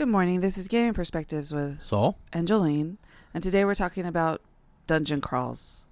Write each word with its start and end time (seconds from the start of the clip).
Good 0.00 0.08
morning. 0.08 0.40
This 0.40 0.56
is 0.56 0.66
Gaming 0.66 0.94
Perspectives 0.94 1.52
with 1.52 1.82
Saul? 1.82 2.16
Angeline, 2.32 2.96
and 3.34 3.44
today 3.44 3.66
we're 3.66 3.74
talking 3.74 4.06
about 4.06 4.40
dungeon 4.86 5.20
crawls. 5.20 5.84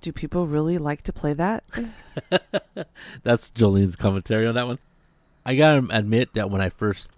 Do 0.00 0.10
people 0.10 0.48
really 0.48 0.78
like 0.78 1.02
to 1.02 1.12
play 1.12 1.32
that? 1.34 1.62
That's 3.22 3.52
Jolene's 3.52 3.94
commentary 3.94 4.48
on 4.48 4.56
that 4.56 4.66
one. 4.66 4.80
I 5.46 5.54
gotta 5.54 5.86
admit 5.90 6.34
that 6.34 6.50
when 6.50 6.60
I 6.60 6.70
first 6.70 7.08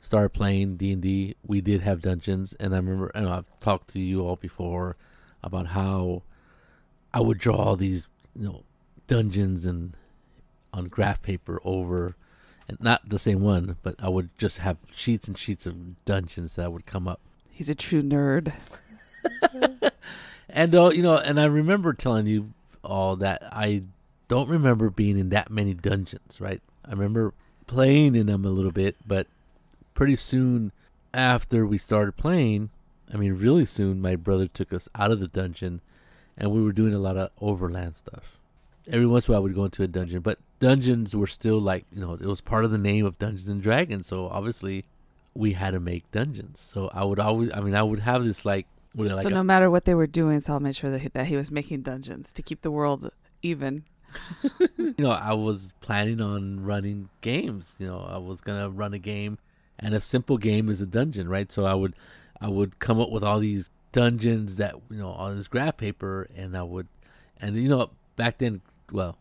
started 0.00 0.30
playing 0.30 0.78
D 0.78 0.92
and 0.92 1.02
D, 1.02 1.36
we 1.46 1.60
did 1.60 1.82
have 1.82 2.00
dungeons, 2.00 2.54
and 2.54 2.72
I 2.72 2.78
remember, 2.78 3.08
and 3.14 3.28
I've 3.28 3.50
talked 3.60 3.88
to 3.88 4.00
you 4.00 4.22
all 4.22 4.36
before 4.36 4.96
about 5.42 5.66
how 5.66 6.22
I 7.12 7.20
would 7.20 7.36
draw 7.36 7.76
these, 7.76 8.08
you 8.34 8.46
know, 8.46 8.62
dungeons 9.08 9.66
and 9.66 9.94
on 10.72 10.86
graph 10.86 11.20
paper 11.20 11.60
over, 11.64 12.06
and 12.06 12.14
not 12.78 13.08
the 13.08 13.18
same 13.18 13.40
one, 13.40 13.76
but 13.82 13.96
I 13.98 14.08
would 14.08 14.30
just 14.38 14.58
have 14.58 14.78
sheets 14.94 15.26
and 15.26 15.36
sheets 15.36 15.66
of 15.66 16.04
dungeons 16.04 16.56
that 16.56 16.72
would 16.72 16.86
come 16.86 17.08
up. 17.08 17.20
He's 17.50 17.70
a 17.70 17.74
true 17.74 18.02
nerd. 18.02 18.52
And 20.52 20.74
uh, 20.74 20.90
you 20.90 21.02
know, 21.02 21.16
and 21.16 21.40
I 21.40 21.44
remember 21.44 21.92
telling 21.92 22.26
you 22.26 22.52
all 22.82 23.16
that 23.16 23.42
I 23.52 23.84
don't 24.28 24.48
remember 24.48 24.90
being 24.90 25.18
in 25.18 25.28
that 25.30 25.50
many 25.50 25.74
dungeons, 25.74 26.40
right? 26.40 26.60
I 26.84 26.90
remember 26.90 27.34
playing 27.66 28.14
in 28.14 28.26
them 28.26 28.44
a 28.44 28.50
little 28.50 28.72
bit, 28.72 28.96
but 29.06 29.26
pretty 29.94 30.16
soon 30.16 30.72
after 31.14 31.66
we 31.66 31.78
started 31.78 32.16
playing, 32.16 32.70
I 33.12 33.16
mean, 33.16 33.34
really 33.34 33.64
soon, 33.64 34.00
my 34.00 34.16
brother 34.16 34.46
took 34.46 34.72
us 34.72 34.88
out 34.94 35.10
of 35.10 35.20
the 35.20 35.28
dungeon, 35.28 35.80
and 36.36 36.50
we 36.50 36.62
were 36.62 36.72
doing 36.72 36.94
a 36.94 36.98
lot 36.98 37.16
of 37.16 37.30
overland 37.40 37.96
stuff. 37.96 38.38
Every 38.88 39.06
once 39.06 39.28
in 39.28 39.34
a 39.34 39.36
while, 39.36 39.44
we'd 39.44 39.54
go 39.54 39.64
into 39.64 39.82
a 39.82 39.88
dungeon, 39.88 40.20
but 40.20 40.38
dungeons 40.60 41.16
were 41.16 41.26
still 41.26 41.58
like, 41.58 41.84
you 41.92 42.00
know, 42.00 42.12
it 42.14 42.22
was 42.26 42.40
part 42.40 42.64
of 42.64 42.70
the 42.70 42.78
name 42.78 43.04
of 43.04 43.18
Dungeons 43.18 43.48
and 43.48 43.60
Dragons, 43.60 44.06
so 44.06 44.28
obviously 44.28 44.84
we 45.34 45.54
had 45.54 45.72
to 45.74 45.80
make 45.80 46.08
dungeons. 46.12 46.60
So 46.60 46.90
I 46.92 47.04
would 47.04 47.18
always, 47.18 47.50
I 47.52 47.60
mean, 47.60 47.74
I 47.74 47.82
would 47.82 48.00
have 48.00 48.24
this 48.24 48.44
like, 48.44 48.66
what, 48.94 49.08
like 49.08 49.22
so 49.22 49.28
a- 49.28 49.32
no 49.32 49.42
matter 49.42 49.70
what 49.70 49.84
they 49.84 49.94
were 49.94 50.06
doing, 50.06 50.40
Saul 50.40 50.60
made 50.60 50.76
sure 50.76 50.90
that 50.90 51.00
he, 51.00 51.08
that 51.08 51.26
he 51.26 51.36
was 51.36 51.50
making 51.50 51.82
dungeons 51.82 52.32
to 52.34 52.42
keep 52.42 52.62
the 52.62 52.70
world 52.70 53.10
even. 53.42 53.84
you 54.76 54.94
know, 54.98 55.12
I 55.12 55.34
was 55.34 55.72
planning 55.80 56.20
on 56.20 56.64
running 56.64 57.08
games. 57.20 57.76
You 57.78 57.86
know, 57.86 58.00
I 58.00 58.18
was 58.18 58.40
gonna 58.40 58.68
run 58.68 58.92
a 58.92 58.98
game, 58.98 59.38
and 59.78 59.94
a 59.94 60.00
simple 60.00 60.36
game 60.36 60.68
is 60.68 60.80
a 60.80 60.86
dungeon, 60.86 61.28
right? 61.28 61.50
So 61.52 61.64
I 61.64 61.74
would, 61.74 61.94
I 62.40 62.48
would 62.48 62.80
come 62.80 63.00
up 63.00 63.10
with 63.10 63.22
all 63.22 63.38
these 63.38 63.70
dungeons 63.92 64.56
that 64.56 64.74
you 64.90 64.98
know 64.98 65.10
on 65.10 65.36
this 65.36 65.46
graph 65.46 65.76
paper, 65.76 66.28
and 66.36 66.56
I 66.56 66.64
would, 66.64 66.88
and 67.40 67.54
you 67.54 67.68
know, 67.68 67.90
back 68.16 68.38
then, 68.38 68.62
well, 68.90 69.16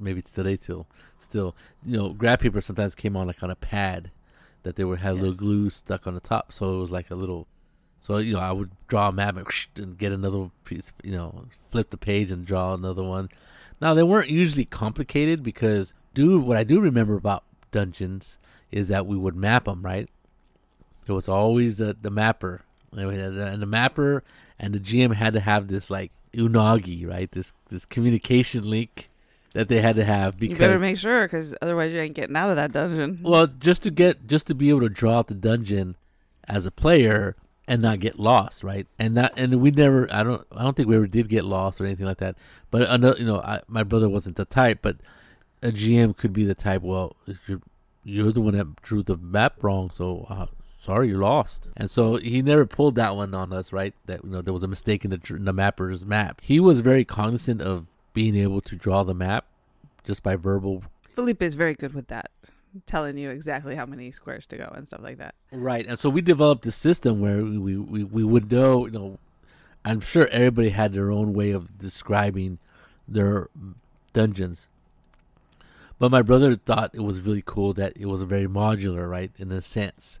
maybe 0.00 0.22
today 0.22 0.56
till 0.56 0.86
still, 1.18 1.54
you 1.84 1.96
know, 1.96 2.10
graph 2.10 2.40
paper 2.40 2.60
sometimes 2.60 2.94
came 2.94 3.16
on 3.16 3.26
like 3.26 3.42
on 3.42 3.50
a 3.50 3.56
pad 3.56 4.10
that 4.62 4.76
they 4.76 4.84
would 4.84 5.00
have 5.00 5.12
a 5.16 5.18
Yes. 5.18 5.22
little 5.22 5.36
glue 5.36 5.70
stuck 5.70 6.06
on 6.06 6.14
the 6.14 6.20
top, 6.20 6.52
so 6.52 6.76
it 6.76 6.80
was 6.80 6.90
like 6.90 7.10
a 7.10 7.14
little. 7.14 7.46
So 8.02 8.16
you 8.18 8.34
know, 8.34 8.40
I 8.40 8.52
would 8.52 8.70
draw 8.88 9.08
a 9.08 9.12
map 9.12 9.36
and, 9.36 9.46
and 9.76 9.98
get 9.98 10.12
another 10.12 10.50
piece. 10.64 10.92
You 11.02 11.12
know, 11.12 11.44
flip 11.50 11.90
the 11.90 11.96
page 11.98 12.30
and 12.30 12.44
draw 12.46 12.74
another 12.74 13.04
one. 13.04 13.28
Now 13.80 13.94
they 13.94 14.02
weren't 14.02 14.30
usually 14.30 14.64
complicated 14.64 15.42
because, 15.42 15.94
dude, 16.14 16.44
what 16.44 16.56
I 16.56 16.64
do 16.64 16.80
remember 16.80 17.14
about 17.16 17.44
dungeons 17.70 18.38
is 18.70 18.88
that 18.88 19.06
we 19.06 19.16
would 19.16 19.36
map 19.36 19.64
them 19.64 19.82
right. 19.82 20.08
It 21.06 21.12
was 21.12 21.28
always 21.28 21.78
the 21.78 21.96
the 22.00 22.10
mapper, 22.10 22.62
and 22.92 23.62
the 23.62 23.66
mapper 23.66 24.22
and 24.58 24.74
the 24.74 24.78
GM 24.80 25.14
had 25.14 25.32
to 25.34 25.40
have 25.40 25.68
this 25.68 25.90
like 25.90 26.12
unagi, 26.32 27.08
right? 27.08 27.30
This 27.30 27.52
this 27.68 27.84
communication 27.84 28.68
link 28.68 29.08
that 29.52 29.68
they 29.68 29.80
had 29.80 29.96
to 29.96 30.04
have 30.04 30.38
because 30.38 30.58
You 30.58 30.64
better 30.64 30.78
make 30.78 30.96
sure, 30.96 31.24
because 31.26 31.54
otherwise 31.60 31.92
you 31.92 32.00
ain't 32.00 32.14
getting 32.14 32.36
out 32.36 32.50
of 32.50 32.56
that 32.56 32.72
dungeon. 32.72 33.20
well, 33.22 33.46
just 33.46 33.82
to 33.84 33.90
get 33.90 34.26
just 34.26 34.46
to 34.48 34.54
be 34.54 34.68
able 34.70 34.80
to 34.80 34.88
draw 34.88 35.18
out 35.18 35.26
the 35.28 35.34
dungeon 35.34 35.96
as 36.48 36.66
a 36.66 36.70
player 36.70 37.36
and 37.66 37.82
not 37.82 38.00
get 38.00 38.18
lost, 38.18 38.64
right? 38.64 38.86
And 38.98 39.14
not 39.14 39.32
and 39.36 39.60
we 39.60 39.70
never 39.70 40.12
I 40.12 40.22
don't 40.22 40.46
I 40.54 40.62
don't 40.62 40.76
think 40.76 40.88
we 40.88 40.96
ever 40.96 41.06
did 41.06 41.28
get 41.28 41.44
lost 41.44 41.80
or 41.80 41.84
anything 41.86 42.06
like 42.06 42.18
that. 42.18 42.36
But 42.70 42.82
another, 42.90 43.18
you 43.18 43.26
know, 43.26 43.40
I, 43.40 43.60
my 43.68 43.82
brother 43.82 44.08
wasn't 44.08 44.36
the 44.36 44.44
type, 44.44 44.80
but 44.82 44.96
a 45.62 45.68
GM 45.68 46.16
could 46.16 46.32
be 46.32 46.44
the 46.44 46.54
type. 46.54 46.82
Well, 46.82 47.16
you're 47.46 47.60
you're 48.02 48.32
the 48.32 48.40
one 48.40 48.54
that 48.56 48.80
drew 48.82 49.02
the 49.02 49.16
map 49.16 49.62
wrong, 49.62 49.90
so 49.90 50.26
uh, 50.28 50.46
sorry, 50.80 51.08
you're 51.08 51.18
lost. 51.18 51.68
And 51.76 51.90
so 51.90 52.16
he 52.16 52.40
never 52.42 52.66
pulled 52.66 52.94
that 52.96 53.14
one 53.14 53.34
on 53.34 53.52
us, 53.52 53.72
right? 53.72 53.94
That 54.06 54.24
you 54.24 54.30
know 54.30 54.42
there 54.42 54.54
was 54.54 54.62
a 54.62 54.68
mistake 54.68 55.04
in 55.04 55.10
the 55.10 55.20
in 55.30 55.44
the 55.44 55.52
mapper's 55.52 56.04
map. 56.04 56.40
He 56.42 56.58
was 56.58 56.80
very 56.80 57.04
cognizant 57.04 57.60
of 57.62 57.88
being 58.12 58.36
able 58.36 58.60
to 58.60 58.76
draw 58.76 59.02
the 59.02 59.14
map 59.14 59.46
just 60.04 60.22
by 60.22 60.36
verbal 60.36 60.82
Felipe 61.20 61.42
is 61.42 61.54
very 61.54 61.74
good 61.74 61.92
with 61.92 62.08
that, 62.08 62.30
telling 62.86 63.18
you 63.18 63.30
exactly 63.30 63.76
how 63.76 63.84
many 63.84 64.10
squares 64.10 64.46
to 64.46 64.56
go 64.56 64.72
and 64.74 64.86
stuff 64.86 65.02
like 65.02 65.18
that. 65.18 65.34
Right, 65.52 65.86
and 65.86 65.98
so 65.98 66.08
we 66.08 66.22
developed 66.22 66.66
a 66.66 66.72
system 66.72 67.20
where 67.20 67.44
we, 67.44 67.76
we, 67.76 68.04
we 68.04 68.24
would 68.24 68.50
know, 68.50 68.86
you 68.86 68.92
know, 68.92 69.18
I'm 69.84 70.00
sure 70.00 70.28
everybody 70.28 70.70
had 70.70 70.92
their 70.92 71.10
own 71.10 71.32
way 71.32 71.50
of 71.50 71.78
describing 71.78 72.58
their 73.08 73.48
dungeons. 74.12 74.68
But 75.98 76.10
my 76.10 76.22
brother 76.22 76.56
thought 76.56 76.94
it 76.94 77.02
was 77.02 77.20
really 77.20 77.42
cool 77.44 77.74
that 77.74 77.92
it 77.96 78.06
was 78.06 78.22
very 78.22 78.46
modular, 78.46 79.08
right? 79.08 79.30
In 79.36 79.52
a 79.52 79.60
sense, 79.60 80.20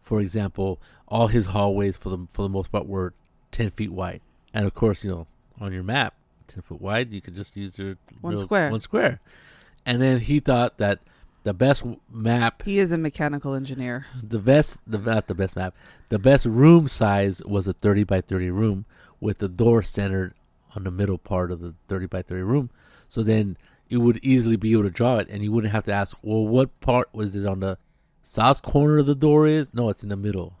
for 0.00 0.20
example, 0.20 0.80
all 1.06 1.28
his 1.28 1.46
hallways 1.46 1.96
for 1.96 2.08
the 2.08 2.26
for 2.32 2.42
the 2.42 2.48
most 2.48 2.72
part 2.72 2.86
were 2.86 3.12
ten 3.52 3.70
feet 3.70 3.92
wide, 3.92 4.20
and 4.52 4.66
of 4.66 4.74
course, 4.74 5.04
you 5.04 5.10
know, 5.10 5.26
on 5.60 5.72
your 5.72 5.84
map, 5.84 6.14
ten 6.50 6.62
foot 6.62 6.80
wide, 6.80 7.12
you 7.12 7.20
could 7.20 7.34
just 7.36 7.56
use 7.56 7.78
your 7.78 7.96
One 8.20 8.34
real- 8.34 8.42
square. 8.42 8.70
one 8.70 8.80
square. 8.80 9.20
And 9.86 10.00
then 10.02 10.20
he 10.20 10.40
thought 10.40 10.78
that 10.78 11.00
the 11.42 11.54
best 11.54 11.84
map 12.12 12.62
He 12.64 12.78
is 12.78 12.92
a 12.92 12.98
mechanical 12.98 13.54
engineer. 13.54 14.06
the 14.22 14.38
best 14.38 14.78
the 14.86 14.98
not 14.98 15.26
the 15.26 15.34
best 15.34 15.56
map 15.56 15.74
the 16.10 16.18
best 16.18 16.44
room 16.44 16.86
size 16.86 17.42
was 17.46 17.66
a 17.66 17.72
30 17.72 18.04
by 18.04 18.20
30 18.20 18.50
room 18.50 18.84
with 19.20 19.38
the 19.38 19.48
door 19.48 19.80
centered 19.82 20.34
on 20.76 20.84
the 20.84 20.90
middle 20.90 21.16
part 21.16 21.50
of 21.50 21.60
the 21.60 21.74
30 21.88 22.06
by 22.06 22.20
30 22.22 22.42
room 22.42 22.68
so 23.08 23.22
then 23.22 23.56
you 23.88 24.00
would 24.00 24.18
easily 24.22 24.56
be 24.56 24.72
able 24.72 24.82
to 24.82 24.90
draw 24.90 25.16
it 25.16 25.28
and 25.30 25.42
you 25.42 25.50
wouldn't 25.50 25.72
have 25.72 25.84
to 25.84 25.92
ask 25.92 26.14
well 26.22 26.46
what 26.46 26.78
part 26.80 27.08
was 27.14 27.34
it 27.34 27.46
on 27.46 27.58
the 27.60 27.78
south 28.22 28.60
corner 28.60 28.98
of 28.98 29.06
the 29.06 29.14
door 29.14 29.46
is 29.46 29.72
no 29.72 29.88
it's 29.88 30.02
in 30.02 30.10
the 30.10 30.16
middle 30.16 30.52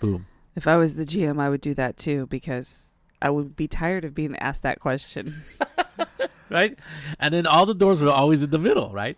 boom 0.00 0.26
If 0.56 0.66
I 0.66 0.76
was 0.76 0.96
the 0.96 1.04
GM, 1.06 1.40
I 1.40 1.48
would 1.48 1.60
do 1.60 1.74
that 1.74 1.96
too 1.96 2.26
because 2.26 2.92
I 3.22 3.30
would 3.30 3.56
be 3.56 3.68
tired 3.68 4.04
of 4.04 4.14
being 4.14 4.36
asked 4.36 4.62
that 4.62 4.80
question. 4.80 5.42
right 6.50 6.78
and 7.18 7.32
then 7.32 7.46
all 7.46 7.64
the 7.64 7.74
doors 7.74 8.00
were 8.00 8.10
always 8.10 8.42
in 8.42 8.50
the 8.50 8.58
middle 8.58 8.92
right 8.92 9.16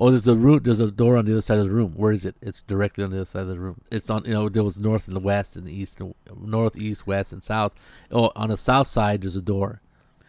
Oh, 0.00 0.12
there's 0.12 0.28
a 0.28 0.36
room. 0.36 0.60
There's 0.62 0.78
a 0.78 0.92
door 0.92 1.16
on 1.16 1.24
the 1.24 1.32
other 1.32 1.40
side 1.40 1.58
of 1.58 1.64
the 1.64 1.72
room. 1.72 1.94
Where 1.96 2.12
is 2.12 2.24
it? 2.24 2.36
It's 2.40 2.62
directly 2.62 3.02
on 3.02 3.10
the 3.10 3.16
other 3.16 3.26
side 3.26 3.42
of 3.42 3.48
the 3.48 3.58
room. 3.58 3.80
It's 3.90 4.08
on. 4.08 4.24
You 4.24 4.32
know, 4.32 4.48
there 4.48 4.62
was 4.62 4.78
north 4.78 5.08
and 5.08 5.16
the 5.16 5.20
west 5.20 5.56
and 5.56 5.66
the 5.66 5.74
east, 5.74 5.98
and 5.98 6.14
north, 6.40 6.76
east, 6.76 7.04
west, 7.04 7.32
and 7.32 7.42
south. 7.42 7.74
Oh, 8.12 8.30
on 8.36 8.50
the 8.50 8.56
south 8.56 8.86
side, 8.86 9.22
there's 9.22 9.34
a 9.34 9.42
door 9.42 9.80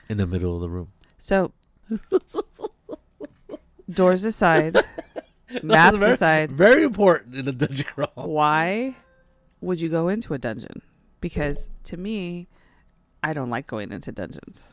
in 0.09 0.17
the 0.17 0.25
middle 0.25 0.55
of 0.55 0.61
the 0.61 0.69
room. 0.69 0.87
So, 1.19 1.51
doors 3.89 4.23
aside, 4.23 4.75
maps 5.61 5.99
very, 5.99 6.13
aside, 6.13 6.51
Very 6.51 6.83
important 6.83 7.35
in 7.35 7.47
a 7.47 7.51
dungeon 7.51 7.85
crawl. 7.93 8.09
why 8.15 8.95
would 9.61 9.79
you 9.79 9.89
go 9.89 10.07
into 10.07 10.33
a 10.33 10.39
dungeon? 10.39 10.81
Because 11.21 11.69
to 11.83 11.97
me, 11.97 12.47
I 13.23 13.33
don't 13.33 13.49
like 13.49 13.67
going 13.67 13.91
into 13.91 14.11
dungeons. 14.11 14.67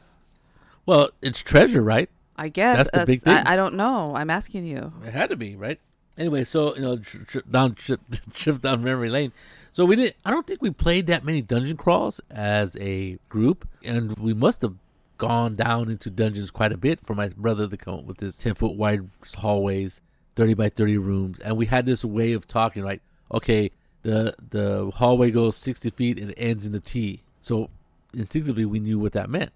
Well, 0.84 1.10
it's 1.20 1.42
treasure, 1.42 1.82
right? 1.82 2.08
I 2.36 2.48
guess 2.48 2.76
That's 2.76 2.90
the 2.90 3.06
big 3.06 3.22
thing. 3.22 3.34
I, 3.34 3.54
I 3.54 3.56
don't 3.56 3.74
know. 3.74 4.14
I'm 4.14 4.30
asking 4.30 4.66
you. 4.66 4.92
It 5.04 5.12
had 5.12 5.30
to 5.30 5.36
be, 5.36 5.56
right? 5.56 5.80
Anyway, 6.18 6.44
so 6.44 6.74
you 6.76 6.82
know, 6.82 6.96
tri- 6.96 7.22
trip 7.22 7.50
down 7.50 7.74
trip, 7.74 8.00
trip 8.34 8.62
down 8.62 8.82
memory 8.84 9.10
lane. 9.10 9.32
So 9.72 9.84
we 9.84 9.96
did. 9.96 10.14
I 10.24 10.30
don't 10.30 10.46
think 10.46 10.62
we 10.62 10.70
played 10.70 11.06
that 11.08 11.24
many 11.24 11.42
dungeon 11.42 11.76
crawls 11.76 12.20
as 12.30 12.76
a 12.80 13.18
group, 13.28 13.68
and 13.84 14.16
we 14.16 14.32
must 14.32 14.62
have 14.62 14.74
gone 15.18 15.54
down 15.54 15.90
into 15.90 16.10
dungeons 16.10 16.50
quite 16.50 16.72
a 16.72 16.76
bit 16.76 17.00
for 17.00 17.14
my 17.14 17.30
brother 17.30 17.66
to 17.68 17.76
come 17.76 17.94
up 17.94 18.04
with 18.04 18.18
this 18.18 18.38
ten 18.38 18.54
foot 18.54 18.76
wide 18.76 19.00
hallways, 19.36 20.00
thirty 20.34 20.54
by 20.54 20.68
thirty 20.68 20.96
rooms, 20.96 21.40
and 21.40 21.56
we 21.56 21.66
had 21.66 21.84
this 21.84 22.04
way 22.04 22.32
of 22.32 22.46
talking, 22.46 22.82
right? 22.82 23.02
Okay, 23.32 23.70
the 24.02 24.34
the 24.50 24.90
hallway 24.96 25.30
goes 25.30 25.56
sixty 25.56 25.90
feet 25.90 26.18
and 26.18 26.32
ends 26.36 26.64
in 26.64 26.72
the 26.72 26.80
T. 26.80 27.22
So 27.40 27.70
instinctively, 28.16 28.64
we 28.64 28.80
knew 28.80 28.98
what 28.98 29.12
that 29.12 29.30
meant, 29.30 29.52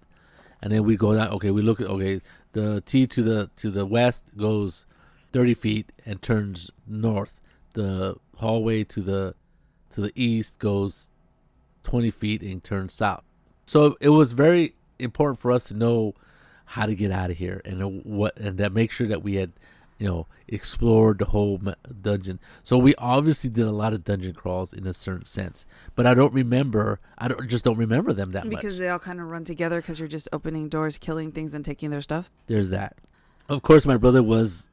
and 0.61 0.71
then 0.71 0.83
we 0.83 0.95
go 0.95 1.15
down. 1.15 1.29
Okay, 1.29 1.51
we 1.51 1.61
look 1.61 1.81
at 1.81 1.87
okay, 1.87 2.21
the 2.53 2.81
T 2.81 3.07
to 3.07 3.21
the 3.21 3.49
to 3.57 3.69
the 3.69 3.85
west 3.85 4.37
goes 4.37 4.85
30 5.33 5.53
feet 5.53 5.91
and 6.05 6.21
turns 6.21 6.71
north. 6.87 7.39
The 7.73 8.17
hallway 8.37 8.83
to 8.85 9.01
the 9.01 9.35
to 9.91 10.01
the 10.01 10.11
east 10.15 10.59
goes 10.59 11.09
20 11.83 12.11
feet 12.11 12.41
and 12.41 12.63
turns 12.63 12.93
south. 12.93 13.23
So 13.65 13.97
it 13.99 14.09
was 14.09 14.31
very 14.31 14.75
important 14.99 15.39
for 15.39 15.51
us 15.51 15.65
to 15.65 15.73
know 15.73 16.13
how 16.65 16.85
to 16.85 16.95
get 16.95 17.11
out 17.11 17.29
of 17.29 17.37
here 17.37 17.61
and 17.65 18.03
what 18.05 18.37
and 18.37 18.57
that 18.57 18.71
make 18.71 18.91
sure 18.91 19.07
that 19.07 19.23
we 19.23 19.35
had 19.35 19.51
you 20.01 20.07
know 20.07 20.25
explored 20.47 21.19
the 21.19 21.25
whole 21.25 21.61
dungeon. 22.01 22.39
So 22.63 22.77
we 22.79 22.95
obviously 22.95 23.51
did 23.51 23.67
a 23.67 23.71
lot 23.71 23.93
of 23.93 24.03
dungeon 24.03 24.33
crawls 24.33 24.73
in 24.73 24.87
a 24.87 24.95
certain 24.95 25.25
sense, 25.25 25.67
but 25.95 26.07
I 26.07 26.15
don't 26.15 26.33
remember. 26.33 26.99
I 27.19 27.27
don't 27.27 27.47
just 27.47 27.63
don't 27.63 27.77
remember 27.77 28.11
them 28.11 28.31
that 28.31 28.45
much. 28.45 28.55
Because 28.55 28.79
they 28.79 28.89
all 28.89 28.97
kind 28.97 29.19
of 29.19 29.27
run 29.27 29.45
together 29.45 29.79
because 29.79 29.99
you're 29.99 30.09
just 30.09 30.27
opening 30.33 30.69
doors, 30.69 30.97
killing 30.97 31.31
things, 31.31 31.53
and 31.53 31.63
taking 31.63 31.91
their 31.91 32.01
stuff. 32.01 32.31
There's 32.47 32.71
that. 32.71 32.97
Of 33.47 33.61
course, 33.61 33.85
my 33.85 33.95
brother 33.95 34.23
was 34.23 34.71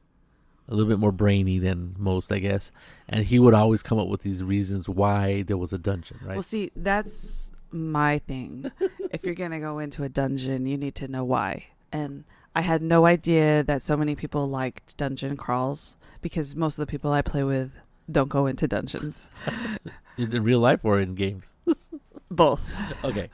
a 0.66 0.74
little 0.74 0.88
bit 0.88 0.98
more 0.98 1.12
brainy 1.12 1.58
than 1.58 1.94
most, 1.98 2.32
I 2.32 2.38
guess. 2.38 2.72
And 3.06 3.26
he 3.26 3.38
would 3.38 3.54
always 3.54 3.82
come 3.82 3.98
up 3.98 4.08
with 4.08 4.22
these 4.22 4.42
reasons 4.42 4.88
why 4.88 5.42
there 5.42 5.58
was 5.58 5.74
a 5.74 5.78
dungeon, 5.78 6.20
right? 6.22 6.36
Well, 6.36 6.42
see, 6.42 6.70
that's 6.74 7.52
my 7.70 8.18
thing. 8.18 8.70
if 9.12 9.24
you're 9.24 9.34
going 9.34 9.50
to 9.50 9.60
go 9.60 9.78
into 9.78 10.04
a 10.04 10.08
dungeon, 10.08 10.64
you 10.64 10.78
need 10.78 10.94
to 10.96 11.08
know 11.08 11.24
why. 11.24 11.66
And 11.92 12.24
I 12.58 12.62
had 12.62 12.82
no 12.82 13.06
idea 13.06 13.62
that 13.62 13.82
so 13.82 13.96
many 13.96 14.16
people 14.16 14.48
liked 14.48 14.96
dungeon 14.96 15.36
crawls 15.36 15.96
because 16.20 16.56
most 16.56 16.76
of 16.76 16.84
the 16.84 16.90
people 16.90 17.12
I 17.12 17.22
play 17.22 17.44
with 17.44 17.70
don't 18.10 18.28
go 18.28 18.46
into 18.46 18.66
dungeons. 18.66 19.30
in, 20.18 20.30
real 20.42 20.58
life 20.58 20.84
or 20.84 20.98
in 20.98 21.14
games? 21.14 21.54
Both. 22.32 22.68
okay. 23.04 23.30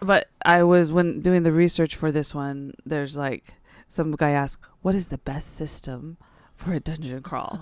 But 0.00 0.28
I 0.42 0.62
was 0.62 0.90
when 0.90 1.20
doing 1.20 1.42
the 1.42 1.52
research 1.52 1.96
for 1.96 2.10
this 2.10 2.34
one, 2.34 2.72
there's 2.86 3.14
like 3.14 3.52
some 3.90 4.12
guy 4.12 4.30
asked, 4.30 4.64
"What 4.80 4.94
is 4.94 5.08
the 5.08 5.18
best 5.18 5.54
system 5.54 6.16
for 6.54 6.72
a 6.72 6.80
dungeon 6.80 7.20
crawl?" 7.20 7.60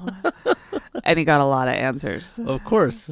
and 1.02 1.18
he 1.18 1.24
got 1.24 1.40
a 1.40 1.44
lot 1.44 1.66
of 1.66 1.74
answers. 1.74 2.38
Of 2.38 2.62
course. 2.62 3.10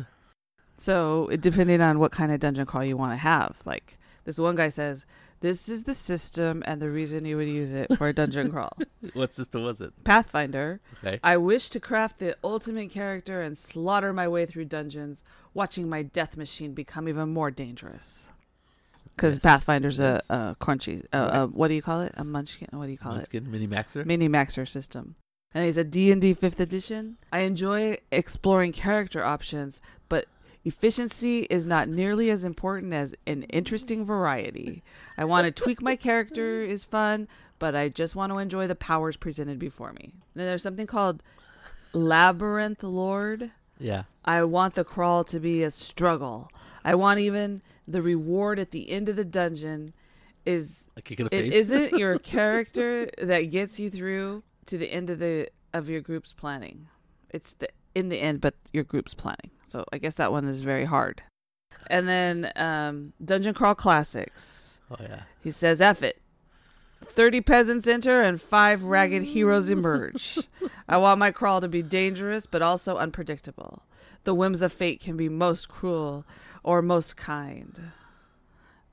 So, 0.77 1.29
depending 1.41 1.81
on 1.81 1.99
what 1.99 2.13
kind 2.13 2.31
of 2.31 2.39
dungeon 2.39 2.67
crawl 2.67 2.85
you 2.85 2.97
want 2.97 3.13
to 3.13 3.17
have, 3.17 3.61
like 3.65 3.99
this 4.23 4.39
one 4.39 4.55
guy 4.55 4.69
says, 4.69 5.05
"This 5.45 5.69
is 5.69 5.85
the 5.85 5.95
system 5.95 6.63
and 6.67 6.81
the 6.81 6.91
reason 6.91 7.25
you 7.27 7.37
would 7.37 7.49
use 7.63 7.71
it 7.71 7.89
for 7.99 8.09
a 8.09 8.13
dungeon 8.21 8.51
crawl." 8.51 8.73
What 9.13 9.33
system 9.35 9.63
was 9.63 9.81
it? 9.81 9.93
Pathfinder. 10.05 10.81
Okay. 11.05 11.21
I 11.23 11.37
wish 11.37 11.69
to 11.75 11.79
craft 11.89 12.19
the 12.19 12.37
ultimate 12.43 12.91
character 12.91 13.43
and 13.43 13.57
slaughter 13.57 14.13
my 14.13 14.27
way 14.27 14.47
through 14.47 14.65
dungeons, 14.65 15.23
watching 15.53 15.89
my 15.89 16.03
death 16.03 16.37
machine 16.37 16.73
become 16.73 17.09
even 17.09 17.29
more 17.29 17.51
dangerous. 17.51 18.33
Because 19.15 19.35
Yes. 19.37 19.43
Pathfinder's 19.45 19.99
Yes. 19.99 20.23
a, 20.31 20.35
a 20.35 20.57
crunchy, 20.65 21.05
Right. 21.13 21.21
uh, 21.21 21.47
what 21.49 21.69
do 21.69 21.75
you 21.75 21.83
call 21.83 22.01
it? 22.01 22.13
A 22.17 22.25
munchkin? 22.25 22.69
What 22.73 22.87
do 22.87 22.93
you 22.93 22.99
call 22.99 23.13
it? 23.13 23.17
Munchkin 23.33 23.51
Mini 23.51 23.69
Maxer. 23.69 24.05
Mini 24.07 24.29
Maxer 24.29 24.67
system. 24.67 25.15
And 25.57 25.65
he's 25.65 25.77
a 25.77 25.85
D&D 25.85 26.35
5th 26.35 26.59
edition. 26.59 27.17
I 27.31 27.41
enjoy 27.41 27.99
exploring 28.11 28.73
character 28.73 29.23
options, 29.23 29.81
but 30.09 30.25
efficiency 30.65 31.41
is 31.51 31.67
not 31.67 31.89
nearly 31.89 32.31
as 32.31 32.45
important 32.45 32.93
as 32.93 33.15
an 33.27 33.43
interesting 33.45 34.05
variety. 34.05 34.83
I 35.19 35.25
want 35.25 35.45
to 35.45 35.51
tweak 35.51 35.83
my 35.83 35.97
character 35.97 36.63
is 36.63 36.85
fun, 36.85 37.29
but 37.59 37.75
I 37.77 37.89
just 37.89 38.17
want 38.17 38.33
to 38.33 38.39
enjoy 38.39 38.67
the 38.67 38.75
powers 38.75 39.17
presented 39.17 39.59
before 39.59 39.93
me. 39.93 40.15
Then 40.35 40.47
there's 40.47 40.63
something 40.63 40.87
called 40.87 41.23
Labyrinth 41.93 42.83
Lord. 42.83 43.51
Yeah. 43.79 44.05
I 44.25 44.43
want 44.45 44.75
the 44.75 44.85
crawl 44.85 45.25
to 45.25 45.39
be 45.41 45.63
a 45.63 45.71
struggle. 45.71 46.51
I 46.85 46.95
want 46.95 47.21
even 47.21 47.63
the 47.87 48.03
reward 48.03 48.59
at 48.59 48.71
the 48.71 48.91
end 48.91 49.09
of 49.09 49.17
the 49.17 49.25
dungeon 49.25 49.93
is 50.47 50.89
A 50.97 51.03
kick 51.03 51.21
in 51.21 51.27
the 51.27 51.35
it 51.37 51.43
face. 51.45 51.55
isn't 51.55 51.99
your 51.99 52.19
character 52.37 53.11
that 53.21 53.51
gets 53.51 53.79
you 53.79 53.91
through 53.91 54.43
to 54.67 54.79
the 54.79 54.93
end 54.93 55.11
of 55.11 55.19
the 55.19 55.49
of 55.73 55.89
your 55.89 56.01
group's 56.01 56.33
planning. 56.33 56.89
It's 57.31 57.53
the 57.53 57.69
in 57.95 58.09
the 58.09 58.21
end, 58.21 58.41
but 58.41 58.55
your 58.73 58.85
group's 58.85 59.15
planning. 59.15 59.51
So 59.67 59.85
I 59.93 59.99
guess 59.99 60.15
that 60.17 60.33
one 60.33 60.47
is 60.47 60.61
very 60.63 60.85
hard. 60.85 61.23
And 61.89 62.09
then 62.09 62.51
um, 62.57 63.13
Dungeon 63.25 63.55
Crawl 63.55 63.75
Classics. 63.75 64.81
Oh 64.91 64.97
yeah. 65.01 65.23
He 65.43 65.51
says, 65.51 65.81
"F 65.81 66.03
it." 66.03 66.21
Thirty 67.05 67.41
peasants 67.43 67.87
enter 67.87 68.23
and 68.23 68.41
five 68.41 68.83
ragged 68.85 69.23
heroes 69.25 69.69
emerge. 69.69 70.39
I 70.89 70.97
want 70.97 71.19
my 71.19 71.31
crawl 71.31 71.61
to 71.61 71.69
be 71.69 71.83
dangerous 71.83 72.47
but 72.47 72.63
also 72.63 72.97
unpredictable. 72.97 73.83
The 74.25 74.35
whims 74.35 74.63
of 74.63 74.73
fate 74.73 75.01
can 75.01 75.17
be 75.17 75.29
most 75.29 75.69
cruel 75.69 76.25
or 76.63 76.81
most 76.81 77.17
kind. 77.19 77.79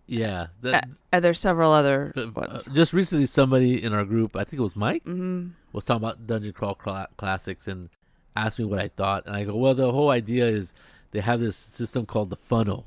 Yeah. 0.08 0.48
That, 0.62 0.90
And 1.14 1.24
there's 1.24 1.40
several 1.40 1.72
other 1.72 2.12
uh, 2.18 2.28
ones. 2.36 2.66
just 2.74 2.92
recently, 2.92 3.26
somebody 3.28 3.82
in 3.82 3.94
our 3.94 4.04
group, 4.04 4.36
I 4.36 4.44
think 4.44 4.60
it 4.60 4.64
was 4.64 4.76
Mike, 4.76 5.04
hmm 5.04 5.50
was 5.72 5.86
talking 5.86 6.04
about 6.04 6.28
Dungeon 6.28 6.52
Crawl 6.52 6.76
cla- 6.76 7.08
Classics 7.16 7.66
and 7.66 7.90
asked 8.36 8.60
me 8.60 8.66
what 8.66 8.80
I 8.80 8.88
thought. 8.88 9.26
And 9.26 9.36
I 9.36 9.44
go, 9.44 9.56
well, 9.56 9.74
the 9.74 9.92
whole 9.92 10.10
idea 10.10 10.46
is 10.46 10.74
they 11.12 11.20
have 11.20 11.40
this 11.40 11.56
system 11.56 12.06
called 12.06 12.30
the 12.30 12.36
funnel. 12.36 12.86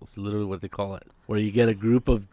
That's 0.00 0.16
literally 0.16 0.46
what 0.46 0.60
they 0.60 0.68
call 0.68 0.94
it, 0.94 1.04
where 1.26 1.38
you 1.38 1.50
get 1.50 1.68
a 1.68 1.74
group 1.74 2.08
of 2.08 2.28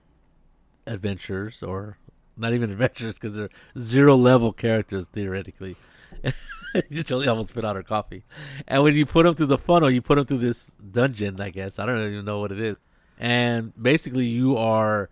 adventurers, 0.86 1.64
or 1.64 1.98
not 2.38 2.54
even 2.54 2.72
adventurers, 2.72 3.16
because 3.16 3.36
they're 3.36 3.50
zero 3.78 4.16
level 4.16 4.52
characters 4.54 5.08
theoretically. 5.08 5.76
Julie 6.92 7.28
almost 7.28 7.50
spit 7.50 7.66
out 7.66 7.76
her 7.76 7.84
coffee. 7.84 8.24
And 8.68 8.84
when 8.84 8.96
you 8.96 9.06
put 9.06 9.24
them 9.24 9.34
through 9.34 9.46
the 9.48 9.58
funnel, 9.58 9.90
you 9.90 10.02
put 10.02 10.16
them 10.16 10.26
through 10.26 10.40
this 10.40 10.72
dungeon, 10.92 11.40
I 11.40 11.50
guess. 11.50 11.80
I 11.80 11.86
don't 11.86 12.00
even 12.00 12.26
know 12.26 12.40
what 12.40 12.52
it 12.52 12.60
is. 12.60 12.76
And 13.18 13.72
basically, 13.82 14.26
you 14.26 14.58
are 14.58 15.10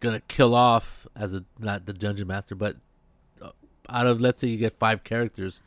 gonna 0.00 0.20
kill 0.28 0.54
off 0.54 1.06
as 1.16 1.32
a 1.32 1.44
not 1.58 1.86
the 1.86 1.92
dungeon 1.92 2.26
master, 2.26 2.54
but 2.54 2.76
uh, 3.40 3.50
out 3.88 4.06
of 4.06 4.20
let's 4.20 4.40
say 4.40 4.48
you 4.48 4.58
get 4.58 4.74
five 4.74 5.04
characters, 5.04 5.60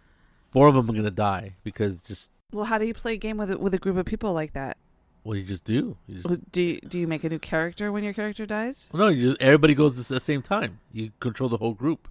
four 0.48 0.68
of 0.68 0.76
them 0.76 0.90
are 0.90 0.94
gonna 0.94 1.12
die 1.12 1.56
because 1.64 2.02
just 2.02 2.32
Well, 2.52 2.66
how 2.66 2.78
do 2.78 2.86
you 2.86 2.94
play 2.94 3.14
a 3.14 3.18
game 3.18 3.38
with 3.38 3.52
a, 3.52 3.58
with 3.58 3.74
a 3.74 3.78
group 3.78 3.98
of 3.98 4.06
people 4.06 4.34
like 4.34 4.54
that? 4.54 4.78
Well, 5.24 5.36
you 5.36 5.44
just 5.44 5.66
do. 5.66 5.98
You 6.08 6.22
just, 6.22 6.52
Do 6.52 6.62
you, 6.62 6.80
do 6.80 6.98
you 6.98 7.06
make 7.08 7.24
a 7.26 7.30
new 7.30 7.40
character 7.40 7.92
when 7.92 8.04
your 8.04 8.14
character 8.14 8.46
dies? 8.46 8.90
no, 8.94 9.10
you 9.10 9.30
just 9.32 9.42
everybody 9.42 9.76
goes 9.76 10.00
at 10.00 10.06
the 10.08 10.20
same 10.22 10.42
time. 10.42 10.80
You 10.92 11.12
control 11.20 11.50
the 11.50 11.58
whole 11.58 11.74
group. 11.74 12.08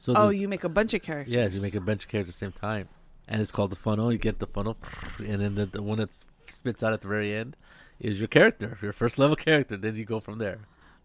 So 0.00 0.12
Oh, 0.16 0.28
you 0.30 0.48
make 0.48 0.64
a 0.64 0.68
bunch 0.68 0.94
of 0.94 1.02
characters. 1.02 1.32
yeah, 1.34 1.46
you 1.46 1.60
make 1.60 1.74
a 1.74 1.80
bunch 1.80 2.04
of 2.04 2.10
characters 2.10 2.34
at 2.34 2.38
the 2.40 2.46
same 2.46 2.52
time, 2.52 2.88
and 3.28 3.40
it's 3.42 3.50
called 3.52 3.70
the 3.70 3.76
funnel. 3.76 4.12
You 4.12 4.18
get 4.18 4.38
the 4.38 4.46
funnel, 4.46 4.76
and 5.18 5.40
then 5.42 5.54
the, 5.56 5.66
the 5.66 5.82
one 5.82 5.98
that 5.98 6.10
spits 6.46 6.82
out 6.82 6.92
at 6.92 7.00
the 7.02 7.08
very 7.08 7.32
end 7.34 7.56
is 8.00 8.18
your 8.20 8.28
character, 8.28 8.78
your 8.82 8.92
first 8.92 9.18
level 9.18 9.36
character. 9.36 9.76
Then 9.76 9.96
you 9.96 10.04
go 10.04 10.20
from 10.20 10.38
there. 10.38 10.58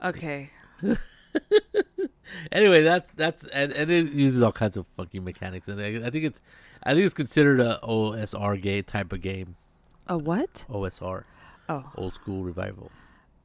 Okay. 0.04 0.50
anyway, 2.52 2.84
that's 2.84 3.10
that's 3.16 3.44
and, 3.46 3.72
and 3.74 3.90
it 3.92 4.12
uses 4.14 4.42
all 4.42 4.52
kinds 4.52 4.78
of 4.78 4.86
funky 4.88 5.20
mechanics, 5.20 5.68
and 5.68 5.80
I, 5.80 6.08
I 6.08 6.10
think 6.10 6.26
it's 6.26 6.42
I 6.84 6.94
think 6.94 7.06
it's 7.06 7.14
considered 7.14 7.60
a 7.60 7.80
OSR 7.84 8.62
game 8.62 8.84
type 8.84 9.14
of 9.14 9.22
game. 9.22 9.56
A 10.08 10.18
what? 10.18 10.66
OSR, 10.70 11.24
Oh, 11.70 11.90
old 11.96 12.14
school 12.14 12.44
revival. 12.44 12.92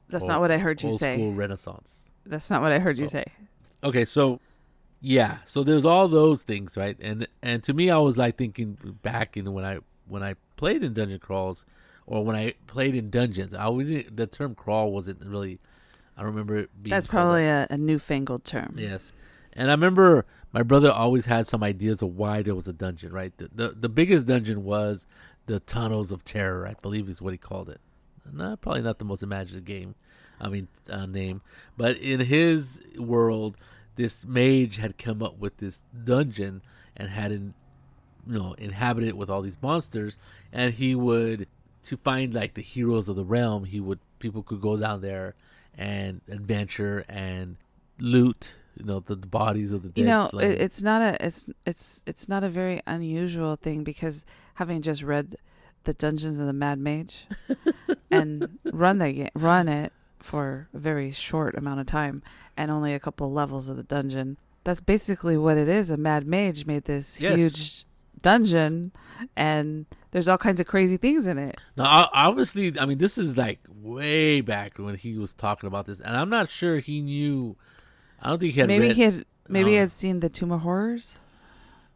that's 0.09 0.23
Old- 0.23 0.29
not 0.31 0.41
what 0.41 0.51
I 0.51 0.59
heard 0.59 0.83
you 0.83 0.91
old 0.91 0.99
say. 1.01 1.15
school 1.17 1.33
Renaissance. 1.33 2.05
That's 2.27 2.51
not 2.51 2.63
what 2.63 2.73
I 2.73 2.79
heard 2.79 2.99
you 2.99 3.05
Oh. 3.05 3.09
say. 3.09 3.25
Okay, 3.85 4.05
so 4.05 4.41
yeah, 5.01 5.39
so 5.47 5.63
there's 5.63 5.85
all 5.85 6.09
those 6.09 6.43
things, 6.43 6.77
right? 6.77 6.97
And 7.01 7.29
and 7.43 7.63
to 7.65 7.73
me, 7.75 7.91
I 7.91 7.99
was 7.99 8.19
like 8.19 8.37
thinking 8.37 8.99
back 9.03 9.37
in 9.37 9.53
when 9.53 9.65
I 9.65 9.79
when 10.09 10.23
I 10.23 10.35
played 10.57 10.83
in 10.83 10.93
dungeon 10.95 11.21
crawls, 11.21 11.65
or 12.07 12.25
when 12.25 12.35
I 12.35 12.55
played 12.67 12.95
in 12.97 13.11
dungeons. 13.11 13.55
I 13.55 13.69
was 13.69 13.87
the 13.87 14.27
term 14.27 14.55
crawl 14.57 14.91
wasn't 14.93 15.25
really. 15.25 15.61
I 16.19 16.25
remember 16.25 16.59
it 16.59 16.71
being. 16.83 16.91
That's 16.91 17.07
probably 17.07 17.47
a, 17.47 17.67
a 17.71 17.77
newfangled 17.77 18.45
term. 18.45 18.75
Yes, 18.77 19.13
and 19.53 19.71
I 19.71 19.75
remember 19.75 20.27
my 20.53 20.63
brother 20.63 20.91
always 20.91 21.27
had 21.27 21.47
some 21.47 21.63
ideas 21.63 22.03
of 22.03 22.17
why 22.17 22.43
there 22.43 22.55
was 22.55 22.67
a 22.67 22.73
dungeon. 22.73 23.13
Right, 23.13 23.37
the 23.39 23.49
the, 23.55 23.69
the 23.71 23.89
biggest 23.89 24.27
dungeon 24.27 24.65
was 24.65 25.07
the 25.47 25.61
Tunnels 25.61 26.11
of 26.11 26.25
Terror. 26.25 26.67
I 26.67 26.75
believe 26.83 27.09
is 27.09 27.23
what 27.23 27.33
he 27.33 27.39
called 27.39 27.69
it. 27.69 27.81
Not 28.31 28.61
probably 28.61 28.83
not 28.83 28.99
the 28.99 29.05
most 29.05 29.23
imaginative 29.23 29.65
game. 29.65 29.95
I 30.41 30.49
mean 30.49 30.69
uh, 30.91 31.07
name, 31.07 31.41
but 31.77 31.97
in 31.99 32.21
his 32.21 32.81
world, 32.99 33.57
this 33.97 34.27
mage 34.27 34.77
had 34.79 34.99
come 34.99 35.23
up 35.23 35.39
with 35.39 35.59
this 35.59 35.85
dungeon 36.05 36.63
and 36.97 37.11
had 37.11 37.33
in, 37.33 37.55
you 38.27 38.39
know 38.39 38.55
inhabited 38.55 39.11
it 39.11 39.17
with 39.17 39.31
all 39.31 39.43
these 39.43 39.59
monsters, 39.63 40.19
and 40.53 40.75
he 40.75 40.95
would 40.95 41.47
to 41.85 41.97
find 41.97 42.35
like 42.35 42.55
the 42.55 42.63
heroes 42.63 43.09
of 43.09 43.17
the 43.17 43.25
realm. 43.25 43.65
He 43.65 43.81
would 43.81 44.01
people 44.19 44.43
could 44.43 44.61
go 44.61 44.77
down 44.77 45.01
there 45.01 45.35
and 45.79 46.21
adventure 46.29 47.05
and 47.09 47.57
loot 48.01 48.57
you 48.77 48.85
know 48.85 49.01
the, 49.01 49.15
the 49.17 49.27
bodies 49.27 49.73
of 49.73 49.83
the 49.83 49.89
dead 49.89 50.01
You 50.03 50.07
know, 50.07 50.29
slain. 50.29 50.53
it's 50.53 50.83
not 50.83 51.03
a 51.03 51.25
it's 51.27 51.47
it's 51.67 52.03
it's 52.07 52.29
not 52.29 52.45
a 52.45 52.49
very 52.49 52.81
unusual 52.87 53.57
thing 53.57 53.83
because 53.85 54.25
having 54.55 54.83
just 54.83 55.03
read 55.03 55.37
the 55.85 55.95
Dungeons 55.95 56.39
of 56.39 56.47
the 56.47 56.53
Mad 56.53 56.79
Mage 56.79 57.27
and 58.11 58.59
run 58.73 58.99
the 58.99 59.13
ga- 59.13 59.31
run 59.35 59.69
it 59.69 59.93
for 60.21 60.69
a 60.75 60.79
very 60.79 61.11
short 61.13 61.57
amount 61.57 61.81
of 61.81 61.87
time 61.87 62.23
and 62.57 62.71
only 62.71 62.93
a 62.95 63.01
couple 63.01 63.33
levels 63.33 63.69
of 63.69 63.77
the 63.77 63.83
dungeon. 63.85 64.37
That's 64.65 64.81
basically 64.81 65.37
what 65.39 65.57
it 65.57 65.69
is. 65.69 65.89
A 65.91 65.97
mad 65.97 66.27
mage 66.27 66.67
made 66.67 66.85
this 66.85 67.21
Yes. 67.21 67.37
huge 67.37 67.85
dungeon 68.23 68.93
and 69.37 69.87
there's 70.11 70.29
all 70.29 70.39
kinds 70.39 70.61
of 70.61 70.67
crazy 70.67 70.97
things 70.97 71.27
in 71.27 71.39
it. 71.39 71.61
Now, 71.77 72.09
obviously, 72.13 72.79
I 72.79 72.87
mean, 72.87 72.99
this 72.99 73.19
is 73.19 73.37
like 73.37 73.61
way 73.71 74.41
back 74.41 74.79
when 74.79 74.97
he 74.97 75.19
was 75.19 75.35
talking 75.35 75.67
about 75.67 75.87
this, 75.87 76.01
and 76.01 76.17
I'm 76.17 76.31
not 76.31 76.49
sure 76.49 76.79
he 76.79 77.01
knew. 77.01 77.57
I 78.21 78.31
don't 78.31 78.39
think 78.39 78.55
he 78.55 78.61
had 78.61 78.69
maybe 78.69 78.89
read. 78.89 78.97
he 78.97 79.03
had 79.03 79.25
maybe 79.49 79.71
he 79.73 79.77
uh, 79.77 79.81
had 79.81 79.93
seen 79.93 80.21
the 80.21 80.29
Tomb 80.29 80.53
of 80.53 80.61
Horrors 80.61 81.19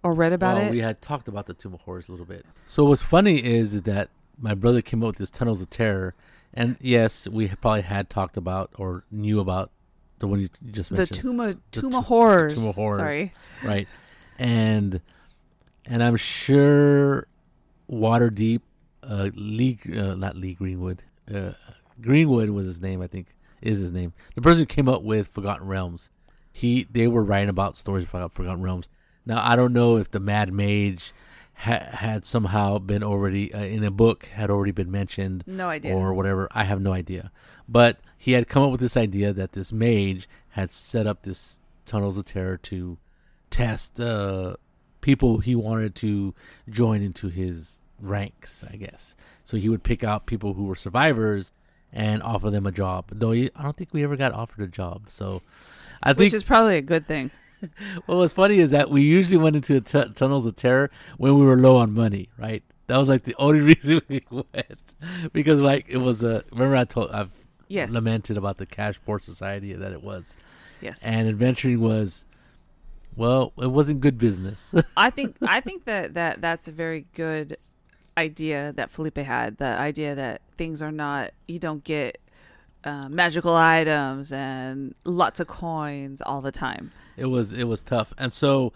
or 0.03 0.13
read 0.13 0.33
about 0.33 0.57
well, 0.57 0.67
it. 0.67 0.71
we 0.71 0.81
had 0.81 1.01
talked 1.01 1.29
about 1.29 1.47
the 1.47 1.55
Tomb 1.55 1.75
of 1.75 1.83
Horrors 1.83 2.09
a 2.09 2.13
little 2.13 2.27
bit. 2.27 2.45
So 2.67 2.85
what's 2.85 3.03
funny 3.03 3.43
is, 3.43 3.83
that 3.83 4.11
my 4.39 4.55
brother 4.55 4.83
came 4.83 5.03
up 5.03 5.09
with 5.09 5.17
this 5.17 5.31
Tunnels 5.31 5.61
of 5.61 5.71
Terror, 5.71 6.15
and 6.53 6.77
yes, 6.81 7.29
we 7.29 7.49
probably 7.49 7.83
had 7.83 8.11
talked 8.11 8.37
about 8.37 8.71
or 8.77 9.05
knew 9.11 9.41
about 9.41 9.71
the 10.19 10.27
one 10.27 10.41
you 10.41 10.49
just 10.71 10.91
the 10.91 10.97
mentioned, 10.97 11.21
Tomb 11.21 11.41
of 11.41 11.57
The 11.71 11.81
Tomb 11.81 11.91
to- 11.93 11.99
of 11.99 12.05
Horrors. 12.05 12.55
Tomb 12.55 12.69
of 12.69 12.75
Horrors. 12.75 12.99
Sorry. 12.99 13.35
right? 13.65 13.89
And 14.39 15.01
and 15.87 16.03
I'm 16.03 16.17
sure 16.17 17.27
Waterdeep, 17.91 18.61
uh, 19.03 19.31
Lee, 19.35 19.79
uh, 19.97 20.15
not 20.15 20.37
Lee 20.37 20.55
Greenwood, 20.55 21.03
uh, 21.33 21.53
Greenwood 22.01 22.51
was 22.51 22.67
his 22.67 22.81
name, 22.81 23.01
I 23.03 23.07
think 23.07 23.29
is 23.61 23.79
his 23.79 23.93
name. 23.93 24.13
The 24.35 24.43
person 24.43 24.61
who 24.61 24.67
came 24.67 24.89
up 24.89 25.03
with 25.03 25.29
Forgotten 25.29 25.67
Realms 25.67 26.11
he 26.53 26.87
they 26.91 27.09
were 27.09 27.25
writing 27.25 27.49
about 27.49 27.77
stories 27.77 28.05
about 28.05 28.31
Forgotten 28.33 28.63
Realms. 28.63 28.89
Now 29.25 29.43
I 29.43 29.57
don't 29.57 29.73
know 29.73 29.97
if 29.97 30.11
the 30.11 30.21
Mad 30.21 30.53
Mage 30.53 31.13
ha- 31.55 31.89
had 31.93 32.25
somehow 32.27 32.79
been 32.79 33.03
already 33.03 33.53
uh, 33.55 33.63
in 33.63 33.83
a 33.85 33.91
book 33.91 34.27
had 34.27 34.51
already 34.51 34.73
been 34.73 34.91
mentioned 34.91 35.45
No 35.47 35.69
idea. 35.69 35.95
or 35.97 36.13
whatever. 36.13 36.49
I 36.53 36.65
have 36.65 36.81
no 36.81 36.93
idea. 36.93 37.33
But 37.69 38.01
he 38.19 38.33
had 38.33 38.49
come 38.49 38.63
up 38.65 38.71
with 38.71 38.81
this 38.81 38.97
idea 38.97 39.33
that 39.33 39.53
this 39.53 39.73
mage 39.73 40.29
had 40.51 40.71
set 40.71 41.07
up 41.07 41.23
this 41.23 41.61
tunnels 41.87 42.19
of 42.19 42.27
terror 42.27 42.59
to 42.59 42.99
test 43.49 43.99
uh, 43.99 44.57
people 45.03 45.39
he 45.39 45.55
wanted 45.55 45.95
to 45.97 46.35
join 46.71 47.03
into 47.03 47.29
his 47.29 47.81
ranks, 48.01 48.65
I 48.73 48.77
guess. 48.77 49.15
So 49.45 49.57
he 49.59 49.69
would 49.69 49.83
pick 49.83 50.03
out 50.03 50.25
people 50.27 50.55
who 50.55 50.65
were 50.65 50.75
survivors 50.75 51.53
and 51.93 52.23
offer 52.23 52.49
them 52.51 52.67
a 52.67 52.73
job. 52.73 53.05
Though 53.13 53.33
he, 53.33 53.51
I 53.55 53.63
don't 53.63 53.77
think 53.77 53.91
we 53.93 54.03
ever 54.03 54.17
got 54.17 54.33
offered 54.33 54.65
a 54.65 54.69
job. 54.69 55.03
So 55.09 55.43
I 56.03 56.11
think 56.15 56.19
Which 56.21 56.35
is 56.35 56.43
probably 56.43 56.79
a 56.79 56.83
good 56.83 57.07
thing. 57.07 57.31
well, 58.07 58.19
what's 58.19 58.33
funny 58.33 58.59
is 58.59 58.71
that 58.71 58.91
we 58.91 59.03
usually 59.03 59.37
went 59.37 59.55
into 59.57 59.79
the 59.79 60.05
t- 60.05 60.13
tunnels 60.15 60.47
of 60.47 60.57
terror 60.57 60.91
when 61.19 61.39
we 61.39 61.45
were 61.45 61.57
low 61.57 61.77
on 61.77 61.93
money, 61.93 62.29
right? 62.39 62.63
That 62.87 62.97
was 62.97 63.09
like 63.09 63.23
the 63.25 63.35
only 63.39 63.61
reason 63.61 64.01
we 64.09 64.23
went 64.31 64.95
because 65.33 65.61
like 65.61 65.87
it 65.89 65.99
was 65.99 66.23
a. 66.23 66.43
Remember, 66.51 66.77
I 66.77 66.85
told 66.85 67.11
I've 67.11 67.35
Yes. 67.69 67.91
lamented 67.93 68.37
about 68.37 68.59
the 68.59 68.67
cash 68.67 69.01
poor 69.07 69.19
society 69.19 69.73
that 69.73 69.93
it 69.93 70.03
was, 70.03 70.37
Yes. 70.83 71.03
and 71.03 71.27
adventuring 71.27 71.81
was, 71.81 72.27
well, 73.17 73.53
it 73.59 73.71
wasn't 73.71 74.01
good 74.01 74.19
business. 74.19 74.75
I 74.97 75.11
think 75.11 75.37
I 75.43 75.61
think 75.61 75.85
that, 75.85 76.15
that 76.15 76.41
that's 76.41 76.69
a 76.69 76.73
very 76.73 77.07
good 77.15 77.57
idea 78.17 78.73
that 78.73 78.91
Felipe 78.91 79.19
had. 79.19 79.59
The 79.59 79.67
idea 79.67 80.15
that 80.15 80.43
things 80.57 80.83
are 80.83 80.93
not 80.93 81.33
you 81.47 81.59
don't 81.59 81.85
get 81.85 82.19
uh, 82.85 83.09
magical 83.09 83.55
items 83.55 84.33
and 84.33 84.95
lots 85.05 85.41
of 85.41 85.47
coins 85.47 86.21
all 86.23 86.41
the 86.41 86.53
time. 86.53 86.93
it 87.17 87.27
was 87.27 87.53
it 87.53 87.65
was 87.65 87.83
tough, 87.83 88.13
and 88.19 88.33
so 88.33 88.73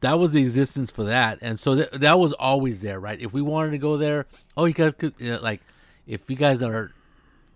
that 0.00 0.18
was 0.18 0.32
the 0.32 0.40
existence 0.40 0.90
for 0.90 1.04
that, 1.04 1.38
and 1.40 1.58
so 1.60 1.74
th- 1.74 1.90
that 1.90 2.18
was 2.18 2.32
always 2.34 2.80
there, 2.80 3.00
right? 3.00 3.20
If 3.20 3.32
we 3.32 3.42
wanted 3.42 3.70
to 3.72 3.78
go 3.78 3.96
there, 3.96 4.26
oh, 4.56 4.64
you 4.64 4.74
got 4.74 5.02
you 5.02 5.12
know, 5.20 5.40
like 5.40 5.60
if 6.06 6.30
you 6.30 6.36
guys 6.36 6.62
are 6.62 6.92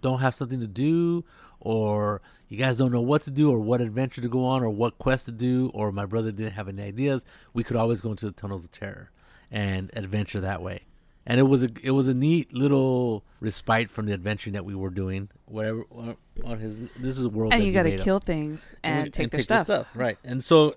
don't 0.02 0.18
have 0.20 0.34
something 0.34 0.60
to 0.60 0.66
do, 0.66 1.24
or 1.60 2.20
you 2.52 2.58
guys 2.58 2.76
don't 2.76 2.92
know 2.92 3.00
what 3.00 3.22
to 3.22 3.30
do, 3.30 3.50
or 3.50 3.58
what 3.58 3.80
adventure 3.80 4.20
to 4.20 4.28
go 4.28 4.44
on, 4.44 4.62
or 4.62 4.68
what 4.68 4.98
quest 4.98 5.24
to 5.24 5.32
do, 5.32 5.70
or 5.72 5.90
my 5.90 6.04
brother 6.04 6.30
didn't 6.30 6.52
have 6.52 6.68
any 6.68 6.82
ideas, 6.82 7.24
we 7.54 7.64
could 7.64 7.76
always 7.76 8.02
go 8.02 8.10
into 8.10 8.26
the 8.26 8.32
tunnels 8.32 8.64
of 8.64 8.70
terror 8.70 9.10
and 9.50 9.90
adventure 9.94 10.40
that 10.40 10.60
way. 10.62 10.82
And 11.24 11.40
it 11.40 11.44
was 11.44 11.62
a 11.62 11.70
it 11.82 11.92
was 11.92 12.08
a 12.08 12.14
neat 12.14 12.52
little 12.52 13.24
respite 13.40 13.90
from 13.90 14.06
the 14.06 14.12
adventuring 14.12 14.52
that 14.54 14.64
we 14.64 14.74
were 14.74 14.90
doing. 14.90 15.30
Whatever 15.46 15.84
on- 15.90 16.16
on 16.44 16.58
his 16.58 16.80
this 16.98 17.16
is 17.16 17.24
a 17.24 17.28
world 17.30 17.54
And 17.54 17.64
you 17.64 17.72
got 17.72 17.84
to 17.84 17.90
made 17.90 18.00
up 18.00 18.04
kill 18.04 18.18
things 18.18 18.74
and, 18.82 19.12
take 19.12 19.30
their 19.30 19.42
their 19.42 19.64
stuff. 19.64 19.92
right? 19.94 20.18
And 20.24 20.42
so, 20.42 20.74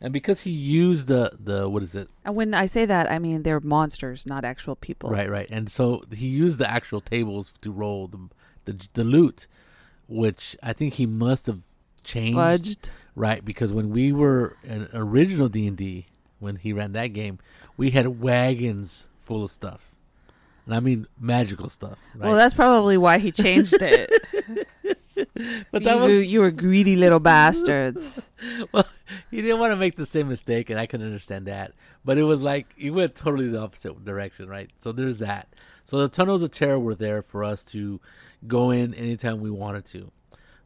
and 0.00 0.12
because 0.12 0.42
he 0.42 0.50
used 0.50 1.08
the 1.08 1.32
the 1.38 1.68
what 1.68 1.82
is 1.82 1.94
it? 1.94 2.08
And 2.24 2.36
when 2.36 2.54
I 2.54 2.66
say 2.66 2.86
that, 2.86 3.10
I 3.10 3.18
mean 3.18 3.42
they're 3.42 3.60
monsters, 3.60 4.24
not 4.24 4.44
actual 4.44 4.76
people. 4.76 5.10
Right, 5.10 5.28
right. 5.28 5.48
And 5.50 5.70
so 5.70 6.04
he 6.12 6.28
used 6.28 6.58
the 6.58 6.70
actual 6.70 7.00
tables 7.00 7.52
to 7.60 7.70
roll 7.72 8.06
the 8.06 8.20
the, 8.64 8.88
the 8.94 9.04
loot, 9.04 9.48
which 10.08 10.56
I 10.62 10.72
think 10.72 10.94
he 10.94 11.06
must 11.06 11.46
have 11.46 11.60
changed, 12.04 12.36
Fudged. 12.36 12.90
right? 13.14 13.44
Because 13.44 13.72
when 13.72 13.90
we 13.90 14.12
were 14.12 14.56
an 14.64 14.88
original 14.92 15.48
D 15.48 15.66
and 15.66 15.76
D, 15.76 16.06
when 16.38 16.56
he 16.56 16.72
ran 16.72 16.92
that 16.92 17.08
game, 17.08 17.38
we 17.76 17.90
had 17.90 18.20
wagons 18.20 19.08
full 19.16 19.44
of 19.44 19.50
stuff, 19.50 19.94
and 20.66 20.74
I 20.74 20.80
mean 20.80 21.06
magical 21.18 21.68
stuff. 21.68 21.98
Right? 22.14 22.28
Well, 22.28 22.36
that's 22.36 22.54
probably 22.54 22.96
why 22.96 23.18
he 23.18 23.30
changed 23.30 23.76
it. 23.80 24.10
but 25.70 25.84
that 25.84 25.96
you, 25.96 26.00
was 26.00 26.26
you 26.26 26.40
were 26.40 26.50
greedy 26.50 26.96
little 26.96 27.20
bastards. 27.20 28.30
well, 28.72 28.86
he 29.30 29.42
didn't 29.42 29.60
want 29.60 29.72
to 29.72 29.76
make 29.76 29.96
the 29.96 30.06
same 30.06 30.28
mistake, 30.28 30.70
and 30.70 30.78
I 30.78 30.86
can 30.86 31.02
understand 31.02 31.46
that. 31.46 31.72
But 32.04 32.18
it 32.18 32.24
was 32.24 32.42
like 32.42 32.74
he 32.76 32.90
went 32.90 33.14
totally 33.14 33.48
the 33.48 33.60
opposite 33.60 34.04
direction, 34.04 34.48
right? 34.48 34.70
So 34.80 34.92
there's 34.92 35.18
that. 35.18 35.48
So 35.84 35.98
the 35.98 36.08
tunnels 36.08 36.42
of 36.42 36.50
terror 36.50 36.78
were 36.78 36.94
there 36.94 37.22
for 37.22 37.44
us 37.44 37.64
to 37.64 38.00
go 38.46 38.70
in 38.70 38.94
anytime 38.94 39.40
we 39.40 39.50
wanted 39.50 39.84
to. 39.86 40.10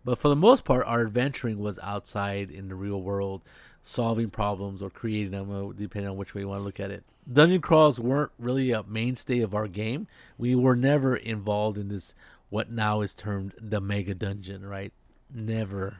But 0.05 0.19
for 0.19 0.29
the 0.29 0.37
most 0.37 0.65
part, 0.65 0.87
our 0.87 1.01
adventuring 1.01 1.59
was 1.59 1.81
outside 1.83 2.51
in 2.51 2.69
the 2.69 2.77
real 2.77 3.03
world, 3.03 3.43
solving 3.83 4.31
problems 4.31 4.81
or 4.81 4.89
creating 4.89 5.33
them, 5.33 5.51
uh, 5.51 5.73
depending 5.73 6.11
on 6.11 6.17
which 6.17 6.35
way 6.35 6.43
you 6.43 6.49
want 6.49 6.61
to 6.61 6.65
look 6.65 6.79
at 6.79 6.93
it. 6.93 7.05
Dungeon 7.31 7.61
crawls 7.61 7.99
weren't 7.99 8.31
really 8.39 8.71
a 8.71 8.85
mainstay 8.85 9.41
of 9.41 9.53
our 9.53 9.67
game. 9.67 10.07
We 10.39 10.55
were 10.55 10.77
never 10.77 11.17
involved 11.17 11.77
in 11.77 11.89
this, 11.89 12.15
what 12.51 12.71
now 12.71 13.01
is 13.01 13.15
termed 13.15 13.55
the 13.61 13.81
mega 13.81 14.15
dungeon, 14.15 14.65
right? 14.65 14.93
Never 15.35 15.97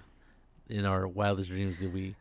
in 0.71 0.85
our 0.85 1.09
wildest 1.09 1.51
dreams 1.51 1.81
did 1.81 1.93
we 1.93 2.15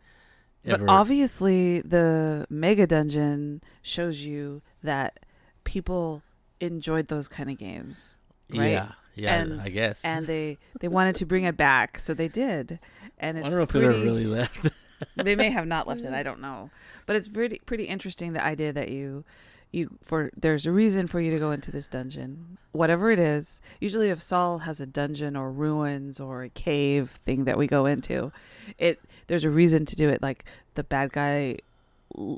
ever. 0.66 0.86
But 0.86 0.92
obviously, 0.92 1.82
the 1.82 2.48
mega 2.50 2.88
dungeon 2.88 3.62
shows 3.84 4.22
you 4.22 4.64
that 4.82 5.20
people 5.64 6.24
enjoyed 6.60 7.10
those 7.10 7.28
kind 7.28 7.52
of 7.52 7.60
games, 7.60 8.18
right? 8.50 8.72
Yeah, 8.72 8.92
yeah, 9.15 9.36
And- 9.36 9.62
I 9.62 9.69
guess. 9.69 10.03
and 10.03 10.25
they 10.27 10.57
they 10.79 10.88
wanted 10.88 11.15
to 11.15 11.25
bring 11.25 11.43
it 11.43 11.57
back, 11.57 12.00
so 12.00 12.13
they 12.13 12.27
did. 12.27 12.79
And 13.17 13.38
I 13.38 13.41
don't 13.41 13.51
know 13.53 13.62
if 13.62 13.69
pretty. 13.69 13.88
ever 13.88 13.98
really 13.98 14.25
left. 14.25 14.69
they 15.15 15.36
may 15.36 15.50
have 15.51 15.67
not 15.67 15.88
left 15.88 16.01
it. 16.01 16.13
I 16.13 16.24
don't 16.24 16.41
know, 16.41 16.69
but 17.05 17.15
it's 17.15 17.27
pretty 17.29 17.60
pretty 17.65 17.86
interesting 17.86 18.34
the 18.34 18.43
idea 18.43 18.72
that 18.74 18.89
you 18.89 19.24
you 19.72 19.98
for 20.01 20.31
there's 20.38 20.65
a 20.65 20.72
reason 20.72 21.07
for 21.07 21.19
you 21.19 21.31
to 21.31 21.39
go 21.39 21.51
into 21.51 21.72
this 21.72 21.88
dungeon, 21.88 22.57
whatever 22.72 23.12
it 23.12 23.19
is. 23.19 23.62
Usually, 23.81 24.10
if 24.10 24.22
Saul 24.22 24.60
has 24.60 24.79
a 24.81 24.86
dungeon 24.86 25.36
or 25.36 25.51
ruins 25.51 26.19
or 26.19 26.43
a 26.43 26.50
cave 26.50 27.10
thing 27.10 27.43
that 27.45 27.57
we 27.57 27.67
go 27.67 27.86
into, 27.86 28.31
it 28.77 29.00
there's 29.27 29.43
a 29.43 29.50
reason 29.50 29.86
to 29.86 29.95
do 29.95 30.07
it. 30.10 30.22
Like 30.22 30.45
the 30.75 30.84
bad 30.84 31.12
guy 31.13 31.57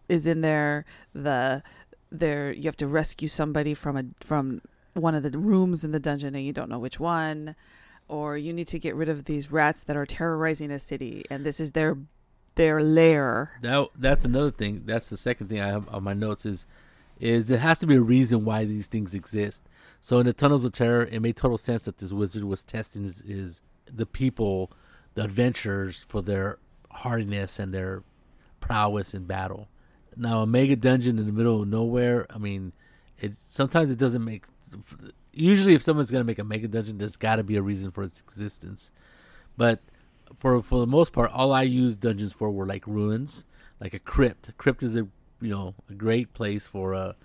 is 0.09 0.25
in 0.27 0.41
there. 0.41 0.85
The 1.13 1.63
there 2.11 2.51
you 2.51 2.63
have 2.63 2.77
to 2.77 2.87
rescue 2.87 3.27
somebody 3.27 3.73
from 3.73 3.97
a 3.97 4.03
from 4.21 4.61
one 4.97 5.15
of 5.15 5.23
the 5.23 5.37
rooms 5.37 5.83
in 5.83 5.91
the 5.91 5.99
dungeon 5.99 6.35
and 6.35 6.45
you 6.45 6.53
don't 6.53 6.69
know 6.69 6.79
which 6.79 6.99
one 6.99 7.55
or 8.07 8.37
you 8.37 8.53
need 8.53 8.67
to 8.67 8.79
get 8.79 8.95
rid 8.95 9.09
of 9.09 9.25
these 9.25 9.51
rats 9.51 9.83
that 9.83 9.97
are 9.97 10.05
terrorizing 10.05 10.71
a 10.71 10.79
city 10.79 11.23
and 11.29 11.45
this 11.45 11.59
is 11.59 11.73
their 11.73 11.97
their 12.55 12.81
lair 12.81 13.51
that 13.61 13.87
that's 13.95 14.25
another 14.25 14.51
thing. 14.51 14.83
That's 14.85 15.09
the 15.09 15.17
second 15.17 15.47
thing 15.47 15.61
I 15.61 15.67
have 15.67 15.87
on 15.93 16.03
my 16.03 16.13
notes 16.13 16.45
is 16.45 16.65
is 17.19 17.47
there 17.47 17.59
has 17.59 17.79
to 17.79 17.87
be 17.87 17.95
a 17.95 18.01
reason 18.01 18.45
why 18.45 18.65
these 18.65 18.87
things 18.87 19.13
exist. 19.13 19.63
So 20.01 20.19
in 20.19 20.25
the 20.25 20.33
tunnels 20.33 20.65
of 20.65 20.71
terror, 20.71 21.03
it 21.03 21.19
made 21.19 21.35
total 21.35 21.57
sense 21.57 21.85
that 21.85 21.97
this 21.97 22.13
wizard 22.13 22.43
was 22.43 22.63
testing 22.63 23.03
his, 23.03 23.21
his 23.21 23.61
the 23.91 24.05
people, 24.05 24.71
the 25.15 25.23
adventurers 25.23 25.99
for 25.99 26.21
their 26.21 26.59
hardiness 26.91 27.57
and 27.59 27.73
their 27.73 28.03
prowess 28.59 29.13
in 29.13 29.25
battle. 29.25 29.69
Now 30.15 30.41
a 30.41 30.47
mega 30.47 30.75
dungeon 30.75 31.19
in 31.19 31.25
the 31.25 31.31
middle 31.31 31.61
of 31.61 31.67
nowhere, 31.67 32.27
I 32.29 32.37
mean, 32.37 32.73
it 33.19 33.33
sometimes 33.47 33.91
it 33.91 33.99
doesn't 33.99 34.23
make. 34.23 34.45
Usually, 35.33 35.73
if 35.73 35.81
someone's 35.81 36.11
gonna 36.11 36.23
make 36.23 36.39
a 36.39 36.43
mega 36.43 36.67
dungeon, 36.67 36.97
there's 36.97 37.15
got 37.15 37.37
to 37.37 37.43
be 37.43 37.55
a 37.55 37.61
reason 37.61 37.91
for 37.91 38.03
its 38.03 38.19
existence. 38.19 38.91
But 39.55 39.79
for 40.35 40.61
for 40.61 40.79
the 40.79 40.87
most 40.87 41.13
part, 41.13 41.31
all 41.33 41.51
I 41.51 41.63
used 41.63 42.01
dungeons 42.01 42.33
for 42.33 42.51
were 42.51 42.65
like 42.65 42.87
ruins, 42.87 43.45
like 43.79 43.93
a 43.93 43.99
crypt. 43.99 44.49
A 44.49 44.53
crypt 44.53 44.83
is 44.83 44.95
a 44.95 45.07
you 45.41 45.51
know 45.51 45.75
a 45.89 45.93
great 45.93 46.33
place 46.33 46.65
for 46.67 46.93
a 46.93 47.15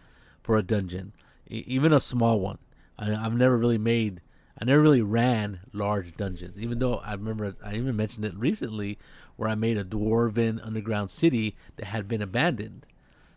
for 0.42 0.56
a 0.56 0.62
dungeon, 0.62 1.12
e- 1.48 1.64
even 1.66 1.92
a 1.92 2.00
small 2.00 2.40
one. 2.40 2.58
I, 2.98 3.14
I've 3.14 3.34
never 3.34 3.56
really 3.56 3.78
made. 3.78 4.20
I 4.60 4.64
never 4.64 4.82
really 4.82 5.02
ran 5.02 5.60
large 5.72 6.14
dungeons, 6.16 6.60
even 6.60 6.78
though 6.78 6.96
I 6.98 7.12
remember 7.14 7.56
I 7.64 7.74
even 7.74 7.96
mentioned 7.96 8.24
it 8.24 8.34
recently, 8.36 8.98
where 9.36 9.48
I 9.48 9.54
made 9.54 9.78
a 9.78 9.84
dwarven 9.84 10.64
underground 10.64 11.10
city 11.10 11.56
that 11.76 11.86
had 11.86 12.06
been 12.06 12.22
abandoned. 12.22 12.86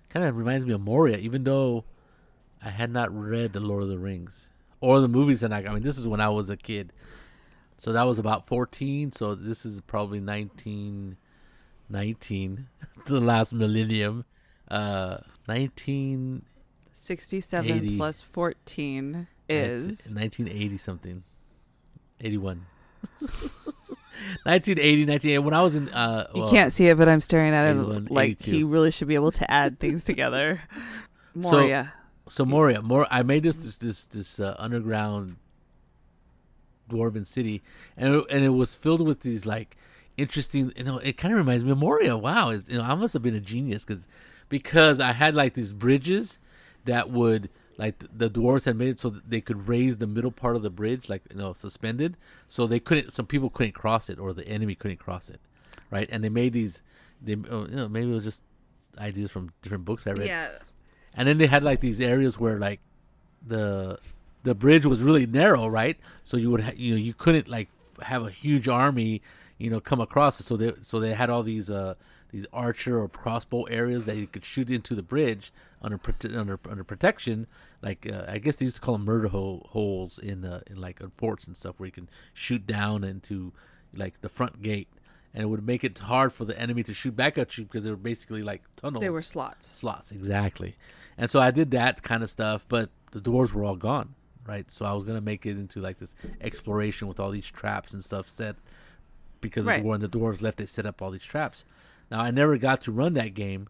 Kind 0.10 0.26
of 0.26 0.38
reminds 0.38 0.66
me 0.66 0.74
of 0.74 0.82
Moria, 0.82 1.18
even 1.18 1.44
though 1.46 1.86
I 2.66 2.70
had 2.70 2.92
not 2.92 3.16
read 3.16 3.54
the 3.54 3.60
Lord 3.60 3.84
of 3.84 3.90
the 3.90 4.00
Rings 4.00 4.50
or 4.82 5.00
the 5.00 5.08
movies. 5.08 5.44
And 5.44 5.54
I, 5.54 5.60
I 5.60 5.74
mean, 5.74 5.84
this 5.84 5.98
is 5.98 6.08
when 6.08 6.20
I 6.20 6.30
was 6.30 6.50
a 6.50 6.58
kid, 6.58 6.92
so 7.78 7.94
that 7.94 8.04
was 8.04 8.20
about 8.20 8.46
fourteen. 8.46 9.12
So 9.12 9.36
this 9.36 9.66
is 9.66 9.82
probably 9.82 10.20
nineteen 10.20 11.18
nineteen, 11.88 12.68
the 13.06 13.22
last 13.22 13.54
millennium. 13.54 14.26
Uh, 14.70 15.18
nineteen 15.48 16.44
67 16.96 17.70
80. 17.70 17.98
plus 17.98 18.22
14 18.22 19.28
is 19.50 20.12
1980 20.14 20.78
something 20.78 21.24
81 22.22 22.66
1980 24.44 25.06
1980 25.06 25.38
when 25.40 25.54
i 25.54 25.62
was 25.62 25.76
in 25.76 25.90
uh 25.90 26.26
you 26.34 26.48
can't 26.48 26.72
see 26.72 26.88
it 26.88 26.98
but 26.98 27.10
i'm 27.10 27.20
staring 27.20 27.54
at 27.54 27.70
81, 27.70 27.96
it 28.06 28.12
like 28.12 28.30
82. 28.30 28.52
he 28.52 28.64
really 28.64 28.92
should 28.92 29.10
be 29.10 29.16
able 29.16 29.32
to 29.34 29.52
add 29.52 29.78
things 29.80 30.06
together 30.06 30.62
moria 31.36 31.94
so 31.94 32.05
moria 32.46 32.82
more 32.82 33.08
i 33.12 33.24
made 33.24 33.44
this 33.44 33.58
this 33.58 33.78
this, 33.78 34.08
this 34.08 34.40
uh, 34.40 34.56
underground 34.58 35.38
dwarven 36.90 37.26
city 37.26 37.62
and 37.98 38.16
it, 38.16 38.26
and 38.30 38.44
it 38.44 38.50
was 38.50 38.76
filled 38.76 39.06
with 39.06 39.22
these 39.22 39.46
like 39.46 39.76
interesting 40.18 40.72
you 40.76 40.84
know 40.84 40.98
it 41.00 41.18
kind 41.18 41.34
of 41.34 41.38
reminds 41.38 41.64
me 41.64 41.72
of 41.72 41.78
moria 41.78 42.16
wow 42.16 42.52
you 42.52 42.78
know 42.78 42.84
i 42.84 42.96
must 42.96 43.14
have 43.14 43.24
been 43.24 43.36
a 43.36 43.40
genius 43.40 43.84
because 43.84 44.08
because 44.50 45.00
i 45.00 45.12
had 45.12 45.36
like 45.36 45.54
these 45.54 45.74
bridges 45.74 46.40
that 46.86 47.10
would 47.10 47.50
like 47.78 48.00
the, 48.00 48.30
the 48.30 48.30
dwarves 48.30 48.66
had 48.66 48.78
made 48.78 48.90
it 48.90 49.00
so 49.00 49.10
that 49.10 49.30
they 49.30 49.42
could 49.42 49.68
raise 49.68 49.98
the 49.98 50.08
middle 50.08 50.32
part 50.32 50.56
of 50.56 50.62
the 50.62 50.70
bridge 50.70 51.10
like 51.10 51.24
you 51.32 51.38
know 51.38 51.52
suspended 51.54 52.16
so 52.48 52.66
they 52.66 52.80
couldn't 52.80 53.12
some 53.12 53.26
people 53.26 53.50
couldn't 53.50 53.74
cross 53.74 54.10
it 54.10 54.20
or 54.20 54.32
the 54.32 54.48
enemy 54.48 54.76
couldn't 54.76 54.98
cross 54.98 55.30
it 55.30 55.42
right? 55.92 56.10
And 56.12 56.24
they 56.24 56.30
made 56.30 56.54
these. 56.54 56.82
They 57.22 57.36
oh, 57.50 57.66
you 57.68 57.76
know 57.76 57.88
maybe 57.88 58.12
it 58.12 58.16
was 58.16 58.24
just 58.24 58.44
ideas 58.98 59.32
from 59.32 59.52
different 59.62 59.86
books 59.86 60.06
I 60.08 60.12
read. 60.12 60.28
Yeah. 60.28 60.50
And 61.16 61.28
then 61.28 61.38
they 61.38 61.48
had 61.48 61.64
like 61.64 61.80
these 61.80 62.02
areas 62.02 62.40
where 62.40 62.58
like 62.60 62.80
the 63.46 63.98
the 64.44 64.56
bridge 64.56 64.86
was 64.86 65.02
really 65.02 65.26
narrow, 65.26 65.68
right? 65.68 65.98
So 66.24 66.38
you 66.38 66.52
would 66.52 66.62
ha- 66.62 66.72
you 66.76 66.92
know 66.92 66.98
you 67.00 67.14
couldn't 67.14 67.48
like 67.48 67.70
f- 67.98 68.06
have 68.08 68.26
a 68.26 68.30
huge 68.30 68.68
army, 68.68 69.22
you 69.58 69.70
know, 69.70 69.80
come 69.80 70.02
across 70.02 70.40
it. 70.40 70.46
So 70.46 70.58
they 70.58 70.74
so 70.82 71.00
they 71.00 71.14
had 71.14 71.30
all 71.30 71.44
these 71.44 71.70
uh 71.70 71.96
these 72.32 72.46
archer 72.52 73.00
or 73.00 73.08
crossbow 73.08 73.64
areas 73.64 74.06
that 74.06 74.18
you 74.18 74.28
could 74.28 74.44
shoot 74.44 74.70
into 74.70 74.94
the 74.96 75.04
bridge 75.04 75.52
under 75.82 75.98
prote- 75.98 76.36
under 76.38 76.60
under 76.70 76.84
protection. 76.84 77.48
Like 77.82 78.12
uh, 78.12 78.26
I 78.28 78.40
guess 78.40 78.58
they 78.58 78.66
used 78.66 78.76
to 78.78 78.82
call 78.82 78.96
them 78.98 79.06
murder 79.06 79.30
ho- 79.30 79.66
holes 79.70 80.18
in 80.20 80.44
uh, 80.44 80.62
in 80.68 80.82
like 80.82 81.02
uh, 81.02 81.08
forts 81.18 81.48
and 81.48 81.56
stuff 81.56 81.80
where 81.80 81.86
you 81.88 81.92
can 81.94 82.10
shoot 82.34 82.66
down 82.68 83.04
into 83.04 83.54
like 83.96 84.22
the 84.22 84.30
front 84.30 84.62
gate. 84.62 84.90
And 85.34 85.44
it 85.44 85.48
would 85.48 85.68
make 85.68 85.84
it 85.84 85.98
hard 86.00 86.32
for 86.32 86.46
the 86.46 86.58
enemy 86.58 86.82
to 86.84 86.94
shoot 86.94 87.14
back 87.14 87.38
at 87.38 87.58
you 87.58 87.66
because 87.66 87.84
they 87.84 87.90
were 87.90 87.98
basically 87.98 88.42
like 88.42 88.64
tunnels 88.78 89.02
They 89.02 89.10
were 89.10 89.22
slots. 89.22 89.68
slots 89.68 90.10
exactly 90.14 90.76
and 91.18 91.30
so 91.32 91.40
i 91.40 91.52
did 91.52 91.72
that 91.72 92.02
kind 92.04 92.24
of 92.24 92.30
stuff 92.30 92.66
but 92.68 92.90
the 93.12 93.22
doors 93.22 93.54
were 93.54 93.64
all 93.64 93.76
gone 93.76 94.14
right 94.48 94.70
so 94.72 94.86
i 94.86 94.94
was 94.94 95.06
gonna 95.06 95.22
make 95.22 95.46
it 95.46 95.52
into 95.58 95.80
like 95.80 95.98
this 96.00 96.14
exploration 96.42 97.08
with 97.08 97.20
all 97.20 97.32
these 97.32 97.50
traps 97.50 97.94
and 97.94 98.04
stuff 98.04 98.28
set 98.28 98.56
because 99.42 99.66
Right. 99.66 99.84
when 99.84 100.00
the 100.02 100.08
dwarves 100.10 100.42
left 100.42 100.58
they 100.58 100.66
set 100.66 100.86
up 100.86 101.02
all 101.02 101.12
these 101.12 101.24
traps 101.24 101.66
now 102.12 102.20
i 102.22 102.32
never 102.32 102.58
got 102.58 102.82
to 102.82 102.92
run 102.92 103.14
that 103.14 103.34
game 103.34 103.68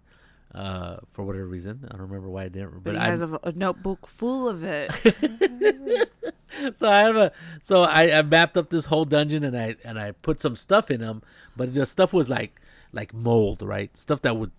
uh, 0.53 0.97
for 1.11 1.25
whatever 1.25 1.45
reason 1.47 1.81
i 1.85 1.89
don't 1.97 2.01
remember 2.07 2.29
why 2.29 2.43
i 2.45 2.47
didn't 2.49 2.71
But, 2.75 2.83
but 2.83 2.93
he 2.93 2.99
I, 2.99 3.05
has 3.07 3.21
a, 3.21 3.39
a 3.43 3.51
notebook 3.51 4.07
full 4.07 4.47
of 4.47 4.63
it. 4.63 4.89
so 6.73 6.89
I 6.89 6.99
have 7.01 7.15
a 7.17 7.31
so 7.61 7.83
I, 7.83 8.19
I 8.19 8.21
mapped 8.21 8.55
up 8.55 8.69
this 8.69 8.85
whole 8.85 9.03
dungeon 9.03 9.43
and 9.43 9.57
I 9.57 9.75
and 9.83 9.99
I 9.99 10.11
put 10.11 10.39
some 10.39 10.55
stuff 10.55 10.89
in 10.89 11.01
them, 11.01 11.21
but 11.57 11.73
the 11.73 11.85
stuff 11.85 12.13
was 12.13 12.29
like 12.29 12.61
like 12.93 13.13
mold, 13.13 13.61
right? 13.61 13.95
Stuff 13.97 14.21
that 14.21 14.37
would 14.37 14.51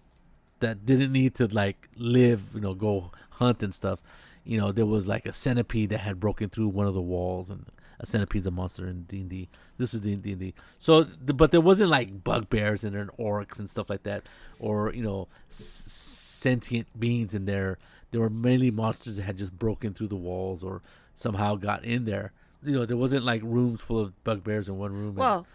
that 0.61 0.87
didn't 0.87 1.13
need 1.13 1.35
to 1.37 1.47
like 1.49 1.89
live, 1.97 2.51
you 2.55 2.61
know, 2.61 2.75
go 2.75 3.11
hunt 3.31 3.63
and 3.63 3.75
stuff. 3.75 4.03
You 4.45 4.59
know, 4.59 4.73
there 4.73 4.87
was 4.87 5.09
like 5.09 5.27
a 5.27 5.33
centipede 5.33 5.91
that 5.91 5.99
had 5.99 6.21
broken 6.21 6.49
through 6.49 6.69
one 6.69 6.87
of 6.87 6.95
the 6.95 7.03
walls, 7.03 7.51
and 7.51 7.67
a 7.99 8.07
centipede's 8.07 8.47
a 8.47 8.51
monster 8.51 8.87
in 8.87 9.03
D 9.05 9.21
and 9.23 9.29
D. 9.31 9.49
This 9.79 9.93
is 9.95 10.01
D 10.01 10.13
and 10.13 10.23
D. 10.23 10.55
So, 10.79 11.05
but 11.05 11.51
there 11.51 11.61
wasn't 11.61 11.91
like 11.91 12.23
bugbears 12.23 12.85
and 12.85 12.95
there 12.95 13.07
orcs 13.19 13.59
and 13.59 13.69
stuff 13.69 13.91
like 13.91 14.05
that, 14.05 14.23
or 14.61 14.93
you 14.95 15.03
know, 15.03 15.29
s- 15.51 15.85
sentient 16.41 16.87
beings 16.99 17.35
in 17.35 17.45
there. 17.47 17.79
There 18.13 18.21
were 18.21 18.31
mainly 18.31 18.71
monsters 18.71 19.17
that 19.17 19.23
had 19.25 19.37
just 19.37 19.59
broken 19.59 19.93
through 19.95 20.09
the 20.09 20.17
walls 20.17 20.63
or 20.63 20.81
somehow 21.15 21.57
got 21.57 21.85
in 21.85 22.05
there. 22.05 22.33
You 22.63 22.73
know, 22.73 22.87
there 22.87 22.97
wasn't 22.97 23.25
like 23.25 23.43
rooms 23.45 23.81
full 23.81 23.99
of 24.01 24.25
bugbears 24.25 24.69
in 24.69 24.79
one 24.79 24.93
room 24.93 25.17
well, 25.17 25.47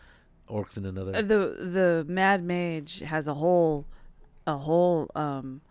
and 0.50 0.58
orcs 0.66 0.78
in 0.78 0.86
another. 0.86 1.16
uh, 1.16 1.22
the 1.22 1.38
the 1.38 2.06
Mad 2.08 2.44
Mage 2.44 3.00
has 3.00 3.28
a 3.28 3.36
whole 3.36 3.86
a 4.52 4.58
whole 4.58 5.10
um 5.16 5.62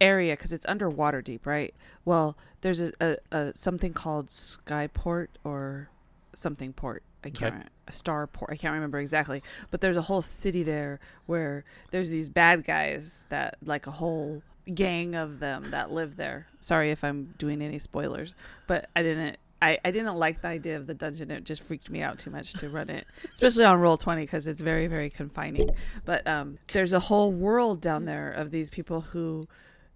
area 0.00 0.34
because 0.34 0.52
it's 0.52 0.66
under 0.66 0.90
Waterdeep, 0.90 1.46
right? 1.46 1.74
Well, 2.04 2.36
there's 2.60 2.80
a, 2.80 2.92
a, 3.00 3.16
a 3.30 3.52
something 3.56 3.92
called 3.92 4.28
Skyport 4.28 5.28
or 5.44 5.88
something 6.34 6.72
port. 6.72 7.02
I 7.24 7.30
can't 7.30 7.54
re- 7.54 7.62
a 7.86 7.92
starport. 7.92 8.50
I 8.50 8.56
can't 8.56 8.74
remember 8.74 8.98
exactly, 8.98 9.42
but 9.70 9.80
there's 9.80 9.96
a 9.96 10.02
whole 10.02 10.22
city 10.22 10.62
there 10.64 10.98
where 11.26 11.64
there's 11.92 12.10
these 12.10 12.28
bad 12.28 12.64
guys 12.64 13.26
that 13.28 13.56
like 13.64 13.86
a 13.86 13.92
whole 13.92 14.42
gang 14.74 15.14
of 15.14 15.38
them 15.38 15.70
that 15.70 15.92
live 15.92 16.16
there. 16.16 16.48
Sorry 16.60 16.90
if 16.90 17.04
I'm 17.04 17.34
doing 17.38 17.62
any 17.62 17.78
spoilers, 17.78 18.34
but 18.66 18.88
I 18.96 19.02
didn't. 19.02 19.36
I, 19.62 19.78
I 19.84 19.92
didn't 19.92 20.16
like 20.16 20.42
the 20.42 20.48
idea 20.48 20.76
of 20.76 20.88
the 20.88 20.94
dungeon. 20.94 21.30
It 21.30 21.44
just 21.44 21.62
freaked 21.62 21.88
me 21.88 22.02
out 22.02 22.18
too 22.18 22.30
much 22.30 22.52
to 22.54 22.68
run 22.68 22.90
it, 22.90 23.06
especially 23.34 23.64
on 23.64 23.78
roll 23.78 23.96
twenty 23.96 24.22
because 24.22 24.48
it's 24.48 24.60
very 24.60 24.88
very 24.88 25.08
confining. 25.08 25.70
But 26.04 26.26
um, 26.26 26.58
there's 26.72 26.92
a 26.92 26.98
whole 26.98 27.30
world 27.30 27.80
down 27.80 28.04
there 28.04 28.30
of 28.32 28.50
these 28.50 28.68
people 28.68 29.00
who, 29.00 29.46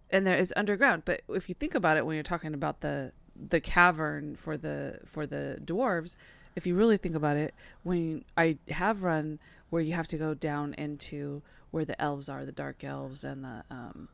and 0.08 0.24
there 0.24 0.36
it's 0.36 0.52
underground. 0.56 1.02
But 1.04 1.22
if 1.28 1.48
you 1.48 1.56
think 1.56 1.74
about 1.74 1.96
it, 1.96 2.06
when 2.06 2.14
you're 2.14 2.22
talking 2.22 2.54
about 2.54 2.80
the 2.80 3.12
the 3.34 3.60
cavern 3.60 4.36
for 4.36 4.56
the 4.56 5.00
for 5.04 5.26
the 5.26 5.58
dwarves, 5.64 6.16
if 6.54 6.64
you 6.64 6.76
really 6.76 6.96
think 6.96 7.16
about 7.16 7.36
it, 7.36 7.52
when 7.82 8.24
I 8.36 8.58
have 8.68 9.02
run 9.02 9.40
where 9.70 9.82
you 9.82 9.94
have 9.94 10.06
to 10.08 10.16
go 10.16 10.32
down 10.32 10.74
into 10.74 11.42
where 11.72 11.84
the 11.84 12.00
elves 12.00 12.28
are, 12.28 12.46
the 12.46 12.52
dark 12.52 12.84
elves, 12.84 13.24
and 13.24 13.42
the 13.42 13.64
um, 13.68 14.08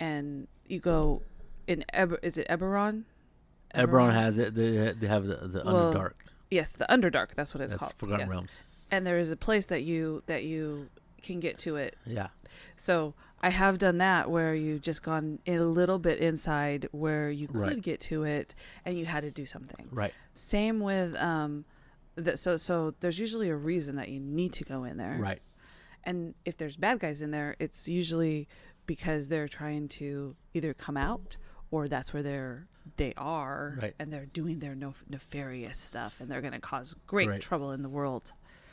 and 0.00 0.48
you 0.66 0.80
go 0.80 1.22
in 1.68 1.84
Eber, 1.92 2.18
is 2.22 2.36
it 2.36 2.48
Eberron? 2.48 3.04
Eberron 3.74 4.12
has 4.12 4.38
it. 4.38 4.54
They, 4.54 4.92
they 4.92 5.06
have 5.06 5.24
the, 5.24 5.36
the 5.36 5.62
Well, 5.64 5.94
Underdark. 5.94 6.12
Yes, 6.50 6.74
the 6.74 6.86
Underdark. 6.90 7.34
That's 7.34 7.54
what 7.54 7.62
it's 7.62 7.72
That's 7.72 7.80
called. 7.80 7.94
Forgotten 7.94 8.20
yes. 8.20 8.30
Realms. 8.30 8.64
And 8.90 9.06
there 9.06 9.18
is 9.18 9.30
a 9.30 9.36
place 9.36 9.66
that 9.66 9.82
you 9.82 10.22
that 10.26 10.44
you 10.44 10.88
can 11.22 11.38
get 11.40 11.58
to 11.58 11.76
it. 11.76 11.96
Yeah. 12.04 12.28
So 12.76 13.14
I 13.40 13.50
have 13.50 13.78
done 13.78 13.98
that 13.98 14.30
where 14.30 14.54
you 14.54 14.78
just 14.78 15.02
gone 15.02 15.38
a 15.46 15.60
little 15.60 15.98
bit 15.98 16.18
inside 16.18 16.88
where 16.92 17.30
you 17.30 17.46
could 17.46 17.56
Right. 17.56 17.82
get 17.82 18.00
to 18.02 18.24
it 18.24 18.54
and 18.84 18.98
you 18.98 19.06
had 19.06 19.22
to 19.22 19.30
do 19.30 19.46
something. 19.46 19.88
Right. 19.92 20.12
Same 20.34 20.80
with 20.80 21.14
um, 21.16 21.64
that. 22.16 22.38
So 22.38 22.56
so 22.56 22.94
there's 23.00 23.18
usually 23.20 23.48
a 23.48 23.56
reason 23.56 23.96
that 23.96 24.08
you 24.08 24.18
need 24.18 24.52
to 24.54 24.64
go 24.64 24.82
in 24.84 24.96
there. 24.96 25.16
Right. 25.20 25.40
And 26.02 26.34
if 26.44 26.56
there's 26.56 26.76
bad 26.76 26.98
guys 26.98 27.22
in 27.22 27.30
there, 27.30 27.54
it's 27.60 27.86
usually 27.88 28.48
because 28.86 29.28
they're 29.28 29.48
trying 29.48 29.86
to 29.86 30.34
either 30.54 30.74
come 30.74 30.96
out 30.96 31.36
or 31.70 31.86
that's 31.86 32.12
where 32.12 32.22
they're 32.22 32.66
they 33.00 33.14
are 33.16 33.78
Right. 33.82 33.94
and 33.98 34.12
they're 34.12 34.26
doing 34.26 34.58
their 34.60 34.74
nef- 34.74 35.04
nefarious 35.08 35.78
stuff 35.78 36.20
and 36.20 36.30
they're 36.30 36.40
going 36.42 36.52
to 36.52 36.60
cause 36.60 36.94
great 37.06 37.28
Right. 37.28 37.40
trouble 37.40 37.72
in 37.72 37.82
the 37.82 37.88
world. 37.88 38.32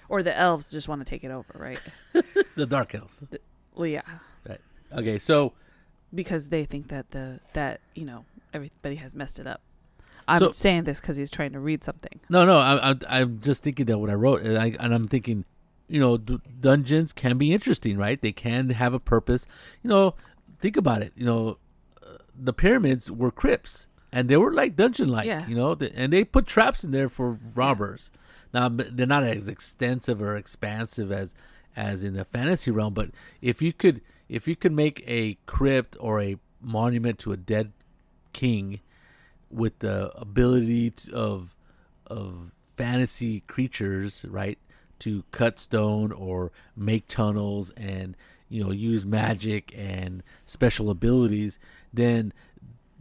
Or 0.09 0.21
the 0.23 0.37
elves 0.37 0.71
just 0.71 0.87
want 0.87 1.01
to 1.01 1.05
take 1.05 1.23
it 1.23 1.31
over, 1.31 1.53
right? 1.57 1.79
The 2.55 2.65
Dark 2.65 2.93
Elves. 2.95 3.21
well, 3.75 3.87
yeah, 3.87 4.01
Right. 4.47 4.61
Okay. 4.93 5.17
So 5.19 5.53
because 6.13 6.49
they 6.49 6.63
think 6.65 6.87
that 6.87 7.11
the 7.11 7.39
that 7.53 7.81
you 7.95 8.05
know 8.05 8.25
everybody 8.53 8.95
has 8.95 9.15
messed 9.15 9.39
it 9.39 9.47
up. 9.47 9.61
I'm 10.27 10.39
So- 10.39 10.51
saying 10.51 10.83
this 10.85 10.99
because 11.01 11.17
he's 11.17 11.31
trying 11.31 11.53
to 11.53 11.59
read 11.59 11.83
something. 11.83 12.19
no, 12.29 12.45
no. 12.45 12.57
I, 12.59 12.91
I, 12.91 12.95
I'm 13.21 13.39
just 13.39 13.63
thinking 13.63 13.85
that 13.87 13.97
what 13.97 14.09
I 14.09 14.13
wrote, 14.15 14.41
and, 14.41 14.57
I, 14.57 14.73
and 14.79 14.93
I'm 14.93 15.07
thinking, 15.07 15.45
you 15.87 15.99
know, 16.01 16.17
d- 16.17 16.41
dungeons 16.59 17.13
can 17.13 17.37
be 17.37 17.53
interesting, 17.53 17.97
right? 17.97 18.19
They 18.21 18.33
can 18.33 18.69
have 18.71 18.93
a 18.93 18.99
purpose. 18.99 19.47
You 19.83 19.89
know, 19.89 20.15
think 20.59 20.75
about 20.75 21.01
it. 21.01 21.13
You 21.15 21.25
know, 21.25 21.57
uh, 22.05 22.17
the 22.37 22.51
pyramids 22.53 23.09
were 23.09 23.31
crypts, 23.31 23.87
and 24.17 24.29
they 24.29 24.37
were 24.37 24.51
like 24.51 24.75
dungeon-like. 24.75 25.27
Yeah. 25.27 25.47
You 25.47 25.53
know, 25.53 25.77
and 25.93 26.11
they 26.11 26.23
put 26.23 26.47
traps 26.47 26.83
in 26.83 26.89
there 26.89 27.07
for 27.07 27.37
robbers. 27.53 28.09
Now 28.51 28.67
they're 28.67 29.05
not 29.05 29.23
as 29.23 29.47
extensive 29.47 30.23
or 30.23 30.35
expansive 30.35 31.11
as 31.11 31.35
as 31.75 32.03
in 32.03 32.15
the 32.15 32.25
fantasy 32.25 32.71
realm, 32.71 32.95
but 32.95 33.11
if 33.43 33.61
you 33.61 33.71
could 33.71 34.01
if 34.27 34.47
you 34.47 34.55
could 34.55 34.71
make 34.71 35.03
a 35.05 35.37
crypt 35.45 35.95
or 35.99 36.19
a 36.19 36.37
monument 36.59 37.19
to 37.19 37.31
a 37.31 37.37
dead 37.37 37.73
king 38.33 38.79
with 39.51 39.77
the 39.79 40.11
ability 40.17 40.89
to, 40.89 41.15
of 41.15 41.55
of 42.07 42.55
fantasy 42.75 43.41
creatures, 43.41 44.25
right, 44.27 44.57
to 44.97 45.25
cut 45.29 45.59
stone 45.59 46.11
or 46.11 46.51
make 46.75 47.07
tunnels 47.07 47.69
and 47.77 48.17
you 48.49 48.63
know 48.63 48.71
use 48.71 49.05
magic 49.05 49.71
and 49.77 50.23
special 50.47 50.89
abilities, 50.89 51.59
then 51.93 52.33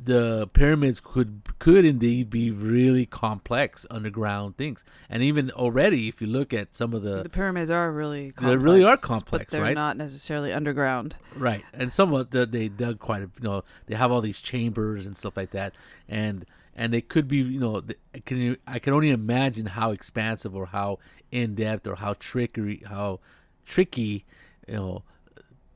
the 0.07 0.49
pyramids 0.53 1.01
could 1.01 1.42
could 1.59 1.85
indeed 1.85 2.31
be 2.31 2.51
really 2.51 3.07
complex 3.07 3.85
underground 3.90 4.57
things. 4.57 4.85
And 5.11 5.23
even 5.23 5.51
already, 5.51 6.09
if 6.09 6.21
you 6.21 6.27
look 6.27 6.55
at 6.55 6.75
some 6.75 6.95
of 6.95 7.03
the 7.03 7.23
the 7.23 7.29
pyramids 7.29 7.71
are 7.71 7.92
really 7.92 8.33
complex, 8.33 8.47
They 8.47 8.57
really 8.57 8.85
are 8.85 8.97
complex, 8.97 9.45
but 9.47 9.51
they're 9.51 9.62
right? 9.62 9.75
not 9.75 9.97
necessarily 9.97 10.53
underground. 10.53 11.16
Right, 11.37 11.64
and 11.75 11.92
some 11.92 12.14
of 12.14 12.31
the 12.31 12.47
they 12.47 12.69
dug 12.69 12.99
quite 12.99 13.23
a 13.23 13.31
you 13.40 13.42
know 13.42 13.64
they 13.87 13.95
have 13.95 14.11
all 14.11 14.21
these 14.21 14.40
chambers 14.40 15.07
and 15.07 15.16
stuff 15.16 15.37
like 15.37 15.51
that, 15.51 15.75
and 16.09 16.47
and 16.75 16.92
they 16.92 17.01
could 17.01 17.27
be 17.29 17.38
you 17.38 17.61
know 17.61 17.83
can 18.25 18.38
you, 18.38 18.57
I 18.66 18.79
can 18.79 18.92
only 18.92 19.11
imagine 19.11 19.66
how 19.66 19.90
expansive 19.90 20.55
or 20.55 20.66
how 20.66 20.99
in 21.31 21.55
depth 21.55 21.87
or 21.87 21.97
how 21.97 22.14
trickery 22.14 22.83
how 22.88 23.21
tricky 23.64 24.25
you 24.69 24.75
know 24.77 25.03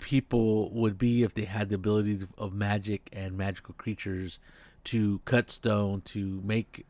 people 0.00 0.70
would 0.70 0.98
be 0.98 1.22
if 1.22 1.34
they 1.34 1.44
had 1.44 1.68
the 1.68 1.74
ability 1.74 2.18
of- 2.38 2.52
magic 2.54 3.08
and 3.12 3.36
magical 3.36 3.74
creatures 3.74 4.38
to 4.84 5.20
cut 5.24 5.50
stone 5.50 6.00
to 6.02 6.40
make 6.44 6.86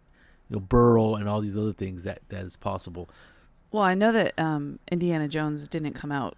you 0.49 0.57
know 0.57 0.61
burrow 0.61 1.14
and 1.14 1.29
all 1.29 1.40
these 1.40 1.57
other 1.57 1.73
things 1.73 2.05
that 2.05 2.20
that 2.29 2.44
is 2.44 2.57
possible. 2.57 3.09
Well, 3.73 3.83
I 3.83 3.94
know 3.94 4.12
that 4.12 4.38
um, 4.38 4.79
Indiana 4.90 5.29
Jones 5.29 5.68
didn't 5.68 5.92
come 5.92 6.11
out 6.11 6.37